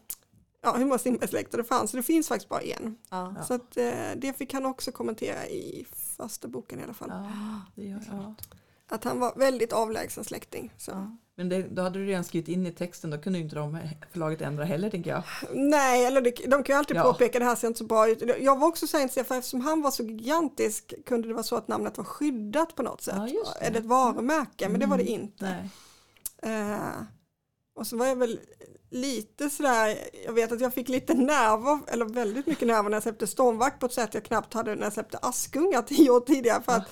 ja, 0.62 0.74
hur 0.78 0.86
många 0.86 0.98
Strindberg-släkter 0.98 1.58
det 1.58 1.63
fanns, 1.63 1.91
så 1.91 1.98
det 1.98 2.04
finns 2.04 2.28
faktiskt 2.28 2.50
bara 2.50 2.62
en. 2.62 2.98
Ja. 3.10 3.36
Så 3.48 3.54
att, 3.54 3.78
eh, 3.78 3.91
det 4.15 4.38
fick 4.38 4.54
han 4.54 4.65
också 4.65 4.91
kommentera 4.91 5.48
i 5.48 5.86
första 6.17 6.48
boken 6.48 6.80
i 6.80 6.84
alla 6.84 6.93
fall. 6.93 7.10
Ja, 7.10 7.62
det 7.76 7.84
gör, 7.84 8.02
ja. 8.12 8.36
Att 8.89 9.04
han 9.04 9.19
var 9.19 9.34
väldigt 9.36 9.73
avlägsen 9.73 10.23
släkting. 10.23 10.73
Ja. 10.88 11.17
Men 11.36 11.49
det, 11.49 11.62
då 11.62 11.82
hade 11.82 11.99
du 11.99 12.06
redan 12.06 12.23
skrivit 12.23 12.47
in 12.47 12.67
i 12.67 12.71
texten, 12.71 13.10
då 13.10 13.17
kunde 13.17 13.39
ju 13.39 13.43
inte 13.43 13.56
de 13.56 13.80
förlaget 14.12 14.41
ändra 14.41 14.63
heller 14.65 14.89
tänker 14.89 15.12
jag. 15.12 15.23
Nej, 15.54 16.06
eller 16.06 16.21
det, 16.21 16.32
de 16.47 16.63
kan 16.63 16.73
ju 16.73 16.78
alltid 16.80 16.97
Ja. 16.97 17.04
påpeka 17.04 17.39
det 17.39 17.45
här 17.45 17.56
ser 17.56 17.67
inte 17.67 17.78
så 17.78 17.84
bra 17.84 18.10
ut. 18.10 18.23
Jag 18.41 18.60
var 18.60 18.67
också 18.67 18.88
så 18.88 18.99
intresserad 18.99 19.28
för 19.28 19.36
eftersom 19.36 19.62
han 19.62 19.82
var 19.82 19.91
så 19.91 20.04
gigantisk 20.04 20.93
kunde 21.06 21.28
det 21.28 21.34
vara 21.34 21.43
så 21.43 21.56
att 21.56 21.67
namnet 21.67 21.97
var 21.97 22.06
skyddat 22.06 22.75
på 22.75 22.84
något 22.84 23.02
sätt. 23.02 23.15
Ja, 23.17 23.43
det. 23.60 23.65
Eller 23.65 23.80
ett 23.80 23.86
varumärke, 23.86 24.69
men 24.69 24.80
det 24.80 24.86
var 24.86 24.97
det 24.97 25.04
Mm, 25.13 25.21
inte. 25.21 25.69
Eh, 26.43 27.02
och 27.75 27.88
så 27.88 27.97
var 27.97 28.06
jag 28.06 28.15
väl 28.15 28.39
lite 28.89 29.49
sådär, 29.49 29.97
jag 30.25 30.34
vet 30.34 30.52
att 30.52 30.62
jag 30.62 30.73
fick 30.73 30.89
lite 30.89 31.13
nerver, 31.13 31.80
eller 31.88 32.06
väldigt 32.06 32.47
mycket 32.47 32.67
nerver 32.67 32.89
när 32.89 32.95
jag 32.95 33.04
släppte 33.04 33.28
Stormvakt 33.28 33.80
på 33.80 33.86
ett 33.86 33.93
sätt 33.93 34.13
jag 34.13 34.23
knappt 34.23 34.54
hade 34.54 34.75
när 34.75 34.84
jag 34.84 34.93
släppte 34.93 35.17
Askungar 35.21 35.82
tio 35.82 36.10
år 36.10 36.19
tidigare 36.19 36.62
för 36.63 36.71
att 36.71 36.89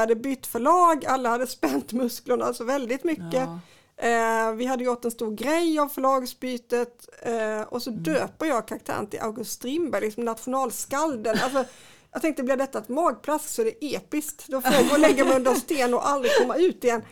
hade 0.00 0.16
bytt 0.16 0.46
förlag, 0.46 1.06
alla 1.06 1.28
hade 1.28 1.46
spänt 1.46 1.92
musklerna 1.92 2.54
så 2.54 2.64
väldigt 2.64 3.04
mycket. 3.04 3.32
Ja. 3.32 3.58
Eh, 3.98 4.52
vi 4.52 4.66
hade 4.66 4.84
gjort 4.84 5.04
en 5.04 5.10
stor 5.10 5.30
grej 5.30 5.78
av 5.78 5.88
förlagsbytet 5.88 7.08
eh, 7.22 7.60
och 7.60 7.82
så 7.82 7.90
döper 7.90 8.46
jag 8.46 8.68
karaktären 8.68 9.06
till 9.06 9.20
August 9.20 9.52
Strindberg, 9.52 10.00
liksom 10.04 10.24
nationalskalden. 10.24 11.38
Alltså, 11.42 11.64
jag 12.12 12.22
tänkte 12.22 12.42
blir 12.42 12.56
detta 12.56 12.78
ett 12.78 12.88
magplask 12.88 13.48
så 13.48 13.62
är 13.62 13.64
det 13.64 13.94
episkt. 13.94 14.48
Då 14.48 14.60
får 14.60 14.72
jag 14.72 14.88
gå 14.88 14.94
och 14.94 15.00
lägga 15.00 15.24
mig 15.24 15.36
under 15.36 15.50
en 15.50 15.56
sten 15.56 15.94
och 15.94 16.08
aldrig 16.08 16.32
komma 16.40 16.56
ut 16.56 16.84
igen. 16.84 17.02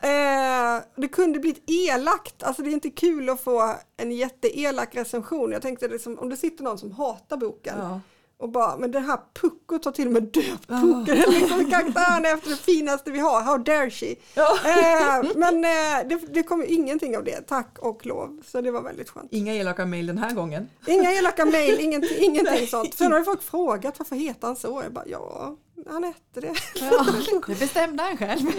Eh, 0.00 0.82
det 0.96 1.08
kunde 1.08 1.38
blivit 1.38 1.70
elakt, 1.70 2.42
alltså 2.42 2.62
det 2.62 2.70
är 2.70 2.72
inte 2.72 2.90
kul 2.90 3.28
att 3.28 3.40
få 3.40 3.74
en 3.96 4.12
jätteelak 4.12 4.94
recension. 4.94 5.52
Jag 5.52 5.62
tänkte 5.62 5.88
liksom, 5.88 6.18
om 6.18 6.28
det 6.28 6.36
sitter 6.36 6.64
någon 6.64 6.78
som 6.78 6.92
hatar 6.92 7.36
boken 7.36 7.78
Ja. 7.78 8.00
Och 8.42 8.48
bara, 8.48 8.76
men 8.76 8.90
den 8.90 9.04
här 9.04 9.18
Pucko 9.34 9.78
tar 9.78 9.92
till 9.92 10.06
och 10.06 10.12
med 10.12 10.22
döpt 10.22 10.68
Pucko, 10.68 11.04
den 11.04 11.30
liksom 11.30 11.70
karaktären 11.70 12.24
efter 12.24 12.50
det 12.50 12.56
finaste 12.56 13.10
vi 13.10 13.18
har, 13.18 13.40
how 13.40 13.58
dare 13.58 13.90
she. 13.90 14.14
Ja. 14.34 14.58
Eh, 14.64 15.30
men 15.34 15.64
eh, 15.64 16.08
det, 16.08 16.34
det 16.34 16.42
kom 16.42 16.60
ju 16.60 16.66
ingenting 16.66 17.16
av 17.16 17.24
det, 17.24 17.40
tack 17.40 17.78
och 17.78 18.06
lov, 18.06 18.42
så 18.46 18.60
det 18.60 18.70
var 18.70 18.82
väldigt 18.82 19.10
skönt. 19.10 19.32
Inga 19.32 19.54
elaka 19.54 19.86
mejl 19.86 20.06
den 20.06 20.18
här 20.18 20.34
gången. 20.34 20.68
Inga 20.86 21.12
elaka 21.12 21.44
mejl, 21.44 21.80
ingenting, 21.80 22.18
ingenting 22.20 22.66
sånt. 22.66 22.94
Sen 22.94 23.12
har 23.12 23.18
ju 23.18 23.24
folk 23.24 23.42
frågat 23.42 23.98
varför 23.98 24.16
heter 24.16 24.46
han 24.46 24.56
så? 24.56 24.80
Jag 24.84 24.92
bara, 24.92 25.06
ja, 25.06 25.56
han 25.90 26.04
hette 26.04 26.40
det. 26.40 26.54
Ja, 26.74 27.06
det 27.46 27.58
bestämde 27.58 28.02
han 28.02 28.16
själv. 28.16 28.50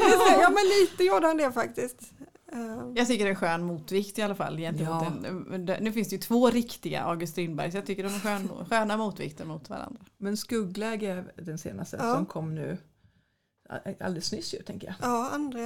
Ja 0.41 0.50
men 0.50 0.63
lite 0.63 1.04
gjorde 1.04 1.28
han 1.28 1.38
det 1.38 1.52
faktiskt. 1.52 2.00
Jag 2.96 3.08
tycker 3.08 3.24
det 3.26 3.30
är 3.30 3.34
en 3.34 3.36
skön 3.36 3.63
motvikt 3.63 4.20
i 4.20 4.22
alla 4.22 4.36
fall. 4.36 4.60
Ja. 4.60 5.06
en, 5.06 5.66
nu 5.82 5.92
finns 5.92 6.10
det 6.10 6.16
ju 6.16 6.22
två 6.22 6.50
riktiga 6.50 7.02
August 7.04 7.32
Strindberg 7.34 7.72
så 7.72 7.78
jag 7.78 7.86
tycker 7.86 8.04
de 8.04 8.10
är 8.16 8.20
skön, 8.20 8.50
sköna 8.70 8.98
motvikter 8.98 9.46
mot 9.46 9.70
varandra. 9.70 10.02
Men 10.18 10.38
skuggläge 10.38 11.08
är 11.12 11.32
den 11.44 11.58
senaste 11.58 11.98
Ja. 12.00 12.16
som 12.16 12.26
kom 12.26 12.56
nu 12.56 12.78
alldeles 14.00 14.32
nyss 14.32 14.54
ju 14.54 14.62
tänker 14.62 14.88
jag. 14.88 14.96
ja, 15.02 15.30
andra 15.34 15.60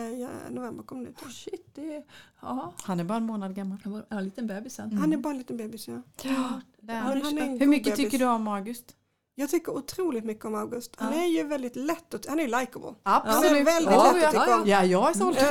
november 0.50 0.84
kom 0.84 1.04
det 1.04 1.10
ut. 1.10 1.22
Oh, 1.22 1.30
shit, 1.30 1.76
det, 1.76 2.04
ja, 2.42 2.74
Han 2.84 3.00
är 3.00 3.04
bara 3.04 3.18
en 3.18 3.24
månad 3.26 3.56
gammal. 3.56 3.78
han 3.84 3.94
var 3.94 4.06
en 4.10 4.24
liten 4.24 4.48
bebis 4.48 4.74
sen. 4.74 4.98
Han 4.98 5.14
är 5.14 5.18
bara 5.18 5.32
en 5.32 5.38
liten 5.38 5.58
bebis 5.58 5.88
ja. 5.88 6.02
Ja, 6.24 6.32
Han, 6.32 6.62
han. 6.88 7.22
han 7.22 7.38
är 7.38 7.42
en 7.42 7.60
Hur 7.60 7.68
mycket 7.68 7.86
bebis. 7.96 7.98
tycker 8.06 8.20
du 8.20 8.26
om 8.26 8.48
August? 8.48 8.96
Jag 9.40 9.50
tycker 9.50 9.72
otroligt 9.72 10.24
mycket 10.26 10.46
om 10.46 10.56
August. 10.56 10.92
Han 10.98 11.14
Ja. 11.14 11.24
är 11.24 11.28
ju 11.28 11.44
väldigt 11.44 11.76
lätt 11.76 12.14
att, 12.14 12.26
han 12.26 12.40
är 12.40 12.44
ju 12.44 12.60
likeable. 12.60 12.94
Absolut. 13.04 13.50
Han 13.50 13.56
är 13.58 13.64
väldigt 13.64 13.94
ja, 13.94 14.12
lätt 14.12 14.24
att 14.24 14.32
tycka 14.32 14.46
ja, 14.48 14.62
om. 14.62 14.68
ja, 14.68 14.84
jag 14.84 15.10
är 15.10 15.14
såld. 15.14 15.38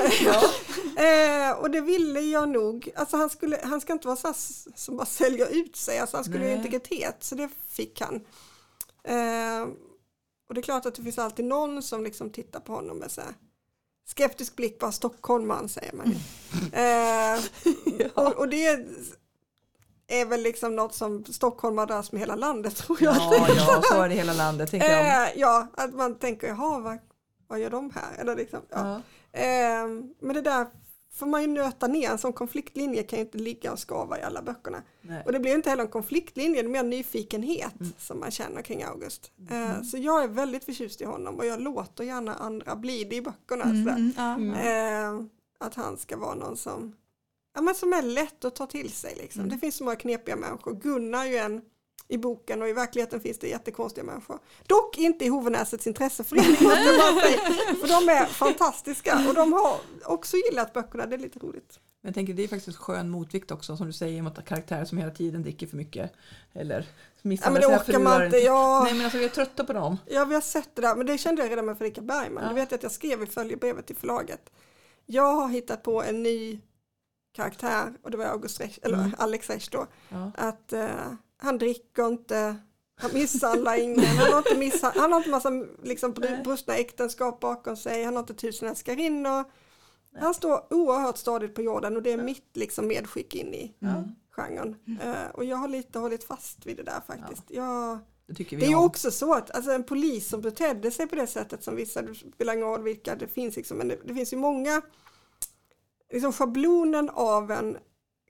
Eh, 0.99 1.51
och 1.59 1.71
det 1.71 1.81
ville 1.81 2.21
jag 2.21 2.49
nog. 2.49 2.91
Alltså 2.97 3.17
han, 3.17 3.31
skulle, 3.31 3.61
han 3.65 3.81
ska 3.81 3.93
inte 3.93 4.07
vara 4.07 4.17
så 4.17 4.35
som 4.75 4.97
bara 4.97 5.07
säljer 5.07 5.57
ut 5.57 5.77
sig. 5.77 5.99
Alltså 5.99 6.17
han 6.17 6.25
skulle 6.25 6.39
ha 6.39 6.47
Nej. 6.47 6.57
integritet. 6.57 7.17
Så 7.21 7.35
det 7.35 7.49
fick 7.69 8.01
han. 8.01 8.15
Eh, 9.05 9.63
och 10.49 10.55
det 10.55 10.61
är 10.61 10.63
klart 10.63 10.87
att 10.87 10.95
det 10.95 11.03
finns 11.03 11.19
alltid 11.19 11.45
någon 11.45 11.83
som 11.83 12.05
liksom 12.05 12.31
tittar 12.31 12.61
på 12.61 12.73
honom 12.73 12.99
med 12.99 13.11
så 13.11 13.21
här 13.21 13.35
skeptisk 14.09 14.57
blick. 14.57 14.79
Bara 14.79 14.93
stockholmaren 14.93 15.69
säger 15.69 15.93
man 15.93 16.07
ju. 16.11 16.17
Eh, 16.73 17.41
och, 18.15 18.33
och 18.37 18.49
det 18.49 18.67
är 18.67 18.87
väl 20.29 20.43
liksom 20.43 20.77
något 20.77 20.95
som 20.95 21.25
stockholmare 21.25 21.87
dras 21.87 22.13
med 22.13 22.21
hela 22.21 22.37
landet 22.37 22.77
tror 22.77 23.03
jag. 23.03 23.17
Ja, 23.17 23.47
ja, 23.57 23.83
så 23.83 24.03
är 24.03 24.09
det 24.09 24.15
hela 24.15 24.33
landet 24.33 24.71
tänker 24.71 24.91
jag. 24.91 25.29
Eh, 25.29 25.33
ja, 25.37 25.67
att 25.75 25.95
man 25.95 26.15
tänker, 26.19 26.47
jaha, 26.47 26.79
vad, 26.79 26.99
vad 27.49 27.61
gör 27.61 27.71
de 27.71 27.91
här? 27.95 28.17
Eller 28.19 28.37
liksom, 28.37 28.61
ja. 28.71 29.01
Eh, 29.33 29.87
men 30.21 30.35
det 30.35 30.43
där 30.43 30.67
får 31.17 31.27
man 31.27 31.43
ju 31.43 31.49
nöta 31.49 31.87
ner, 31.87 32.11
en 32.11 32.19
sån 32.19 32.33
konfliktlinje 32.33 33.03
kan 33.03 33.19
ju 33.19 33.25
inte 33.25 33.39
ligga 33.39 33.73
och 33.73 33.79
skava 33.79 34.19
i 34.19 34.23
alla 34.23 34.43
böckerna. 34.43 34.83
Nej. 35.01 35.23
Och 35.27 35.33
det 35.33 35.41
blir 35.41 35.55
inte 35.55 35.71
heller 35.71 35.83
en 35.83 35.89
konfliktlinje, 35.91 36.63
det 36.63 36.69
är 36.69 36.71
mer 36.71 36.83
nyfikenhet 36.83 37.75
som 37.99 38.21
man 38.21 38.31
känner 38.31 38.63
kring 38.63 38.83
August. 38.83 39.31
Eh, 39.51 39.83
så 39.83 39.99
jag 39.99 40.25
är 40.25 40.29
väldigt 40.29 40.65
förtjust 40.65 41.01
i 41.01 41.05
honom 41.05 41.35
och 41.35 41.47
jag 41.47 41.61
låter 41.61 42.05
gärna 42.05 42.35
andra 42.35 42.77
bli 42.77 43.05
det 43.05 43.17
i 43.17 43.23
böckerna. 43.23 43.65
sådär. 43.65 43.97
Mm, 43.97 44.13
ja. 44.17 44.35
Mm. 44.35 45.21
Eh, 45.21 45.27
att 45.61 45.75
han 45.75 45.97
ska 45.97 46.17
vara 46.17 46.35
någon 46.35 46.57
som, 46.57 46.93
ja, 47.57 47.63
men 47.63 47.75
som 47.75 47.93
är 47.93 48.03
lätt 48.03 48.45
att 48.45 48.55
ta 48.57 48.67
till 48.67 48.91
sig. 48.93 49.15
Liksom. 49.17 49.41
Mm. 49.41 49.53
Det 49.55 49.59
finns 49.59 49.77
så 49.77 49.85
många 49.85 49.97
knepiga 49.97 50.37
människor. 50.37 50.75
Gunnar 50.75 51.25
är 51.27 51.31
ju 51.31 51.37
en 51.37 51.63
i 52.09 52.19
boken 52.19 52.63
och 52.63 52.69
i 52.69 52.73
verkligheten 52.73 53.21
finns 53.21 53.39
det 53.39 53.49
jättekonstiga 53.49 54.05
människor. 54.05 54.39
Dock 54.67 54.99
inte 54.99 55.25
i 55.25 55.29
Hovenäsets 55.29 55.87
intresseförening 55.87 56.51
måste 56.51 56.81
jag 56.81 56.99
bara 57.15 57.23
säga. 57.23 57.39
För 57.81 57.89
de 57.89 58.09
är 58.13 58.27
fantastiska 58.27 59.25
och 59.29 59.35
de 59.35 59.53
har 59.53 59.77
också 60.05 60.37
gillat 60.37 60.73
böckerna, 60.73 61.07
det 61.07 61.17
är 61.17 61.19
lite 61.19 61.39
roligt. 61.39 61.79
Men 62.03 62.09
jag 62.09 62.15
tänker 62.15 62.35
det 62.35 62.45
är 62.45 62.49
faktiskt 62.49 62.69
en 62.69 62.75
skön 62.75 63.11
motvikt 63.11 63.51
också 63.51 63.77
som 63.77 63.87
du 63.87 63.93
säger 63.93 64.23
mot 64.23 64.45
karaktärer 64.45 64.85
som 64.85 64.99
hela 64.99 65.11
tiden 65.11 65.43
dricker 65.43 65.67
för 65.67 65.77
mycket. 65.77 66.13
Eller 66.53 66.79
Ja, 66.79 67.29
misshandlar 67.29 67.61
men 67.61 67.81
det 67.87 67.99
man 67.99 68.13
fruar. 68.13 68.25
inte. 68.27 68.39
Ja, 68.39 68.81
Nej 68.85 68.95
men 68.95 69.05
alltså 69.05 69.19
vi 69.19 69.25
är 69.25 69.29
trötta 69.29 69.65
på 69.65 69.73
dem. 69.73 69.97
ja, 70.07 70.25
vi 70.25 70.35
har 70.35 70.41
sett 70.41 70.71
det 70.75 70.83
där, 70.83 70.97
men 70.97 71.07
det 71.07 71.19
kände 71.19 71.43
jag 71.43 71.51
redan 71.51 71.67
med 71.67 71.79
Fredrika 71.79 72.01
Bergman. 72.01 72.43
Ja. 72.43 72.49
Du 72.49 72.55
vet 72.55 72.73
att 72.73 72.83
jag 72.83 72.93
skrev 72.93 73.23
i 73.23 73.27
följebrevet 73.27 73.87
till 73.87 73.97
förlaget. 73.97 74.51
Jag 75.07 75.33
har 75.35 75.49
hittat 75.49 75.83
på 75.83 76.03
en 76.03 76.23
ny 76.23 76.61
karaktär 77.37 77.93
och 78.03 78.11
det 78.11 78.17
var 78.17 78.25
August 78.25 78.61
Resch, 78.61 78.79
eller 78.83 78.99
Mm. 78.99 79.11
Alex 79.19 79.51
Resch 79.51 79.69
då. 79.73 79.87
Ja. 80.09 80.31
att 80.37 80.73
eh, 80.73 80.89
han 81.39 81.59
dricker 81.59 82.07
inte, 82.07 82.57
han 83.01 83.11
misshandlar 83.15 83.77
ingen, 83.83 84.05
han 84.05 84.33
har 84.33 84.39
inte, 84.39 84.55
misshan- 84.55 84.93
han 84.99 85.13
har 85.13 85.19
inte 85.19 85.31
massa 85.31 85.51
liksom, 85.83 86.13
brustna 86.45 86.75
äktenskap 86.77 87.41
bakom 87.41 87.77
sig, 87.77 88.05
han 88.05 88.15
har 88.17 88.21
inte 88.23 88.35
tusen 88.35 88.69
älskarinnor. 88.69 89.45
Han 90.21 90.35
står 90.35 90.73
oerhört 90.75 91.17
stadigt 91.17 91.55
på 91.55 91.63
jorden 91.63 91.97
och 91.97 92.03
det 92.03 92.13
är 92.13 92.17
mitt 92.23 92.51
liksom, 92.57 92.87
medskick 92.87 93.35
in 93.35 93.55
i 93.55 93.75
Ja. 93.79 94.05
genren. 94.31 94.77
Eh, 95.03 95.31
och 95.35 95.45
jag 95.45 95.57
har 95.57 95.69
lite 95.69 95.99
hållit 95.99 96.25
fast 96.25 96.67
vid 96.67 96.77
det 96.77 96.83
där 96.83 97.01
faktiskt. 97.07 97.43
Jag, 97.49 97.99
Det 98.27 98.45
det 98.51 98.65
är 98.65 98.69
ju 98.69 98.77
också 98.77 99.11
så 99.11 99.35
att 99.35 99.51
alltså, 99.51 99.71
en 99.73 99.85
polis 99.85 100.29
som 100.29 100.41
betedde 100.41 100.91
sig 100.91 101.07
på 101.07 101.15
det 101.17 101.27
sättet 101.27 101.65
som 101.65 101.77
vissa, 101.77 102.03
det 102.03 102.15
spelar 102.15 102.53
ingen 102.55 102.67
roll 102.67 102.83
vilka 102.83 103.15
det 103.17 103.29
finns, 103.29 103.57
liksom, 103.57 103.79
men 103.79 103.89
det, 103.89 103.99
det 104.05 104.15
finns 104.15 104.33
ju 104.33 104.37
många, 104.37 104.83
liksom 106.13 106.33
schablonen 106.33 107.11
av 107.11 107.51
en 107.51 107.79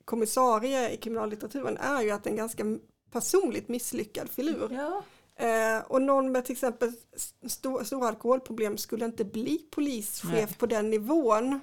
kommissarie 0.05 0.91
i 0.91 0.97
kriminallitteraturen 0.97 1.77
är 1.77 2.03
ju 2.03 2.11
att 2.11 2.27
en 2.27 2.37
ganska 2.37 2.65
personligt 3.12 3.69
misslyckad 3.69 4.31
filur. 4.31 4.69
Ja. 4.73 5.03
Eh, 5.47 5.83
och 5.87 6.03
någon 6.03 6.33
med 6.33 6.45
till 6.45 6.53
exempel 6.53 6.93
st- 7.17 7.85
stora 7.85 8.09
alkoholproblem 8.09 8.79
skulle 8.79 9.05
inte 9.05 9.25
bli 9.25 9.59
polischef 9.71 10.25
Nej. 10.33 10.57
på 10.59 10.67
den 10.67 10.91
nivån 10.91 11.61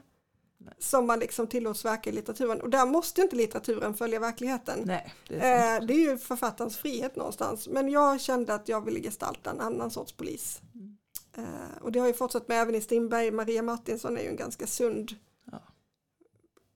som 0.80 1.08
man 1.08 1.20
liksom 1.20 1.48
tillåts 1.48 1.86
verka 1.86 2.10
i 2.10 2.14
litteraturen. 2.14 2.62
Och 2.62 2.70
där 2.70 2.86
måste 2.86 3.22
inte 3.22 3.36
litteraturen 3.36 3.94
följa 3.94 4.20
verkligheten. 4.20 4.80
Nej, 4.86 5.14
det 5.28 5.36
är. 5.40 5.82
Eh, 5.82 5.86
det 5.88 5.94
är 5.94 5.98
ju 6.12 6.18
författarens 6.18 6.78
frihet 6.78 7.16
någonstans. 7.16 7.68
Men 7.68 7.90
jag 7.90 8.22
kände 8.22 8.54
att 8.54 8.70
jag 8.70 8.86
ville 8.86 9.00
gestalta 9.00 9.52
en 9.52 9.60
annan 9.60 9.92
sorts 9.92 10.14
polis. 10.14 10.62
Eh, 11.38 11.44
och 11.82 11.92
det 11.92 12.00
har 12.00 12.08
ju 12.08 12.14
fortsatt 12.14 12.48
med 12.48 12.62
även 12.62 12.76
i 12.76 12.82
Strindberg. 12.82 13.32
Maria 13.32 13.62
Martinsson 13.64 14.18
är 14.18 14.22
ju 14.22 14.28
en 14.30 14.36
ganska 14.36 14.68
sund 14.68 15.12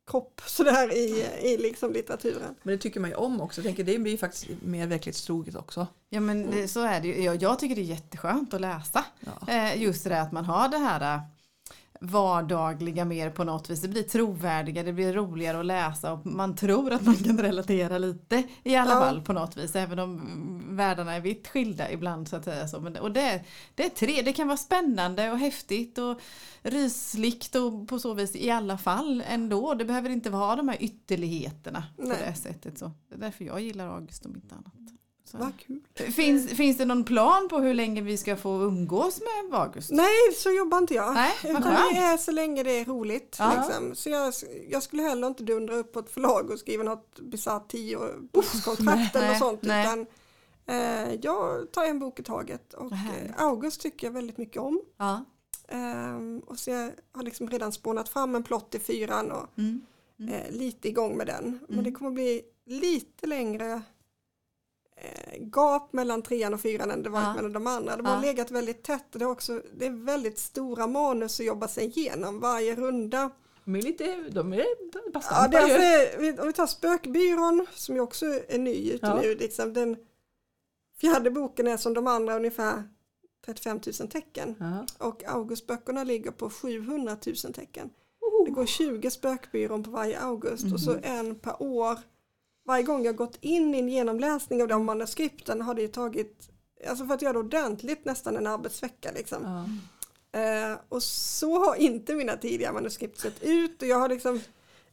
Ja. 0.07 0.11
kropp 0.11 0.41
sådär 0.45 0.93
i, 0.93 1.25
i 1.41 1.57
liksom 1.57 1.93
litteraturen. 1.93 2.55
Men 2.63 2.71
det 2.75 2.77
tycker 2.77 2.99
man 2.99 3.09
ju 3.09 3.15
om 3.15 3.41
också. 3.41 3.61
Jag 3.61 3.65
tänker, 3.65 3.83
det 3.83 3.99
blir 3.99 4.17
faktiskt 4.17 4.47
mer 4.61 4.87
verklighetstroget 4.87 5.55
också. 5.55 5.87
Ja 6.09 6.19
men 6.19 6.51
det, 6.51 6.67
så 6.67 6.83
är 6.83 7.01
det 7.01 7.07
ju. 7.07 7.23
Jag, 7.23 7.41
jag 7.41 7.59
tycker 7.59 7.75
det 7.75 7.81
är 7.81 7.83
jätteskönt 7.83 8.53
att 8.53 8.61
läsa. 8.61 9.05
Ja. 9.19 9.53
Eh, 9.53 9.81
just 9.81 10.03
det 10.03 10.09
där 10.09 10.21
att 10.21 10.31
man 10.31 10.45
har 10.45 10.69
det 10.69 10.77
här 10.77 11.15
eh, 11.15 11.21
vardagliga 12.01 13.05
mer 13.05 13.29
på 13.29 13.43
något 13.43 13.69
vis. 13.69 13.81
Det 13.81 13.87
blir 13.87 14.03
trovärdigare, 14.03 14.85
det 14.85 14.93
blir 14.93 15.13
roligare 15.13 15.59
att 15.59 15.65
läsa 15.65 16.13
och 16.13 16.25
man 16.25 16.55
tror 16.55 16.93
att 16.93 17.05
man 17.05 17.15
kan 17.15 17.37
relatera 17.41 17.97
lite 17.97 18.43
i 18.63 18.75
alla 18.75 18.93
Ja. 18.93 18.99
fall 18.99 19.21
på 19.21 19.33
något 19.33 19.57
vis. 19.57 19.75
Även 19.75 19.99
om 19.99 20.77
världarna 20.77 21.13
är 21.13 21.21
vitt 21.21 21.47
skilda 21.47 21.91
ibland 21.91 22.27
så 22.27 22.35
att 22.35 22.43
säga. 22.43 22.67
Så. 22.67 22.79
Men, 22.79 22.95
och 22.97 23.11
det, 23.11 23.43
det 23.75 23.85
är 23.85 23.89
tre, 23.89 24.21
det 24.21 24.33
kan 24.33 24.47
vara 24.47 24.57
spännande 24.57 25.31
och 25.31 25.37
häftigt 25.39 25.97
och 25.97 26.19
rysligt 26.61 27.55
och 27.55 27.87
på 27.87 27.99
så 27.99 28.13
vis 28.13 28.35
i 28.35 28.51
alla 28.51 28.77
fall 28.77 29.23
ändå. 29.27 29.73
Det 29.73 29.85
behöver 29.85 30.09
inte 30.09 30.29
vara 30.29 30.55
de 30.55 30.67
här 30.67 30.77
ytterligheterna 30.79 31.83
på 31.95 32.01
Nej. 32.01 32.17
det 32.27 32.33
sättet. 32.33 32.77
Så. 32.79 32.91
Det 33.09 33.15
är 33.15 33.19
därför 33.19 33.45
jag 33.45 33.61
gillar 33.61 33.87
August 33.87 34.25
om 34.25 34.35
inte 34.35 34.55
annat. 34.55 34.73
Så. 35.31 35.37
Vad 35.37 35.51
kul. 35.59 36.11
Finns, 36.11 36.49
finns 36.51 36.77
det 36.77 36.85
någon 36.85 37.03
plan 37.03 37.47
på 37.49 37.59
hur 37.59 37.73
länge 37.73 38.01
vi 38.01 38.17
ska 38.17 38.35
få 38.35 38.49
umgås 38.61 39.19
med 39.21 39.59
August? 39.59 39.91
Nej, 39.91 40.33
så 40.35 40.51
jobbar 40.51 40.77
inte 40.77 40.93
jag. 40.93 41.13
Nej, 41.13 41.31
Utan 41.43 41.61
det 41.61 41.97
är 41.99 42.17
så 42.17 42.31
länge 42.31 42.63
det 42.63 42.79
är 42.79 42.85
roligt. 42.85 43.35
Ja. 43.39 43.53
Liksom. 43.67 43.95
Så 43.95 44.09
jag, 44.09 44.33
jag 44.69 44.83
skulle 44.83 45.01
heller 45.03 45.27
inte 45.27 45.43
dundra 45.43 45.75
upp 45.75 45.93
på 45.93 45.99
ett 45.99 46.09
förlag 46.09 46.49
och 46.49 46.59
skriva 46.59 46.83
något 46.83 47.19
bisarrt 47.19 47.67
tiobokskontrakt 47.71 49.15
eller 49.15 49.27
Nej, 49.27 49.39
sånt. 49.39 49.61
nej. 49.61 49.85
Utan, 49.85 50.05
eh, 50.65 51.13
jag 51.21 51.71
tar 51.71 51.85
en 51.85 51.99
bok 51.99 52.19
i 52.19 52.23
taget 52.23 52.73
och 52.73 52.91
eh, 52.91 53.31
August 53.37 53.81
tycker 53.81 54.07
jag 54.07 54.11
väldigt 54.11 54.37
mycket 54.37 54.61
om. 54.61 54.81
Ja. 54.97 55.25
Ehm, 55.67 56.39
och 56.39 56.59
så 56.59 56.69
jag 56.69 56.91
har 57.11 57.23
liksom 57.23 57.49
redan 57.49 57.71
spånat 57.71 58.09
fram 58.09 58.35
en 58.35 58.43
plott 58.43 58.75
i 58.75 58.79
fyran 58.79 59.31
och 59.31 59.47
Mm. 59.57 59.81
eh, 60.33 60.51
lite 60.51 60.87
igång 60.89 61.17
med 61.17 61.27
den. 61.27 61.59
Men 61.69 61.83
det 61.83 61.91
kommer 61.91 62.11
bli 62.11 62.41
lite 62.65 63.27
längre 63.27 63.71
eh, 63.73 63.79
gap 65.39 65.93
mellan 65.93 66.21
trean 66.21 66.53
och 66.53 66.61
fyran 66.61 66.91
än 66.91 67.03
det 67.03 67.09
varit 67.09 67.23
Ja. 67.25 67.33
mellan 67.33 67.53
de 67.53 67.67
andra. 67.67 67.95
De 67.95 68.05
Ja. 68.05 68.11
har 68.11 68.21
legat 68.21 68.51
väldigt 68.51 68.83
tätt 68.83 69.13
och 69.13 69.19
det 69.19 69.25
är, 69.25 69.29
också, 69.29 69.61
det 69.73 69.85
är 69.85 70.05
väldigt 70.05 70.39
stora 70.39 70.87
manus 70.87 71.39
att 71.39 71.45
jobba 71.45 71.67
sig 71.67 71.85
igenom 71.85 72.39
varje 72.39 72.75
runda. 72.75 73.29
De 73.65 73.75
är 73.75 73.81
lite, 73.81 74.15
de 74.31 74.53
är 74.53 74.57
Ja, 74.93 75.01
bastanta 75.13 75.67
ju. 75.67 75.73
alltså, 75.73 76.41
om 76.41 76.47
vi 76.47 76.53
tar 76.53 76.67
Spökbyrån 76.67 77.65
som 77.73 77.95
ju 77.95 78.01
också 78.01 78.25
är 78.47 78.57
ny 78.59 78.91
ute 78.91 79.05
Ja. 79.07 79.19
nu. 79.21 79.35
Liksom, 79.35 79.73
den 79.73 79.97
fjärde 81.01 81.31
boken 81.31 81.67
är 81.67 81.77
som 81.77 81.93
de 81.93 82.07
andra 82.07 82.35
ungefär 82.35 82.83
35 83.45 83.79
000 83.99 84.09
tecken. 84.09 84.55
Ja. 84.59 85.07
Och 85.07 85.23
Augustböckerna 85.23 86.03
ligger 86.03 86.31
på 86.31 86.49
700 86.49 87.17
000 87.25 87.53
tecken. 87.53 87.89
Det 88.45 88.51
går 88.51 88.65
20 88.65 89.11
spökbyrån 89.11 89.83
på 89.83 89.91
varje 89.91 90.19
August 90.19 90.73
och 90.73 90.79
så 90.79 90.95
en 91.03 91.35
per 91.35 91.61
år. 91.61 91.97
Varje 92.67 92.83
gång 92.83 93.05
jag 93.05 93.15
gått 93.15 93.37
in 93.41 93.75
i 93.75 93.79
en 93.79 93.89
genomläsning 93.89 94.61
av 94.61 94.67
de 94.67 94.85
manuskripten 94.85 95.61
har 95.61 95.73
det 95.73 95.81
ju 95.81 95.87
tagit, 95.87 96.49
alltså 96.89 97.05
för 97.05 97.13
att 97.13 97.21
göra 97.21 97.33
det 97.33 97.39
ordentligt, 97.39 98.05
nästan 98.05 98.35
en 98.35 98.47
arbetsvecka 98.47 99.11
liksom. 99.15 99.43
Ja. 100.31 100.39
Eh, 100.39 100.77
och 100.89 101.03
så 101.03 101.65
har 101.65 101.75
inte 101.75 102.15
mina 102.15 102.37
tidigare 102.37 102.73
manuskript 102.73 103.19
sett 103.19 103.43
ut 103.43 103.81
och 103.81 103.87
jag 103.87 103.99
har 103.99 104.09
liksom, 104.09 104.41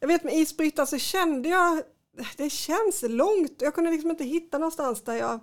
jag 0.00 0.08
vet 0.08 0.24
med 0.24 0.34
isbrytare 0.34 0.86
så 0.86 0.98
kände 0.98 1.48
jag, 1.48 1.82
det 2.36 2.50
känns 2.50 3.02
långt, 3.02 3.54
jag 3.58 3.74
kunde 3.74 3.90
liksom 3.90 4.10
inte 4.10 4.24
hitta 4.24 4.58
någonstans 4.58 5.02
där 5.02 5.14
jag 5.14 5.40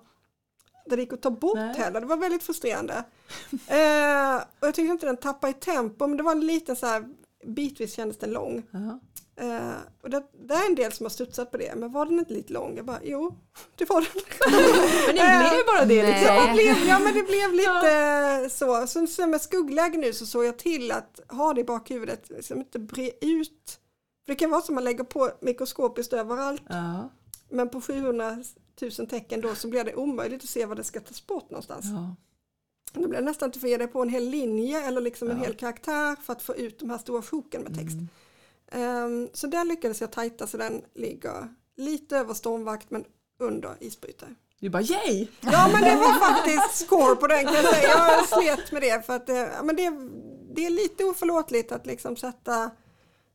där 0.85 0.97
det 0.97 1.03
gick 1.03 1.13
att 1.13 1.21
ta 1.21 1.31
bort 1.31 1.55
Nej. 1.55 1.75
heller, 1.77 2.01
det 2.01 2.07
var 2.07 2.17
väldigt 2.17 2.43
frustrerande. 2.43 2.93
Eh, 3.51 4.35
och 4.59 4.67
jag 4.67 4.75
tyckte 4.75 4.91
inte 4.91 5.05
den 5.05 5.17
tappade 5.17 5.51
i 5.51 5.53
tempo, 5.53 6.07
men 6.07 6.17
det 6.17 6.23
var 6.23 6.31
en 6.31 6.45
liten 6.45 6.75
så 6.75 6.85
här, 6.85 7.05
bitvis 7.45 7.93
kändes 7.93 8.17
den 8.17 8.31
lång. 8.31 8.63
Ja. 8.71 8.99
Eh, 9.41 9.73
och 10.01 10.09
det, 10.09 10.23
det 10.47 10.53
är 10.53 10.65
en 10.69 10.75
del 10.75 10.91
som 10.91 11.05
har 11.05 11.09
studsat 11.09 11.51
på 11.51 11.57
det, 11.57 11.75
men 11.75 11.91
var 11.91 12.05
den 12.05 12.19
inte 12.19 12.33
lite 12.33 12.53
lång? 12.53 12.75
Jag 12.77 12.85
bara, 12.85 12.99
jo, 13.03 13.35
det 13.75 13.89
var 13.89 14.01
den. 14.01 14.21
Men 15.15 15.43
det 15.43 15.49
blev 15.49 15.65
bara 15.65 15.85
det 15.85 16.03
Nej. 16.03 16.11
liksom. 16.11 16.35
Ja, 16.35 16.47
det 16.47 16.53
blev, 16.53 16.87
ja 16.87 16.99
men 16.99 17.13
det 17.13 17.23
blev 17.23 17.53
lite 17.53 18.49
så. 18.49 18.87
Sen, 18.87 19.07
sen 19.07 19.29
med 19.29 19.41
skuggläge 19.41 19.97
nu 19.97 20.13
så 20.13 20.25
såg 20.25 20.45
jag 20.45 20.57
till 20.57 20.91
att 20.91 21.19
ha 21.29 21.53
det 21.53 21.61
i 21.61 21.63
bakhuvudet, 21.63 22.29
liksom 22.29 22.57
inte 22.59 22.79
bre 22.79 23.11
ut. 23.21 23.79
För 24.25 24.33
det 24.33 24.35
kan 24.35 24.49
vara 24.49 24.61
som 24.61 24.75
man 24.75 24.83
lägger 24.83 25.03
på 25.03 25.31
mikroskopiskt 25.41 26.13
överallt, 26.13 26.61
Ja. 26.69 27.09
men 27.49 27.69
på 27.69 27.81
700 27.81 28.37
000 28.99 29.07
tecken 29.07 29.41
då 29.41 29.55
så 29.55 29.67
blir 29.67 29.83
det 29.83 29.95
omöjligt 29.95 30.43
att 30.43 30.49
se 30.49 30.65
vad 30.65 30.77
det 30.77 30.83
ska 30.83 30.99
tas 30.99 31.27
bort 31.27 31.49
någonstans. 31.49 31.85
Ja. 31.85 32.15
Det 33.01 33.07
blir 33.07 33.21
nästan 33.21 33.49
inte 33.49 33.59
för 33.59 33.67
att 33.67 33.71
ge 33.71 33.77
det 33.77 33.87
på 33.87 34.01
en 34.01 34.09
hel 34.09 34.23
linje 34.29 34.81
eller 34.87 35.01
liksom 35.01 35.29
en 35.29 35.37
Ja. 35.37 35.43
hel 35.43 35.53
karaktär 35.53 36.15
för 36.23 36.33
att 36.33 36.41
få 36.41 36.55
ut 36.55 36.79
de 36.79 36.89
här 36.89 36.97
stora 36.97 37.21
sjoken 37.21 37.61
med 37.61 37.75
text. 37.75 37.93
Mm. 37.93 38.07
Ehm, 38.71 39.29
så 39.33 39.47
där 39.47 39.65
lyckades 39.65 40.01
jag 40.01 40.11
tajta 40.11 40.47
så 40.47 40.57
den 40.57 40.81
ligger 40.95 41.47
lite 41.77 42.17
över 42.17 42.33
stormvakt 42.33 42.91
men 42.91 43.05
under 43.39 43.75
isbrytare. 43.79 44.35
Du 44.59 44.69
bara 44.69 44.81
yay! 44.81 45.27
Ja 45.41 45.69
men 45.73 45.81
det 45.83 45.95
var 45.95 46.19
faktiskt 46.19 46.85
score 46.85 47.15
på 47.15 47.27
den 47.27 47.45
kan 47.45 47.53
jag 47.55 47.65
säga. 47.75 47.87
Jag 47.87 48.27
slet 48.27 48.71
med 48.71 48.81
det 48.81 49.05
för 49.05 49.15
att 49.15 49.27
det, 49.27 49.51
ja, 49.57 49.63
men 49.63 49.75
det, 49.75 49.89
det 50.55 50.65
är 50.65 50.69
lite 50.69 51.03
oförlåtligt 51.05 51.71
att 51.71 51.85
liksom 51.85 52.15
sätta 52.15 52.71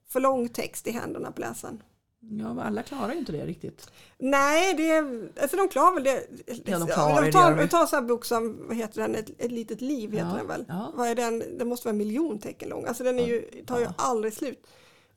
för 0.08 0.20
lång 0.20 0.48
text 0.48 0.86
i 0.86 0.90
händerna 0.90 1.32
på 1.32 1.40
läsaren. 1.40 1.82
Ja, 2.20 2.62
alla 2.62 2.82
klarar 2.82 3.12
ju 3.12 3.18
inte 3.18 3.32
det 3.32 3.46
riktigt. 3.46 3.90
Nej, 4.18 4.74
det 4.74 4.90
är, 4.90 5.28
alltså 5.40 5.56
de 5.56 5.68
klarar 5.68 5.94
väl 5.94 6.04
det. 6.04 6.26
Ja, 6.64 6.78
de 6.78 6.86
klarar 6.86 7.20
det, 7.20 7.26
de 7.26 7.32
tar, 7.32 7.50
gör 7.50 7.56
de. 7.56 7.62
de 7.62 7.68
tar 7.68 7.80
en 7.80 7.88
sån 7.88 7.98
här 7.98 8.06
bok 8.08 8.24
som, 8.24 8.66
vad 8.68 8.76
heter 8.76 9.00
den, 9.02 9.14
Ett, 9.14 9.30
ett 9.38 9.50
litet 9.52 9.80
liv 9.80 10.12
heter 10.12 10.26
Ja, 10.28 10.36
den 10.36 10.46
väl. 10.46 10.64
ja. 10.68 10.92
Vad 10.94 11.08
är 11.08 11.14
den? 11.14 11.58
Den 11.58 11.68
måste 11.68 11.86
vara 11.86 11.92
en 11.92 11.96
miljon 11.98 12.38
tecken 12.38 12.68
lång. 12.68 12.84
Alltså 12.86 13.04
den 13.04 13.18
är 13.18 13.26
ju, 13.26 13.64
tar 13.66 13.80
ju 13.80 13.86
aldrig 13.98 14.32
slut. 14.34 14.66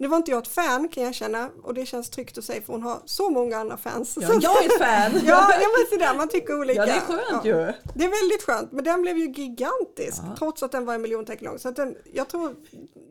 Nu 0.01 0.07
var 0.07 0.17
inte 0.17 0.31
jag 0.31 0.41
ett 0.41 0.47
fan 0.47 0.89
kan 0.89 1.03
jag 1.03 1.15
känna 1.15 1.49
och 1.63 1.73
det 1.73 1.85
känns 1.85 2.09
tryggt 2.09 2.37
att 2.37 2.43
säga 2.43 2.61
för 2.61 2.73
hon 2.73 2.83
har 2.83 2.99
så 3.05 3.29
många 3.29 3.57
andra 3.57 3.77
fans. 3.77 4.17
Ja, 4.21 4.27
jag 4.41 4.63
är 4.63 4.67
ett 4.67 4.77
fan! 4.77 5.11
ja, 5.25 5.51
ja 5.61 5.67
men 5.77 5.99
sådär, 5.99 6.17
man 6.17 6.27
tycker 6.29 6.59
olika. 6.59 6.79
Ja, 6.79 6.85
det 6.85 6.91
är 6.91 6.99
skönt 6.99 7.45
ju. 7.45 7.53
Det 7.95 8.03
är 8.05 8.21
väldigt 8.21 8.43
skönt, 8.45 8.71
men 8.71 8.83
den 8.83 9.01
blev 9.01 9.17
ju 9.17 9.31
gigantisk 9.31 10.21
Ja. 10.29 10.35
trots 10.37 10.63
att 10.63 10.71
den 10.71 10.85
var 10.85 10.93
en 10.95 11.01
miljon 11.01 11.25
tecken 11.25 11.45
lång. 11.45 11.59
Så 11.59 11.71
den, 11.71 11.95
jag 12.13 12.27
tror 12.29 12.55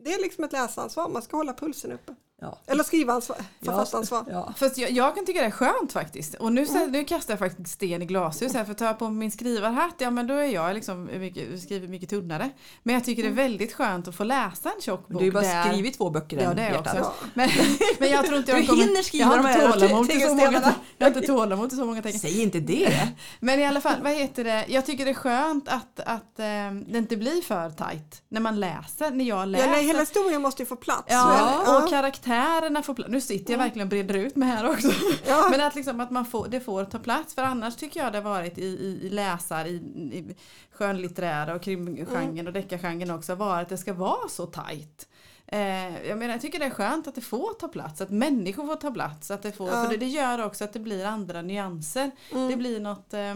det 0.03 0.13
är 0.13 0.21
liksom 0.21 0.43
ett 0.43 0.51
läsaransvar, 0.51 1.09
man 1.09 1.21
ska 1.21 1.37
hålla 1.37 1.53
pulsen 1.53 1.91
uppe. 1.91 2.15
Ja. 2.41 2.57
Eller 2.67 2.83
skrivansvar, 2.83 3.37
författaransvar. 3.65 4.25
Ja. 4.31 4.53
Fast 4.57 4.77
jag, 4.77 4.91
jag 4.91 5.15
kan 5.15 5.25
tycka 5.25 5.39
det 5.39 5.45
är 5.47 5.51
skönt 5.51 5.93
faktiskt. 5.93 6.35
Och 6.35 6.53
nu, 6.53 6.65
så, 6.65 6.85
nu 6.85 7.03
kastar 7.03 7.33
jag 7.33 7.39
faktiskt 7.39 7.69
sten 7.73 8.01
i 8.01 8.05
glashus 8.05 8.53
här 8.53 8.65
för 8.65 8.71
att 8.71 8.77
ta 8.77 8.93
på 8.93 9.09
min 9.09 9.31
skrivarhatt, 9.31 9.95
ja 9.97 10.09
men 10.11 10.27
då 10.27 10.33
är 10.33 10.47
jag 10.47 10.73
liksom 10.73 11.09
mycket, 11.19 11.61
skriver 11.61 11.87
mycket 11.87 12.09
tunnare. 12.09 12.49
Men 12.83 12.95
jag 12.95 13.03
tycker 13.03 13.23
det 13.23 13.29
är 13.29 13.33
väldigt 13.33 13.73
skönt 13.73 14.07
att 14.07 14.15
få 14.15 14.23
läsa 14.23 14.71
en 14.75 14.81
tjock 14.81 15.07
bok. 15.07 15.09
Du 15.09 15.15
har 15.15 15.23
ju 15.23 15.31
bara 15.31 15.43
där- 15.43 15.63
skrivit 15.63 15.97
två 15.97 16.09
böcker 16.09 16.41
Ja 16.41 16.49
än, 16.49 16.55
det 16.55 16.61
är 16.61 16.71
jag 16.71 16.79
också. 16.79 17.13
Men, 17.33 17.49
men 17.99 18.09
jag 18.09 18.25
tror 18.25 18.37
inte 18.37 18.51
jag 18.51 18.61
Du 18.61 18.67
kommer... 18.67 18.83
hinner 18.83 19.01
skriva 19.01 19.23
jag 19.23 19.27
har 19.27 19.37
de 19.37 19.49
inte 19.49 19.65
här 19.65 19.71
tålamod 19.71 20.09
till 20.09 20.21
så 20.21 20.27
många, 20.27 20.41
tegelstenarna. 20.41 20.75
jag 20.97 21.05
har 21.05 21.15
inte 21.15 21.27
tålamod 21.27 21.69
till 21.69 21.77
så 21.77 21.85
många 21.85 22.01
tecken. 22.01 22.19
Säg 22.19 22.41
inte 22.41 22.59
det! 22.59 23.07
Men 23.39 23.59
i 23.59 23.65
alla 23.65 23.81
fall, 23.81 24.01
vad 24.03 24.11
heter 24.11 24.43
det? 24.43 24.65
Jag 24.67 24.85
tycker 24.85 25.05
det 25.05 25.11
är 25.11 25.15
skönt 25.15 25.67
att, 25.67 25.99
att 25.99 26.39
eh, 26.39 26.45
det 26.87 26.97
inte 26.97 27.17
blir 27.17 27.41
för 27.41 27.69
tajt 27.69 28.21
när 28.29 28.41
man 28.41 28.59
läser, 28.59 29.11
när 29.11 29.25
jag 29.25 29.47
läser. 29.47 29.65
Ja, 29.65 29.71
nej, 29.71 29.85
hela 29.85 29.99
historien 29.99 30.41
måste 30.41 30.61
ju 30.61 30.65
få 30.65 30.75
plats. 30.75 31.07
Ja, 31.07 31.83
och 31.83 31.89
karaktärerna 32.29 32.83
får 32.83 32.93
plats. 32.93 33.11
Nu 33.11 33.21
sitter 33.21 33.53
jag 33.53 33.57
verkligen 33.57 33.85
och 33.85 33.89
breder 33.89 34.15
ut 34.15 34.35
mig 34.35 34.49
här 34.49 34.69
också. 34.69 34.87
Ja. 35.27 35.47
Men 35.51 35.61
att, 35.61 35.75
liksom, 35.75 35.99
att 35.99 36.11
man 36.11 36.25
får, 36.25 36.47
det 36.47 36.59
får 36.59 36.85
ta 36.85 36.99
plats. 36.99 37.35
För 37.35 37.41
annars 37.41 37.75
tycker 37.75 37.99
jag 37.99 38.13
det 38.13 38.17
har 38.17 38.29
varit 38.29 38.57
i, 38.57 38.65
i, 38.65 38.99
i 39.03 39.09
läsar, 39.09 39.65
i, 39.65 39.75
i 39.75 40.35
skönlitterära 40.71 41.55
och 41.55 41.61
krimgenren 41.61 42.47
och 42.47 42.53
deckargenren 42.53 43.11
också, 43.11 43.35
varit 43.35 43.63
att 43.63 43.69
det 43.69 43.77
ska 43.77 43.93
vara 43.93 44.29
så 44.29 44.45
tajt. 44.45 45.07
Eh, 45.47 46.07
jag 46.07 46.17
menar 46.17 46.33
jag 46.33 46.41
tycker 46.41 46.59
det 46.59 46.65
är 46.65 46.69
skönt 46.69 47.07
att 47.07 47.15
det 47.15 47.21
får 47.21 47.53
ta 47.59 47.67
plats, 47.67 48.01
att 48.01 48.09
människor 48.09 48.65
får 48.65 48.75
ta 48.75 48.91
plats. 48.91 49.31
Att 49.31 49.41
det 49.41 49.51
får, 49.51 49.67
Ja. 49.67 49.83
För 49.83 49.89
det, 49.89 49.97
det 49.97 50.05
gör 50.05 50.45
också 50.45 50.63
att 50.63 50.73
det 50.73 50.79
blir 50.79 51.05
andra 51.05 51.41
nyanser. 51.41 52.11
Det 52.49 52.55
blir 52.55 52.79
något 52.79 53.13
eh, 53.13 53.35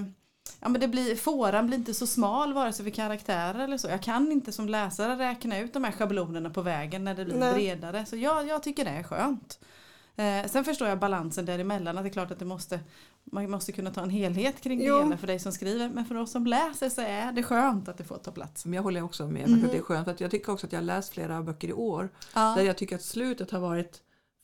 Ja 0.60 0.70
men 0.70 0.82
det 0.82 0.88
blir, 0.88 1.16
fåran 1.16 1.68
blir 1.68 1.78
inte 1.78 1.94
så 1.94 2.08
smal 2.08 2.54
vare 2.54 2.74
sig 2.74 2.86
för 2.86 2.92
karaktärer 2.92 3.60
eller 3.60 3.78
så. 3.78 3.88
Jag 3.88 4.02
kan 4.02 4.32
inte 4.32 4.52
som 4.52 4.70
läsare 4.70 5.16
räkna 5.18 5.60
ut 5.60 5.74
de 5.74 5.84
här 5.84 5.92
schablonerna 5.92 6.50
på 6.50 6.62
vägen 6.62 7.04
när 7.04 7.16
det 7.16 7.26
blir 7.26 7.36
Nej. 7.36 7.54
bredare. 7.54 8.06
Så 8.06 8.16
jag, 8.16 8.48
jag 8.48 8.64
tycker 8.64 8.86
det 8.86 8.92
är 8.92 9.04
skönt. 9.04 9.60
Eh, 10.16 10.46
sen 10.50 10.64
förstår 10.64 10.88
jag 10.88 11.00
balansen 11.00 11.46
däremellan. 11.46 11.98
Att 11.98 12.04
det 12.04 12.10
är 12.10 12.14
klart 12.14 12.32
att 12.32 12.40
det 12.40 12.46
måste, 12.46 12.80
man 13.24 13.52
måste 13.52 13.72
kunna 13.72 13.92
ta 13.92 14.02
en 14.02 14.10
helhet 14.10 14.62
kring 14.62 14.80
det 14.80 14.86
Jo. 14.86 15.04
hela 15.04 15.18
för 15.18 15.28
dig 15.28 15.40
som 15.40 15.52
skriver. 15.52 15.90
Men 15.90 16.06
för 16.06 16.16
oss 16.16 16.32
som 16.32 16.48
läser 16.48 16.90
så 16.90 17.02
är 17.02 17.32
det 17.32 17.44
skönt 17.44 17.88
att 17.90 17.98
det 17.98 18.04
får 18.04 18.18
ta 18.18 18.32
plats. 18.32 18.66
Men 18.66 18.74
jag 18.74 18.84
håller 18.84 19.04
också 19.04 19.28
med. 19.28 19.48
Mm. 19.48 19.60
för 19.60 19.66
att 19.68 19.72
Det 19.74 19.78
är 19.78 19.82
skönt. 19.82 20.06
För 20.06 20.12
att 20.12 20.22
jag 20.22 20.32
tycker 20.32 20.52
också 20.52 20.68
att 20.68 20.74
jag 20.74 20.80
har 20.80 20.86
läst 20.86 21.14
flera 21.14 21.42
böcker 21.42 21.68
i 21.68 21.74
år 21.74 22.10
Ja. 22.34 22.54
där 22.58 22.64
jag 22.64 22.78
tycker 22.78 22.96
att 22.96 23.02
slutet 23.04 23.52
har 23.52 23.60
varit 23.60 24.02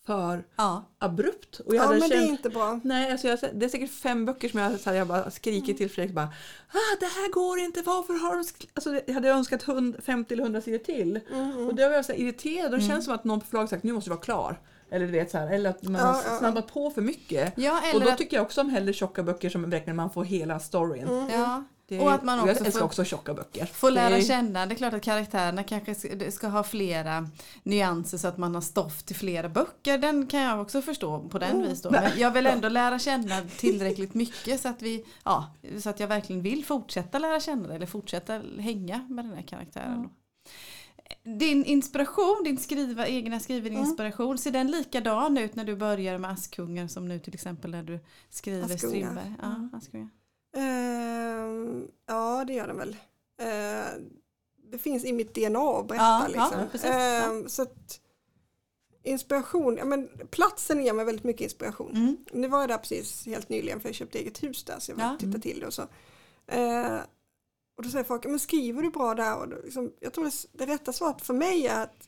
för 0.10 0.43
Ja. 0.55 0.84
abrupt. 0.99 1.60
Och 1.60 1.76
jag 1.76 1.84
ja, 1.84 1.88
hade 1.88 1.99
men 1.99 2.10
det 2.10 2.16
är 2.16 2.20
känt, 2.20 2.30
inte 2.32 2.49
bra. 2.49 2.80
Nej, 2.84 3.12
alltså 3.12 3.28
jag, 3.28 3.39
det 3.53 3.66
är 3.66 3.70
säkert 3.70 3.91
fem 3.91 4.26
böcker 4.26 4.49
som 4.49 4.60
jag, 4.60 4.80
så 4.80 4.89
här, 4.89 4.97
jag 4.97 5.07
bara 5.07 5.32
skrikit 5.32 5.78
till 5.78 5.89
Fredrik 5.89 6.16
bara 6.16 6.26
ah, 6.72 6.95
det 6.99 7.05
här 7.05 7.32
går 7.32 7.60
inte, 7.60 7.82
varför 7.82 8.14
har 8.14 8.36
de 8.36 8.43
sk-" 8.43 8.68
alltså, 8.74 9.01
Jag 9.05 9.14
hade 9.14 9.30
önskat 9.30 9.68
100, 9.68 9.99
50 10.05 10.34
eller 10.34 10.43
100 10.43 10.62
sidor 10.62 10.78
till. 10.78 11.20
Mm, 11.34 11.68
Och 11.68 11.76
då 11.76 11.88
var 11.88 11.95
jag 11.95 12.05
så 12.05 12.12
här 12.12 12.20
irriterad. 12.20 12.72
Det 12.72 12.82
känns 12.82 13.05
som 13.05 13.14
att 13.14 13.24
någon 13.24 13.39
på 13.39 13.45
förlaget 13.45 13.70
sagt 13.70 13.84
nu 13.84 13.93
måste 13.93 14.10
du 14.10 14.14
vara 14.14 14.24
klar. 14.24 14.60
Eller, 14.91 15.05
du 15.05 15.12
vet, 15.12 15.32
så 15.32 15.38
här, 15.38 15.47
eller 15.53 15.70
att 15.70 15.84
man 15.84 16.01
Ja, 16.01 16.07
har 16.07 16.22
ja. 16.26 16.38
snabbat 16.39 16.74
på 16.74 16.91
för 16.91 17.01
mycket. 17.01 17.53
Ja, 17.55 17.82
Och 17.93 18.01
då 18.01 18.10
att, 18.10 18.18
tycker 18.18 18.38
jag 18.38 18.45
också 18.45 18.62
om 18.62 18.70
hellre 18.70 18.93
tjocka 18.93 19.24
böcker 19.24 19.49
som 19.49 19.95
man 19.95 20.10
får 20.12 20.24
hela 20.24 20.60
storyn. 20.60 21.07
Mm. 21.07 21.30
ja. 21.30 21.64
Det, 21.89 21.99
Och 21.99 22.11
att 22.11 22.23
man 22.23 22.37
jag 22.37 22.49
också 22.49 22.63
älskar 22.65 22.79
får- 22.79 22.85
också 22.85 23.03
tjocka 23.03 23.33
böcker. 23.33 23.65
Få 23.65 23.89
lära 23.89 24.21
känna, 24.21 24.65
det 24.65 24.73
är 24.73 24.75
klart 24.75 24.93
att 24.93 25.01
karaktärerna 25.03 25.63
kanske 25.63 25.95
ska- 25.95 26.31
ska 26.31 26.47
ha 26.47 26.63
flera 26.63 27.29
nyanser 27.63 28.17
så 28.17 28.27
att 28.27 28.37
man 28.37 28.55
har 28.55 28.61
stoff 28.61 29.03
till 29.03 29.15
flera 29.15 29.49
böcker. 29.49 29.97
Den 29.97 30.27
kan 30.27 30.41
jag 30.41 30.61
också 30.61 30.81
förstå 30.81 31.19
på 31.29 31.39
den 31.39 31.61
vis 31.61 31.81
då. 31.81 31.91
Men 31.91 32.11
jag 32.17 32.31
vill 32.31 32.47
ändå 32.47 32.69
lära 32.69 32.99
känna 32.99 33.41
tillräckligt 33.57 34.13
mycket 34.13 34.61
så 34.61 34.67
att, 34.69 34.81
vi, 34.81 35.05
ja, 35.25 35.53
så 35.81 35.89
att 35.89 35.99
jag 35.99 36.07
verkligen 36.07 36.41
vill 36.41 36.65
fortsätta 36.65 37.19
lära 37.19 37.39
känna 37.39 37.67
det 37.67 37.75
eller 37.75 37.85
fortsätta 37.85 38.41
hänga 38.57 39.05
med 39.09 39.25
den 39.25 39.33
här 39.33 39.41
karaktären. 39.43 40.03
Då. 40.03 40.09
Din 41.39 41.65
inspiration, 41.65 42.41
din 42.43 42.57
skriva, 42.57 43.07
egna 43.07 43.39
skrivarinspiration, 43.39 44.37
ser 44.37 44.51
den 44.51 44.71
likadan 44.71 45.37
ut 45.37 45.55
när 45.55 45.63
du 45.65 45.75
börjar 45.75 46.17
med 46.17 46.31
Askungen 46.31 46.89
som 46.89 47.07
nu 47.07 47.19
till 47.19 47.33
exempel 47.33 47.71
när 47.71 47.83
du 47.83 47.99
skriver 48.29 48.63
Askungar. 48.75 48.77
Strindberg? 48.89 49.33
Ja, 49.41 49.69
Askungar. 49.77 50.09
Ehm, 50.58 51.88
ja, 52.08 52.43
det 52.47 52.54
gör 52.54 52.68
den 52.68 52.78
väl. 52.78 52.97
Eh, 53.41 53.91
det 54.72 54.78
finns 54.78 55.06
i 55.06 55.14
mitt 55.14 55.34
DNA 55.36 55.60
att 55.80 55.88
berätta. 55.88 56.04
Ja, 56.04 56.22
ja, 56.22 56.28
liksom. 56.47 56.70
precis, 56.72 56.88
ja. 56.89 56.93
Ehm, 57.00 57.50
så 57.50 57.62
att, 57.62 58.00
inspiration, 59.04 59.78
ja, 59.78 59.86
men 59.86 60.10
platsen 60.32 60.84
ger 60.86 60.93
mig 60.93 61.06
väldigt 61.06 61.24
mycket 61.26 61.41
inspiration. 61.41 61.91
Mm. 61.95 62.18
Nu 62.32 62.47
var 62.47 62.60
jag 62.60 62.70
där 62.70 62.78
precis 62.78 63.26
helt 63.26 63.50
nyligen 63.50 63.80
för 63.80 63.88
jag 63.89 63.95
köpte 63.95 64.20
eget 64.20 64.43
hus 64.43 64.64
där 64.64 64.80
så 64.80 64.91
jag 64.91 64.95
var 64.97 65.04
Ja. 65.04 65.14
och 65.14 65.20
tittade 65.20 65.39
till 65.41 65.60
det 65.60 65.68
och 65.68 65.74
så. 65.74 65.82
Eh, 66.47 66.97
och 67.78 67.84
då 67.84 67.89
säger 67.89 68.04
folk, 68.04 68.26
men 68.26 68.39
skriver 68.39 68.84
du 68.84 68.89
bra 68.89 69.16
där? 69.16 69.38
Och 69.38 69.47
då, 69.50 69.58
liksom, 69.64 69.91
jag 70.00 70.14
tror 70.14 70.26
det, 70.26 70.66
det 70.66 70.74
rätta 70.74 70.93
svaret 70.93 71.22
för 71.22 71.34
mig 71.34 71.68
är 71.68 71.84
att 71.84 72.08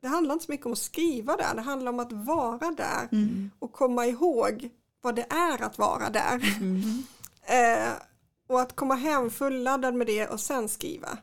det 0.00 0.08
handlar 0.08 0.32
inte 0.32 0.44
så 0.44 0.52
mycket 0.52 0.66
om 0.66 0.72
att 0.72 0.78
skriva 0.78 1.36
där, 1.36 1.54
det 1.54 1.60
handlar 1.60 1.92
om 1.92 2.00
att 2.00 2.12
vara 2.12 2.70
där 2.76 3.08
Mm. 3.12 3.50
och 3.58 3.72
komma 3.72 4.06
ihåg 4.06 4.70
vad 5.00 5.14
det 5.16 5.26
är 5.30 5.62
att 5.62 5.78
vara 5.78 6.10
där. 6.10 6.56
Mm. 6.60 6.82
Eh, 7.48 7.92
och 8.48 8.60
att 8.60 8.76
komma 8.76 8.94
hem 8.94 9.30
fulladdad 9.30 9.94
med 9.94 10.06
det 10.06 10.26
och 10.26 10.40
sen 10.40 10.68
skriva. 10.68 11.18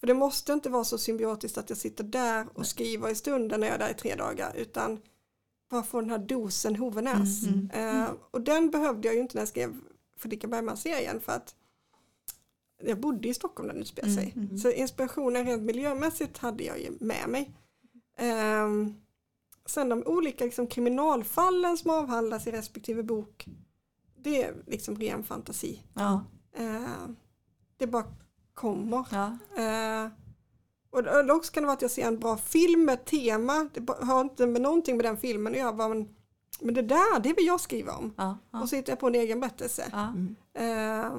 För 0.00 0.06
det 0.06 0.14
måste 0.14 0.52
inte 0.52 0.70
vara 0.70 0.84
så 0.84 0.98
symbiotiskt 0.98 1.58
att 1.58 1.70
jag 1.70 1.78
sitter 1.78 2.04
där 2.04 2.46
och 2.54 2.66
skriver 2.66 3.10
i 3.10 3.14
stunden 3.14 3.60
när 3.60 3.66
jag 3.66 3.74
är 3.74 3.78
där 3.78 3.90
i 3.90 3.94
tre 3.94 4.14
dagar 4.14 4.52
utan 4.56 5.00
bara 5.70 5.82
få 5.82 6.00
den 6.00 6.10
här 6.10 6.18
dosen 6.18 6.76
Hovenäs. 6.76 7.46
Mm, 7.46 7.70
Eh, 7.72 8.10
och 8.30 8.40
den 8.40 8.70
behövde 8.70 9.08
jag 9.08 9.14
ju 9.14 9.20
inte 9.20 9.34
när 9.34 9.40
jag 9.40 9.48
skrev 9.48 9.80
Fredrika 10.16 10.48
Bergman-serien 10.48 11.20
för 11.20 11.32
att 11.32 11.54
jag 12.82 13.00
bodde 13.00 13.28
i 13.28 13.34
Stockholm 13.34 13.66
när 13.66 13.74
den 13.74 13.82
utspelade 13.82 14.14
sig. 14.14 14.32
Mm, 14.36 14.46
mm. 14.46 14.58
Så 14.58 14.70
inspirationen 14.70 15.46
rent 15.46 15.62
miljömässigt 15.62 16.38
hade 16.38 16.64
jag 16.64 16.80
ju 16.80 16.90
med 17.00 17.28
mig. 17.28 17.56
Ehm, 18.18 18.94
sen 19.66 19.88
de 19.88 20.02
olika 20.06 20.44
liksom, 20.44 20.66
kriminalfallen 20.66 21.78
som 21.78 21.90
avhandlas 21.90 22.46
i 22.46 22.50
respektive 22.50 23.02
bok 23.02 23.46
det 24.22 24.42
är 24.42 24.54
liksom 24.66 24.96
ren 24.96 25.24
fantasi. 25.24 25.82
Ja, 25.94 26.24
Eh, 26.54 27.06
det 27.76 27.86
bara 27.86 28.04
kommer. 28.54 29.06
ja. 29.10 29.26
Eh, 29.62 30.10
och 30.90 30.98
eller 30.98 31.34
också 31.34 31.52
kan 31.52 31.62
det 31.62 31.66
vara 31.66 31.74
att 31.76 31.82
jag 31.82 31.90
ser 31.90 32.06
en 32.06 32.18
bra 32.18 32.36
film 32.36 32.84
med 32.84 32.92
ett 32.94 33.04
tema. 33.06 33.68
Det 33.74 33.92
har 34.04 34.20
inte 34.20 34.46
med 34.46 34.62
någonting 34.62 34.96
med 34.96 35.04
den 35.04 35.16
filmen 35.16 35.52
att 35.52 35.58
göra. 35.58 35.88
Men, 35.88 36.08
men 36.60 36.74
det 36.74 36.82
där, 36.82 37.20
det 37.20 37.32
vill 37.32 37.46
jag 37.46 37.60
skriva 37.60 37.92
om. 37.92 38.14
ja, 38.16 38.38
ja. 38.50 38.62
Och 38.62 38.68
så 38.68 38.76
hittar 38.76 38.92
jag 38.92 39.00
på 39.00 39.06
en 39.06 39.14
egen 39.14 39.40
berättelse. 39.40 39.84
ja. 39.92 40.08
Mm. 40.08 40.36
Eh, 40.54 41.12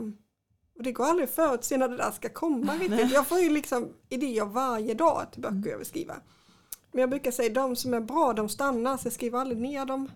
och 0.77 0.83
det 0.83 0.91
går 0.91 1.05
aldrig 1.05 1.27
att 1.29 1.35
förutse 1.35 1.77
när 1.77 1.87
det 1.89 1.97
där 1.97 2.11
ska 2.11 2.29
komma 2.29 2.73
riktigt. 2.79 3.11
Jag 3.11 3.27
får 3.27 3.39
ju 3.39 3.49
liksom 3.49 3.89
idéer 4.09 4.45
varje 4.45 4.93
dag 4.93 5.25
till 5.31 5.41
böcker 5.41 5.69
jag 5.69 5.77
vill 5.77 5.87
skriva. 5.87 6.15
Men 6.91 6.99
jag 7.01 7.09
brukar 7.09 7.31
säga 7.31 7.53
de 7.53 7.75
som 7.75 7.93
är 7.93 7.99
bra 8.01 8.33
de 8.33 8.49
stannar 8.49 8.97
så 8.97 9.05
jag 9.05 9.13
skriver 9.13 9.39
aldrig 9.39 9.61
ner 9.61 9.85
dem. 9.85 10.11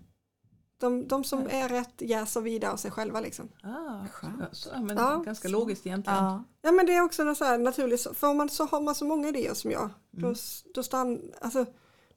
De, 0.79 1.07
de 1.07 1.23
som 1.23 1.39
är 1.49 1.69
rätt 1.69 2.01
jäser 2.01 2.41
vidare 2.41 2.71
av 2.71 2.77
sig 2.77 2.91
själva 2.91 3.19
liksom. 3.21 3.49
Ah, 3.63 4.05
så, 4.51 4.69
ja, 4.73 4.81
men 4.81 4.97
Ja. 4.97 5.17
Ganska 5.25 5.47
logiskt 5.47 5.85
egentligen. 5.87 6.23
ja. 6.23 6.43
Ja 6.61 6.71
men 6.71 6.85
det 6.85 6.93
är 6.95 7.01
också 7.01 7.23
något 7.23 7.37
så 7.37 7.45
här 7.45 7.57
naturligt, 7.57 8.07
för 8.17 8.27
om 8.27 8.37
man 8.37 8.49
så 8.49 8.65
har 8.65 8.81
man 8.81 8.95
så 8.95 9.05
många 9.05 9.27
idéer 9.27 9.53
som 9.53 9.71
jag, 9.71 9.89
då, 10.11 10.33
då, 10.73 10.83
stann, 10.83 11.31
alltså, 11.41 11.65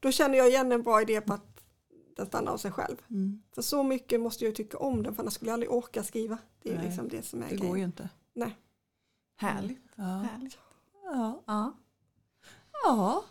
då 0.01 0.11
känner 0.11 0.39
jag 0.39 0.49
igen 0.49 0.73
en 0.73 0.83
bra 0.83 1.03
idé 1.03 1.21
på 1.21 1.33
att 1.35 1.61
den 2.17 2.27
stannar 2.27 2.53
av 2.53 2.57
sig 2.57 2.73
själv. 2.73 2.97
Mm. 3.11 3.43
För 3.55 3.63
så 3.63 3.83
mycket 3.83 4.21
måste 4.21 4.45
jag 4.45 4.49
ju 4.51 4.55
tycka 4.57 4.79
om 4.79 5.03
den 5.03 5.15
för 5.15 5.23
annars 5.23 5.35
skulle 5.35 5.49
jag 5.51 5.55
aldrig 5.55 5.73
orka 5.73 6.03
skriva. 6.03 6.39
Det 6.63 6.71
är 6.73 6.77
Nej, 6.77 6.87
liksom 6.87 7.09
det 7.09 7.23
som 7.23 7.43
är 7.43 7.49
Det 7.49 7.55
grejen. 7.55 7.69
går 7.69 7.79
ju 7.79 7.85
inte. 7.85 8.09
Nej. 8.35 8.57
Härligt. 9.37 9.83
Ja. 9.95 10.05
Härligt. 10.05 10.59
Ja. 11.05 11.43
Ja. 11.47 11.73
ja, 12.85 13.25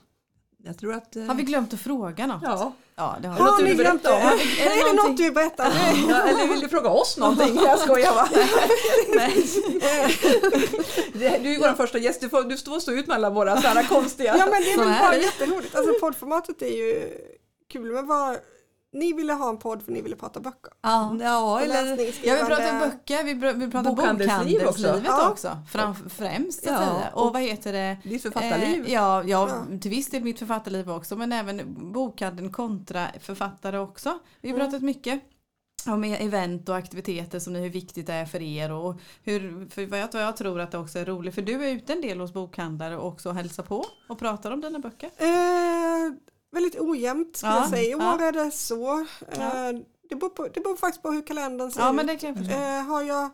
jag 0.63 0.77
tror 0.77 0.93
att... 0.93 1.15
eh, 1.15 1.23
Har 1.23 1.35
vi 1.35 1.43
glömt 1.43 1.73
att 1.73 1.79
fråga 1.79 2.27
något? 2.27 2.41
Ja. 2.43 2.73
Ja, 2.95 3.17
det 3.21 3.27
har 3.27 3.39
Har 3.51 3.57
vi. 3.57 3.63
ni 3.69 3.75
glömt 3.75 4.03
det? 4.03 4.09
Är 4.09 4.87
det 4.93 4.93
något 5.03 5.17
du 5.17 5.23
vill 5.23 5.33
berätta? 5.33 5.65
Ja, 6.09 6.21
eller 6.23 6.47
vill 6.47 6.59
du 6.59 6.69
fråga 6.69 6.89
oss 6.89 7.17
någonting? 7.17 7.55
Jag 7.63 7.79
skojar 7.79 8.13
va? 8.13 8.29
Nej. 9.15 9.45
Det- 11.13 11.37
Du 11.43 11.49
är 11.49 11.53
ju 11.53 11.59
vår 11.59 11.73
första 11.73 11.97
gäst, 11.97 12.21
du 12.21 12.29
får, 12.29 12.43
du 12.43 12.57
får 12.57 12.79
stå 12.79 12.91
ut 12.91 13.07
med 13.07 13.15
alla 13.15 13.29
våra 13.29 13.61
så 13.61 13.67
här 13.67 13.83
konstiga... 13.87 14.35
Ja 14.37 14.45
men 14.51 14.61
det 14.61 14.71
är 14.73 14.77
väl 14.77 14.87
bara 15.01 15.15
jätteroligt. 15.17 15.75
Alltså 15.75 15.93
poddformatet 15.99 16.61
är 16.61 16.67
ju 16.77 17.17
kul 17.71 17.91
men 17.93 18.07
vad, 18.07 18.37
ni 18.93 19.13
ville 19.13 19.33
ha 19.33 19.49
en 19.49 19.57
podd 19.57 19.81
för 19.83 19.91
ni 19.91 20.01
ville 20.01 20.15
prata 20.15 20.39
böcker. 20.39 20.71
Ja. 20.81 21.15
Ja, 21.19 21.53
Och 21.53 21.61
eller... 21.61 21.85
Ja, 22.27 22.33
vi 22.35 22.45
pratar 22.47 22.79
böcker, 22.79 23.23
vi, 23.23 23.33
vi 23.33 23.71
pratar 23.71 23.89
Bokhandelsliv 23.89 24.59
bokhandelslivet 24.59 25.09
också. 25.09 25.29
också. 25.31 25.47
Ja. 25.47 25.63
Fram, 25.71 25.95
främst 26.09 26.63
så 26.63 26.69
att 26.73 26.81
Ja, 26.81 26.87
säga. 26.87 27.09
Och 27.13 27.33
vad 27.33 27.41
heter 27.41 27.73
det? 27.73 27.97
Ditt 28.03 28.21
författarliv. 28.21 28.85
Eh, 28.85 28.93
ja, 28.93 29.23
ja, 29.23 29.49
Ja. 29.71 29.79
till 29.79 29.91
viss 29.91 30.09
del 30.09 30.23
mitt 30.23 30.39
författarliv 30.39 30.91
också 30.91 31.15
men 31.15 31.31
även 31.31 31.91
bokhandeln 31.93 32.51
kontra 32.51 33.07
författare 33.19 33.77
också. 33.77 34.19
Vi 34.41 34.49
har 34.49 34.55
Mm. 34.55 34.67
pratat 34.67 34.83
mycket 34.83 35.21
om 35.87 36.03
e- 36.03 36.17
event 36.25 36.69
och 36.69 36.75
aktiviteter 36.75 37.39
som 37.39 37.53
ni, 37.53 37.59
hur 37.61 37.69
viktigt 37.69 38.07
det 38.07 38.13
är 38.13 38.25
för 38.25 38.41
er 38.41 38.71
och 38.71 38.99
hur, 39.23 39.69
för 39.69 39.85
vad 39.85 39.99
jag, 39.99 40.09
vad 40.13 40.21
jag 40.23 40.37
tror 40.37 40.59
att 40.59 40.71
det 40.71 40.77
också 40.77 40.99
är 40.99 41.05
roligt 41.05 41.35
för 41.35 41.41
du 41.41 41.65
är 41.65 41.71
ute 41.73 41.93
en 41.93 42.01
del 42.01 42.19
hos 42.19 42.33
bokhandlare 42.33 42.97
och 42.97 43.07
också 43.07 43.31
hälsar 43.31 43.63
på 43.63 43.85
och 44.09 44.19
pratar 44.19 44.51
om 44.51 44.61
dina 44.61 44.79
böcker. 44.79 45.09
Eh, 45.17 46.13
väldigt 46.51 46.79
ojämnt 46.79 47.37
skulle 47.37 47.51
Ja, 47.53 47.59
jag 47.61 47.69
säga. 47.69 47.81
I 47.83 47.91
ja. 47.91 48.15
år 48.15 48.21
är 48.21 48.31
det 48.31 48.51
så. 48.51 49.05
Ja. 49.35 49.69
Eh, 49.69 49.79
det, 50.09 50.15
beror 50.15 50.29
på, 50.29 50.47
det 50.47 50.61
beror 50.61 50.75
faktiskt 50.75 51.03
på 51.03 51.11
hur 51.11 51.21
kalendern 51.27 51.71
ser 51.71 51.81
Ja 51.81 51.89
ut. 51.89 51.95
men 51.95 52.07
det 52.07 52.15
kan 52.15 52.29
jag 52.29 52.37
förstå. 52.37 52.53
Eh, 52.53 52.81
har 52.83 53.01
jag 53.03 53.29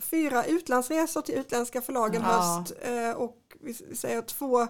fyra 0.00 0.44
utlandsresor 0.44 1.22
till 1.22 1.34
utländska 1.34 1.82
förlag 1.82 2.14
en 2.14 2.22
Ja. 2.22 2.28
höst 2.28 2.72
eh, 2.82 3.10
och 3.10 3.56
vi 3.60 3.74
säger 3.74 4.22
två 4.22 4.66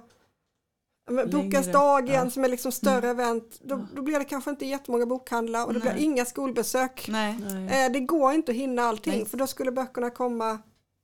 Bokens 1.33 1.73
dag 1.73 2.09
igen 2.09 2.25
ja. 2.25 2.31
som 2.31 2.45
är 2.45 2.49
liksom 2.49 2.73
större 2.73 3.09
event. 3.11 3.61
Då, 3.63 3.87
då 3.95 4.03
blir 4.03 4.19
det 4.19 4.25
kanske 4.25 4.51
inte 4.51 4.67
jättemånga 4.67 5.07
bokhandlar 5.07 5.67
och 5.67 5.75
det 5.75 5.81
Nej. 5.85 5.93
blir 5.95 6.03
inga 6.05 6.25
skolbesök. 6.25 7.07
Nej. 7.09 7.39
Nej. 7.41 7.87
Eh, 7.87 7.93
det 7.93 8.01
går 8.01 8.33
inte 8.33 8.53
att 8.53 8.57
hinna 8.59 8.83
allting 8.83 9.13
Nej. 9.13 9.25
för 9.27 9.37
då 9.37 9.47
skulle 9.47 9.73
böckerna 9.73 10.11
komma, 10.11 10.59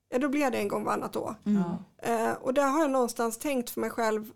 ja 0.09 0.18
då 0.18 0.28
blir 0.28 0.51
det 0.51 0.59
en 0.59 0.68
gång 0.68 0.84
varannat 0.84 1.16
år. 1.16 1.34
Mm. 1.47 1.62
Ja. 2.03 2.09
Eh, 2.09 2.32
och 2.32 2.55
där 2.55 2.66
har 2.68 2.80
jag 2.80 2.91
någonstans 2.91 3.39
tänkt 3.39 3.70
för 3.70 3.80
mig 3.80 3.91
själv, 3.91 4.30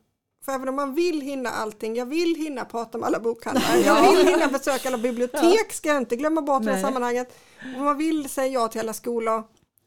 för 0.45 0.53
även 0.53 0.68
om 0.68 0.74
man 0.76 0.95
vill 0.95 1.20
hinna 1.20 1.51
allting, 1.51 1.97
jag 1.97 2.07
vill 2.07 2.34
hinna 2.34 2.64
prata 2.64 2.99
med 2.99 3.07
alla 3.07 3.20
bokhandlare, 3.20 3.80
jag 3.86 4.11
vill 4.11 4.26
hinna 4.28 4.47
besöka 4.49 4.88
alla 4.88 4.99
bibliotek, 4.99 5.72
ska 5.72 5.88
jag 5.88 5.99
inte 5.99 6.16
glömma 6.16 6.43
bort 6.43 6.62
i 6.62 6.64
det 6.64 6.70
här 6.72 6.82
Nej. 6.82 6.84
sammanhanget. 6.93 7.38
Och 7.76 7.82
man 7.84 7.97
vill 7.99 8.28
säga 8.28 8.47
ja 8.47 8.68
till 8.68 8.80
alla 8.80 8.93
skolor, 8.93 9.43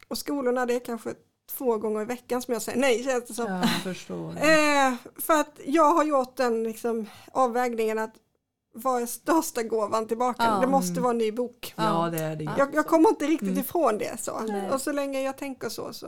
och 0.08 0.18
skolorna 0.18 0.66
det 0.66 0.74
är 0.74 0.80
kanske 0.80 1.14
två 1.58 1.78
gånger 1.78 2.02
i 2.02 2.06
veckan 2.06 2.42
som 2.42 2.54
jag 2.54 2.62
säger 2.62 2.80
nej 2.80 3.04
känns 3.04 3.26
det 3.28 3.34
som. 3.34 3.46
Eh, 4.38 4.94
för 5.22 5.34
att 5.40 5.60
jag 5.66 5.94
har 5.94 6.04
gjort 6.04 6.36
den 6.38 6.64
liksom, 6.64 7.10
avvägningen 7.32 8.00
att 8.00 8.14
vad 8.76 9.02
är 9.02 9.06
största 9.06 9.64
gåvan 9.64 10.08
tillbaka? 10.08 10.44
Ja. 10.44 10.60
Det 10.60 10.68
måste 10.68 11.02
vara 11.02 11.12
en 11.12 11.18
ny 11.18 11.32
bok. 11.32 11.74
Ja, 11.78 12.10
det 12.12 12.20
är 12.20 12.36
det. 12.36 12.44
Jag, 12.58 12.76
jag 12.76 12.88
kommer 12.88 13.10
inte 13.10 13.26
riktigt 13.26 13.48
Mm. 13.48 13.60
ifrån 13.60 13.98
det 13.98 14.22
så. 14.22 14.40
Nej. 14.40 14.72
Och 14.72 14.82
så 14.82 14.92
länge 14.92 15.22
jag 15.22 15.38
tänker 15.38 15.70
så 15.70 15.94
så 15.94 16.08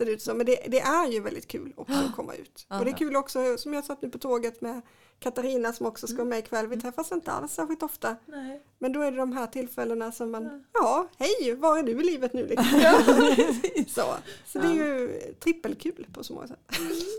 ser 0.00 0.06
det 0.06 0.12
ut 0.12 0.22
så. 0.22 0.34
Men 0.34 0.46
det, 0.46 0.56
det 0.68 0.80
är 0.80 1.08
ju 1.08 1.20
väldigt 1.20 1.48
kul 1.48 1.72
också 1.76 1.94
att 1.94 2.12
komma 2.16 2.34
ut. 2.34 2.66
Och 2.68 2.84
det 2.84 2.90
är 2.90 2.96
kul 2.96 3.16
också 3.16 3.58
som 3.58 3.74
jag 3.74 3.84
satt 3.84 4.02
nu 4.02 4.10
på 4.10 4.18
tåget 4.18 4.60
med 4.60 4.82
Katarina 5.20 5.72
som 5.72 5.86
också 5.86 6.06
ska 6.06 6.16
vara 6.16 6.28
med 6.28 6.38
ikväll. 6.38 6.66
Vi 6.66 6.76
träffas 6.80 7.12
inte 7.12 7.32
alls 7.32 7.52
särskilt 7.52 7.82
ofta. 7.82 8.16
Nej. 8.26 8.62
Men 8.78 8.92
då 8.92 9.00
är 9.02 9.10
det 9.10 9.16
de 9.16 9.32
här 9.32 9.46
tillfällena 9.46 10.12
som 10.12 10.30
man, 10.30 10.64
ja, 10.72 11.08
hej, 11.18 11.54
var 11.54 11.78
är 11.78 11.82
du 11.82 11.90
i 12.00 12.04
livet 12.04 12.32
nu? 12.32 12.46
Liksom. 12.46 12.66
så 13.88 14.02
så 14.46 14.58
det 14.58 14.66
är 14.66 14.72
ju 14.74 15.08
trippelkul 15.44 16.06
på 16.12 16.24
så 16.24 16.32
många 16.34 16.46
sätt. 16.48 16.58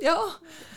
Ja, 0.01 0.19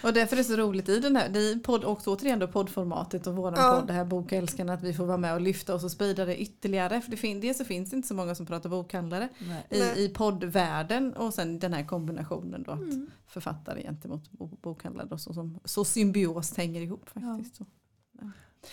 Och 0.03 0.13
därför 0.13 0.37
är 0.37 0.39
det 0.39 0.45
så 0.45 0.57
roligt 0.57 0.89
i 0.89 1.01
den 1.01 1.17
här, 1.17 1.37
i 1.37 1.61
podd, 1.65 1.85
och 1.85 2.01
återigen 2.07 2.39
då 2.39 2.49
poddformatet 2.49 3.27
och 3.27 3.37
våran 3.37 3.55
Ja. 3.59 3.77
podd, 3.79 3.87
det 3.87 3.93
här 3.93 4.05
Bokälskarna, 4.05 4.73
att 4.73 4.83
vi 4.83 4.95
får 4.95 5.05
vara 5.07 5.17
med 5.17 5.35
och 5.35 5.41
lyfta 5.41 5.75
oss 5.75 5.85
och 5.85 5.91
sprida 5.91 6.25
det 6.25 6.37
ytterligare. 6.37 7.01
För 7.01 7.11
det 7.11 7.17
fin, 7.17 7.41
dels 7.41 7.59
så 7.59 7.65
finns 7.65 7.91
det 7.91 7.97
inte 7.97 8.09
så 8.09 8.15
många 8.15 8.35
som 8.35 8.47
pratar 8.47 8.71
bokhandlare 8.71 9.29
Nej. 9.49 9.67
i, 9.71 9.79
Nej. 9.81 10.05
i 10.05 10.09
poddvärlden 10.09 11.15
och 11.17 11.35
sen 11.35 11.59
den 11.59 11.73
här 11.73 11.85
kombinationen 11.87 12.63
då 12.63 12.73
att 12.73 12.81
författare 13.27 13.83
gentemot 13.83 14.31
bo- 14.31 14.57
bokhandlare 14.63 15.07
då, 15.11 15.19
så, 15.19 15.35
som, 15.35 15.59
så 15.65 15.85
symbios 15.85 16.57
hänger 16.57 16.81
ihop 16.81 17.11
faktiskt. 17.21 17.57
Så. 17.57 17.65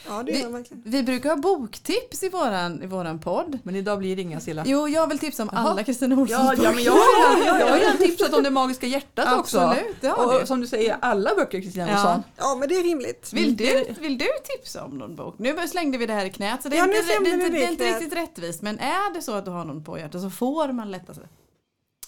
Ja, 0.08 0.24
det 0.24 0.32
Vi-. 0.32 0.82
Vi 0.86 1.04
brukar 1.04 1.30
ha 1.30 1.36
boktips 1.38 2.24
i 2.24 2.30
våran, 2.30 2.84
i 2.84 2.86
våran 2.86 3.20
podd. 3.20 3.60
men 3.64 3.76
idag 3.76 4.00
blir 4.00 4.16
det 4.16 4.22
inga 4.22 4.40
Silla. 4.40 4.64
Jo, 4.66 4.88
jag 4.88 5.08
vill 5.08 5.20
tipsa 5.20 5.44
om 5.44 5.50
Jaha. 5.52 5.70
alla 5.70 5.84
Kristina 5.84 6.16
Olssons 6.22 6.58
Ja, 6.58 6.64
ja, 6.64 6.72
men 6.72 6.84
jag 6.84 6.94
redan, 6.94 7.60
jag 7.60 7.68
har 7.68 7.80
redan 7.80 7.98
tipsat 7.98 8.34
om 8.34 8.44
det 8.44 8.50
magiska 8.50 8.88
hjärtat 8.88 9.40
också. 9.40 9.60
Absolut, 9.60 10.02
det 10.02 10.08
har 10.08 10.26
Och 10.36 10.40
du. 10.42 10.46
som 10.48 10.62
du 10.62 10.68
säger, 10.68 10.98
alla 11.02 11.36
böcker 11.36 11.62
Kristina 11.62 11.88
Ja. 11.90 11.94
Olsson. 11.94 12.24
Ja, 12.38 12.56
men 12.60 12.70
det 12.70 12.76
är 12.76 12.84
rimligt. 12.84 13.34
Vill 13.34 13.56
du, 13.58 13.86
vill 14.00 14.18
du 14.18 14.26
tipsa 14.44 14.84
om 14.86 14.98
någon 14.98 15.16
bok? 15.16 15.36
Nu 15.40 15.68
slängde 15.68 15.98
vi 15.98 16.06
det 16.06 16.14
här 16.14 16.26
i 16.26 16.30
knät 16.30 16.64
så 16.64 16.70
det 16.70 16.76
är, 16.76 16.80
Ja, 16.80 16.86
nu 16.86 16.94
inte, 16.98 17.08
det, 17.30 17.36
det 17.44 17.50
det 17.50 17.66
är 17.66 17.72
inte 17.72 17.84
riktigt 17.84 18.14
rättvist. 18.14 18.62
Men 18.62 18.80
är 18.80 19.14
det 19.14 19.22
så 19.22 19.34
att 19.34 19.46
du 19.46 19.52
har 19.52 19.66
någon 19.66 19.84
på 19.84 19.98
hjärtat 19.98 20.22
så 20.22 20.30
får 20.30 20.72
man 20.72 20.92
lätta 20.92 21.14
sig. 21.14 21.24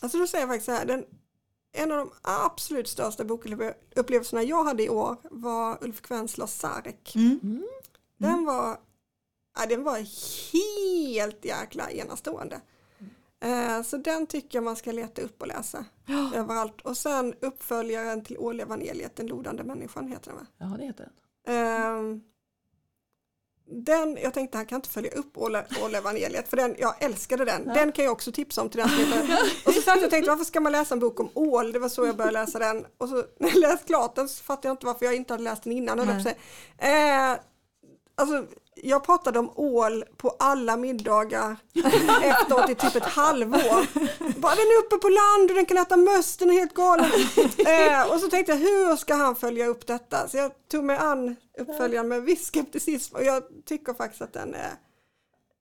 Alltså 0.01 0.17
då 0.17 0.27
säger 0.27 0.41
jag 0.41 0.49
faktiskt 0.49 0.65
så 0.65 0.71
här, 0.71 0.86
den, 0.86 1.03
en 1.74 1.91
av 1.91 1.97
de 1.97 2.11
absolut 2.21 2.88
största 2.88 3.26
bokupplevelserna 3.26 4.43
jag 4.43 4.63
hade 4.63 4.84
i 4.84 4.89
år 4.89 5.17
var 5.24 5.84
Ulf 5.84 6.01
Kvenslers 6.01 6.49
Sarek. 6.49 7.15
Mm. 7.15 7.67
Den 8.17 8.45
var, 8.45 8.78
ja, 9.59 9.65
den 9.65 9.84
var 9.84 9.97
helt 10.53 11.45
jäkla 11.45 11.91
enastående. 11.91 12.61
Eh, 13.43 13.82
så 13.82 13.97
den 13.97 14.28
tycker 14.28 14.57
jag 14.57 14.63
man 14.63 14.76
ska 14.76 14.91
leta 14.91 15.21
upp 15.21 15.41
och 15.41 15.47
läsa 15.47 15.86
överallt. 16.36 16.82
Och 16.82 16.97
sen 16.97 17.34
uppföljaren 17.41 18.24
till 18.24 18.38
Ålevangeliet, 18.38 19.15
Den 19.15 19.28
lodande 19.28 19.63
människan 19.63 20.07
heter 20.07 20.32
den 20.32 20.39
va? 20.39 20.45
Ja, 20.57 20.65
det 20.78 20.86
heter 20.86 21.03
den. 21.03 21.55
Ehm, 21.55 22.21
den, 23.74 24.17
jag 24.21 24.34
tänkte 24.34 24.57
han 24.57 24.65
kan 24.65 24.76
inte 24.76 24.89
följa 24.89 25.11
upp 25.11 25.38
Åle- 25.38 25.65
Ålevangeliet 25.86 26.49
för 26.49 26.57
den, 26.57 26.76
jag 26.80 27.03
älskade 27.03 27.45
den. 27.45 27.65
Den 27.65 27.91
kan 27.91 28.05
jag 28.05 28.11
också 28.11 28.32
tipsa 28.32 28.61
om 28.61 28.69
till 28.69 28.80
den. 28.80 28.89
Och 29.65 29.74
så 29.74 29.82
satt 29.82 29.95
jag 29.95 30.03
och 30.03 30.09
tänkte 30.09 30.30
varför 30.32 30.45
ska 30.45 30.59
man 30.59 30.71
läsa 30.71 30.93
en 30.95 30.99
bok 30.99 31.19
om 31.19 31.30
ål? 31.34 31.71
Det 31.71 31.80
var 31.80 31.89
så 31.89 32.05
jag 32.05 32.15
började 32.17 32.39
läsa 32.39 32.59
den. 32.59 32.86
Och 32.97 33.09
så 33.09 33.15
när 33.39 33.49
jag 33.49 33.57
läst 33.57 33.86
klart 33.86 34.15
den 34.15 34.30
så 34.30 34.43
fattade 34.43 34.67
jag 34.67 34.74
inte 34.74 34.86
varför 34.86 35.05
jag 35.05 35.15
inte 35.15 35.34
hade 35.34 35.43
läst 35.43 35.63
den 35.63 35.74
innan. 35.74 35.97
Eh, 36.78 37.32
alltså, 38.15 38.45
jag 38.76 39.03
pratade 39.03 39.39
om 39.39 39.51
ål 39.55 40.03
på 40.17 40.36
alla 40.39 40.78
middagar 40.78 41.57
efteråt 42.24 42.69
i 42.69 42.76
typ 42.76 42.95
ett 42.95 43.03
halvår. 43.03 43.88
Bara 44.39 44.55
den 44.55 44.65
är 44.65 44.86
uppe 44.86 44.97
på 44.97 45.09
land 45.09 45.49
och 45.49 45.55
den 45.55 45.65
kan 45.65 45.78
äta 45.78 45.97
möss, 45.97 46.38
den 46.38 46.49
är 46.49 46.53
helt 46.53 46.74
galen. 46.74 47.11
Eh, 47.65 48.11
och 48.13 48.19
så 48.19 48.30
tänkte 48.30 48.51
jag 48.51 48.59
hur 48.59 48.95
ska 48.95 49.15
han 49.15 49.36
följa 49.36 49.67
upp 49.67 49.88
detta? 49.88 50.28
Så 50.28 50.38
jag 50.38 50.51
tog 50.71 50.84
mig 50.84 50.97
an 50.97 51.36
uppföljaren 51.59 52.07
med 52.07 52.24
viss 52.24 52.47
skepticism 52.47 53.15
och 53.15 53.24
jag 53.24 53.43
tycker 53.65 53.93
faktiskt 53.93 54.21
att 54.21 54.34
den 54.34 54.53
eh, 54.53 54.61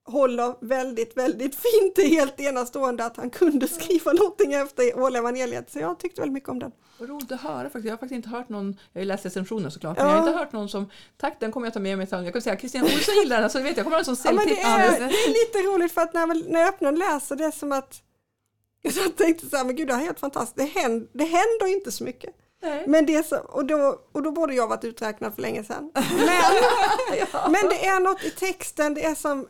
håller 0.04 0.54
väldigt, 0.66 1.16
väldigt 1.16 1.54
fint. 1.54 1.96
Det 1.96 2.02
är 2.02 2.08
helt 2.08 2.40
enastående 2.40 3.04
att 3.04 3.16
han 3.16 3.30
kunde 3.30 3.68
skriva 3.68 4.12
någonting 4.12 4.52
efter 4.54 5.00
Ålevangeliet. 5.02 5.70
Så 5.72 5.78
jag 5.78 5.98
tyckte 5.98 6.20
väldigt 6.20 6.32
mycket 6.34 6.48
om 6.48 6.58
den. 6.58 6.72
Vad 6.98 7.08
roligt 7.08 7.32
att 7.32 7.40
höra 7.40 7.62
faktiskt. 7.62 7.84
Jag 7.84 7.92
har 7.92 7.96
faktiskt 7.96 8.16
inte 8.16 8.28
hört 8.28 8.48
någon, 8.48 8.76
jag 8.92 9.00
har 9.00 9.06
läst 9.06 9.26
recensioner 9.26 9.70
såklart, 9.70 9.96
Ja. 9.98 10.04
men 10.04 10.12
jag 10.14 10.22
har 10.22 10.28
inte 10.28 10.38
hört 10.38 10.52
någon 10.52 10.68
som, 10.68 10.90
tack 11.16 11.40
den 11.40 11.52
kommer 11.52 11.66
jag 11.66 11.74
ta 11.74 11.80
med 11.80 11.98
mig. 11.98 12.06
Jag 12.10 12.32
kan 12.32 12.42
säga 12.42 12.56
Kristina 12.56 12.84
Olsson 12.84 13.14
gillar 13.14 13.40
den, 13.40 13.50
så 13.50 13.60
vet 13.60 13.76
jag, 13.76 13.84
kommer 13.86 13.96
ha 13.96 14.02
den 14.04 14.16
som 14.16 14.24
Ja, 14.24 14.32
men 14.32 14.46
det, 14.48 14.60
är, 14.60 14.90
det 15.00 15.04
är 15.04 15.28
lite 15.28 15.58
roligt 15.68 15.92
för 15.92 16.00
att 16.00 16.14
när, 16.14 16.20
jag- 16.26 16.46
när 16.50 16.60
jag 16.60 16.68
öppnar 16.68 16.92
och 16.92 16.98
läser 16.98 17.36
det 17.36 17.44
är 17.44 17.50
som 17.50 17.72
att 17.72 18.02
jag 18.82 19.16
tänkte 19.16 19.46
så 19.50 19.56
här, 19.56 19.64
men 19.64 19.76
gud 19.76 19.88
det 19.88 19.94
här 19.94 20.00
är 20.00 20.06
helt 20.06 20.20
fantastiskt. 20.20 20.56
Det 20.74 20.80
händer, 20.80 21.08
det 21.12 21.24
händer 21.24 21.66
inte 21.66 21.92
så 21.92 22.04
mycket. 22.04 22.30
Nej. 22.62 22.84
Men 22.86 23.06
det 23.06 23.26
så, 23.26 23.36
och, 23.38 23.64
då, 23.66 24.00
och 24.12 24.22
då 24.22 24.30
borde 24.32 24.54
jag 24.54 24.68
varit 24.68 24.84
uträknad 24.84 25.34
för 25.34 25.42
länge 25.42 25.64
sedan. 25.64 25.90
Men, 25.94 27.52
men 27.52 27.68
det 27.68 27.86
är 27.86 28.00
något 28.00 28.24
i 28.24 28.30
texten, 28.30 28.94
det 28.94 29.04
är 29.04 29.14
som 29.14 29.46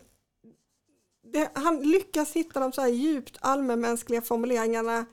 det, 1.33 1.51
han 1.53 1.81
lyckas 1.81 2.33
hitta 2.33 2.59
de 2.59 2.71
så 2.71 2.81
här 2.81 2.87
djupt 2.87 3.37
allmänmänskliga 3.41 4.21
formuleringarna 4.21 5.05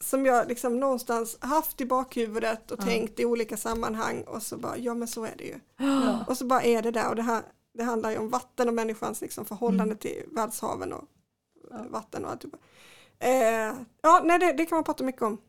som 0.00 0.26
jag 0.26 0.48
liksom 0.48 0.80
någonstans 0.80 1.38
haft 1.40 1.80
i 1.80 1.86
bakhuvudet 1.86 2.70
och 2.70 2.80
tänkt 2.80 3.20
i 3.20 3.24
olika 3.24 3.56
sammanhang 3.56 4.22
och 4.22 4.42
så 4.42 4.56
bara, 4.56 4.76
ja 4.76 4.94
men 4.94 5.08
så 5.08 5.24
är 5.24 5.34
det 5.38 5.44
ju. 5.44 5.60
Ja. 5.76 6.24
Och 6.26 6.38
så 6.38 6.44
bara 6.44 6.62
är 6.62 6.82
det 6.82 6.90
där 6.90 7.08
och 7.08 7.16
det, 7.16 7.22
här, 7.22 7.42
det 7.74 7.84
handlar 7.84 8.10
ju 8.10 8.18
om 8.18 8.28
vatten 8.28 8.68
och 8.68 8.74
människans 8.74 9.20
liksom 9.20 9.44
förhållande 9.44 9.96
till 9.96 10.22
världshaven 10.26 10.92
och 10.92 11.04
eh, 11.70 11.86
vatten 11.90 12.24
och 12.24 12.30
allt. 12.30 12.44
Eh, 13.18 13.74
ja, 14.02 14.22
nej, 14.24 14.38
det, 14.38 14.52
det 14.52 14.66
kan 14.66 14.76
man 14.76 14.84
prata 14.84 15.04
mycket 15.04 15.22
om. 15.22 15.40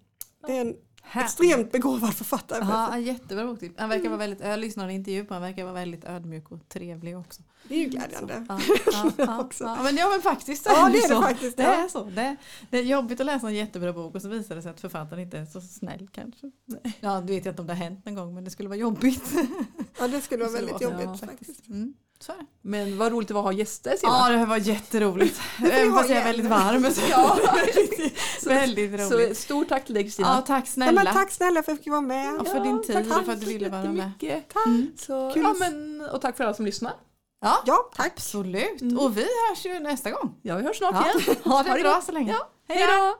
Det 0.47 0.57
är 0.57 0.61
en 0.61 0.75
Här. 1.05 1.23
extremt 1.23 1.71
begåvad 1.71 2.13
författare. 2.13 2.65
Ja, 2.69 2.97
jättebra 2.99 3.45
boktips. 3.45 3.75
Han 3.79 3.89
verkar 3.89 4.09
vara 4.09 4.17
väldigt, 4.19 4.39
jag 4.39 4.59
lyssnade 4.59 4.89
en 4.89 4.95
intervju 4.95 5.25
på 5.25 5.33
han 5.33 5.43
verkar 5.43 5.63
vara 5.63 5.73
väldigt 5.73 6.05
ödmjuk 6.05 6.51
och 6.51 6.69
trevlig 6.69 7.17
också. 7.17 7.41
Det 7.67 7.75
är 7.75 7.79
ju 7.79 7.85
glädjande. 7.89 8.45
Ja, 8.49 8.59
ja, 8.85 9.11
ja, 9.17 9.49
ja, 9.59 9.83
men, 9.83 9.95
ja 9.95 10.09
men 10.09 10.21
faktiskt 10.21 10.63
så 10.63 10.69
Ja, 10.69 10.89
det 10.89 10.97
är 10.97 11.01
det 11.01 11.07
så. 11.15 11.21
faktiskt, 11.21 11.57
Det 11.57 11.63
ja. 11.63 11.73
är 11.73 11.87
så. 11.87 12.03
Det, 12.03 12.35
det 12.69 12.77
är 12.77 12.83
jobbigt 12.83 13.19
att 13.19 13.25
läsa 13.25 13.47
en 13.47 13.55
jättebra 13.55 13.93
bok 13.93 14.15
och 14.15 14.21
så 14.21 14.27
visar 14.29 14.55
det 14.55 14.61
sig 14.61 14.71
att 14.71 14.81
författaren 14.81 15.21
inte 15.21 15.37
är 15.37 15.45
så 15.45 15.61
snäll 15.61 16.07
kanske. 16.11 16.51
Ja, 16.99 17.21
du 17.21 17.33
vet 17.33 17.45
jag 17.45 17.51
inte 17.51 17.61
om 17.61 17.67
det 17.67 17.73
har 17.73 17.83
hänt 17.83 18.05
någon 18.05 18.15
gång 18.15 18.33
men 18.33 18.43
det 18.43 18.49
skulle 18.51 18.69
vara 18.69 18.79
jobbigt. 18.79 19.33
Ja, 19.99 20.07
det 20.07 20.21
skulle 20.21 20.43
vara 20.43 20.53
väldigt 20.53 20.77
så, 20.77 20.83
jobbigt 20.83 21.19
faktiskt. 21.19 21.67
Mm, 21.67 21.93
så. 22.23 22.33
Men 22.61 22.97
vad 22.97 23.11
roligt 23.11 23.27
det 23.27 23.33
var 23.33 23.41
att 23.41 23.45
ha 23.45 23.51
gäster 23.53 23.91
Ja, 23.91 23.97
Silla. 24.25 24.39
det 24.39 24.45
var 24.45 24.57
jätteroligt. 24.57 25.41
Även 25.71 25.93
fast 25.93 26.09
jag 26.09 26.19
är 26.19 26.23
väldigt 26.23 26.45
varm. 26.45 26.91
Så 26.91 27.01
Ja. 27.09 27.37
väldigt 28.45 29.07
Så 29.07 29.13
roligt. 29.15 29.37
stort 29.37 29.69
tack 29.69 29.85
till 29.85 29.93
dig 29.93 30.03
Ja, 30.03 30.05
Kristina. 30.07 30.41
tack 30.41 30.63
Ja, 30.67 30.71
snälla. 30.71 31.03
men 31.03 31.13
tack 31.13 31.31
snälla 31.31 31.63
för 31.63 31.71
att 31.71 31.77
jag 31.77 31.83
fick 31.83 31.91
vara 31.91 32.01
med. 32.01 32.39
och 32.39 32.47
för 32.47 32.59
din 32.59 32.83
tid 32.83 33.09
tack 33.09 33.19
och 33.19 33.25
för 33.25 33.33
att 33.33 33.39
du 33.39 33.45
så 33.45 33.51
ville 33.51 33.69
vara 33.69 33.83
med. 33.83 34.11
jättemycket. 34.19 34.55
Mm. 34.65 34.91
Så, 34.97 35.31
Kul. 35.33 35.43
ja, 35.43 35.55
men, 35.59 36.01
och 36.01 36.21
tack 36.21 36.37
för 36.37 36.43
alla 36.43 36.53
som 36.53 36.65
lyssnar. 36.65 36.93
Ja, 37.41 37.63
Ja, 37.65 37.89
tack. 37.95 38.13
absolut. 38.15 38.81
Mm. 38.81 38.99
Och 38.99 39.17
vi 39.17 39.21
hörs 39.21 39.65
ju 39.65 39.79
nästa 39.79 40.11
gång. 40.11 40.35
Ja, 40.41 40.55
vi 40.57 40.63
hörs 40.63 40.77
snart 40.77 40.95
Ja. 40.95 41.19
igen. 41.19 41.35
Ha 41.43 41.63
det 41.63 41.69
Ha 41.69 41.75
det 41.77 41.83
bra 41.83 42.01
så 42.05 42.11
länge. 42.11 42.31
Ja, 42.31 42.49
Hej 42.75 42.87
då! 42.87 43.15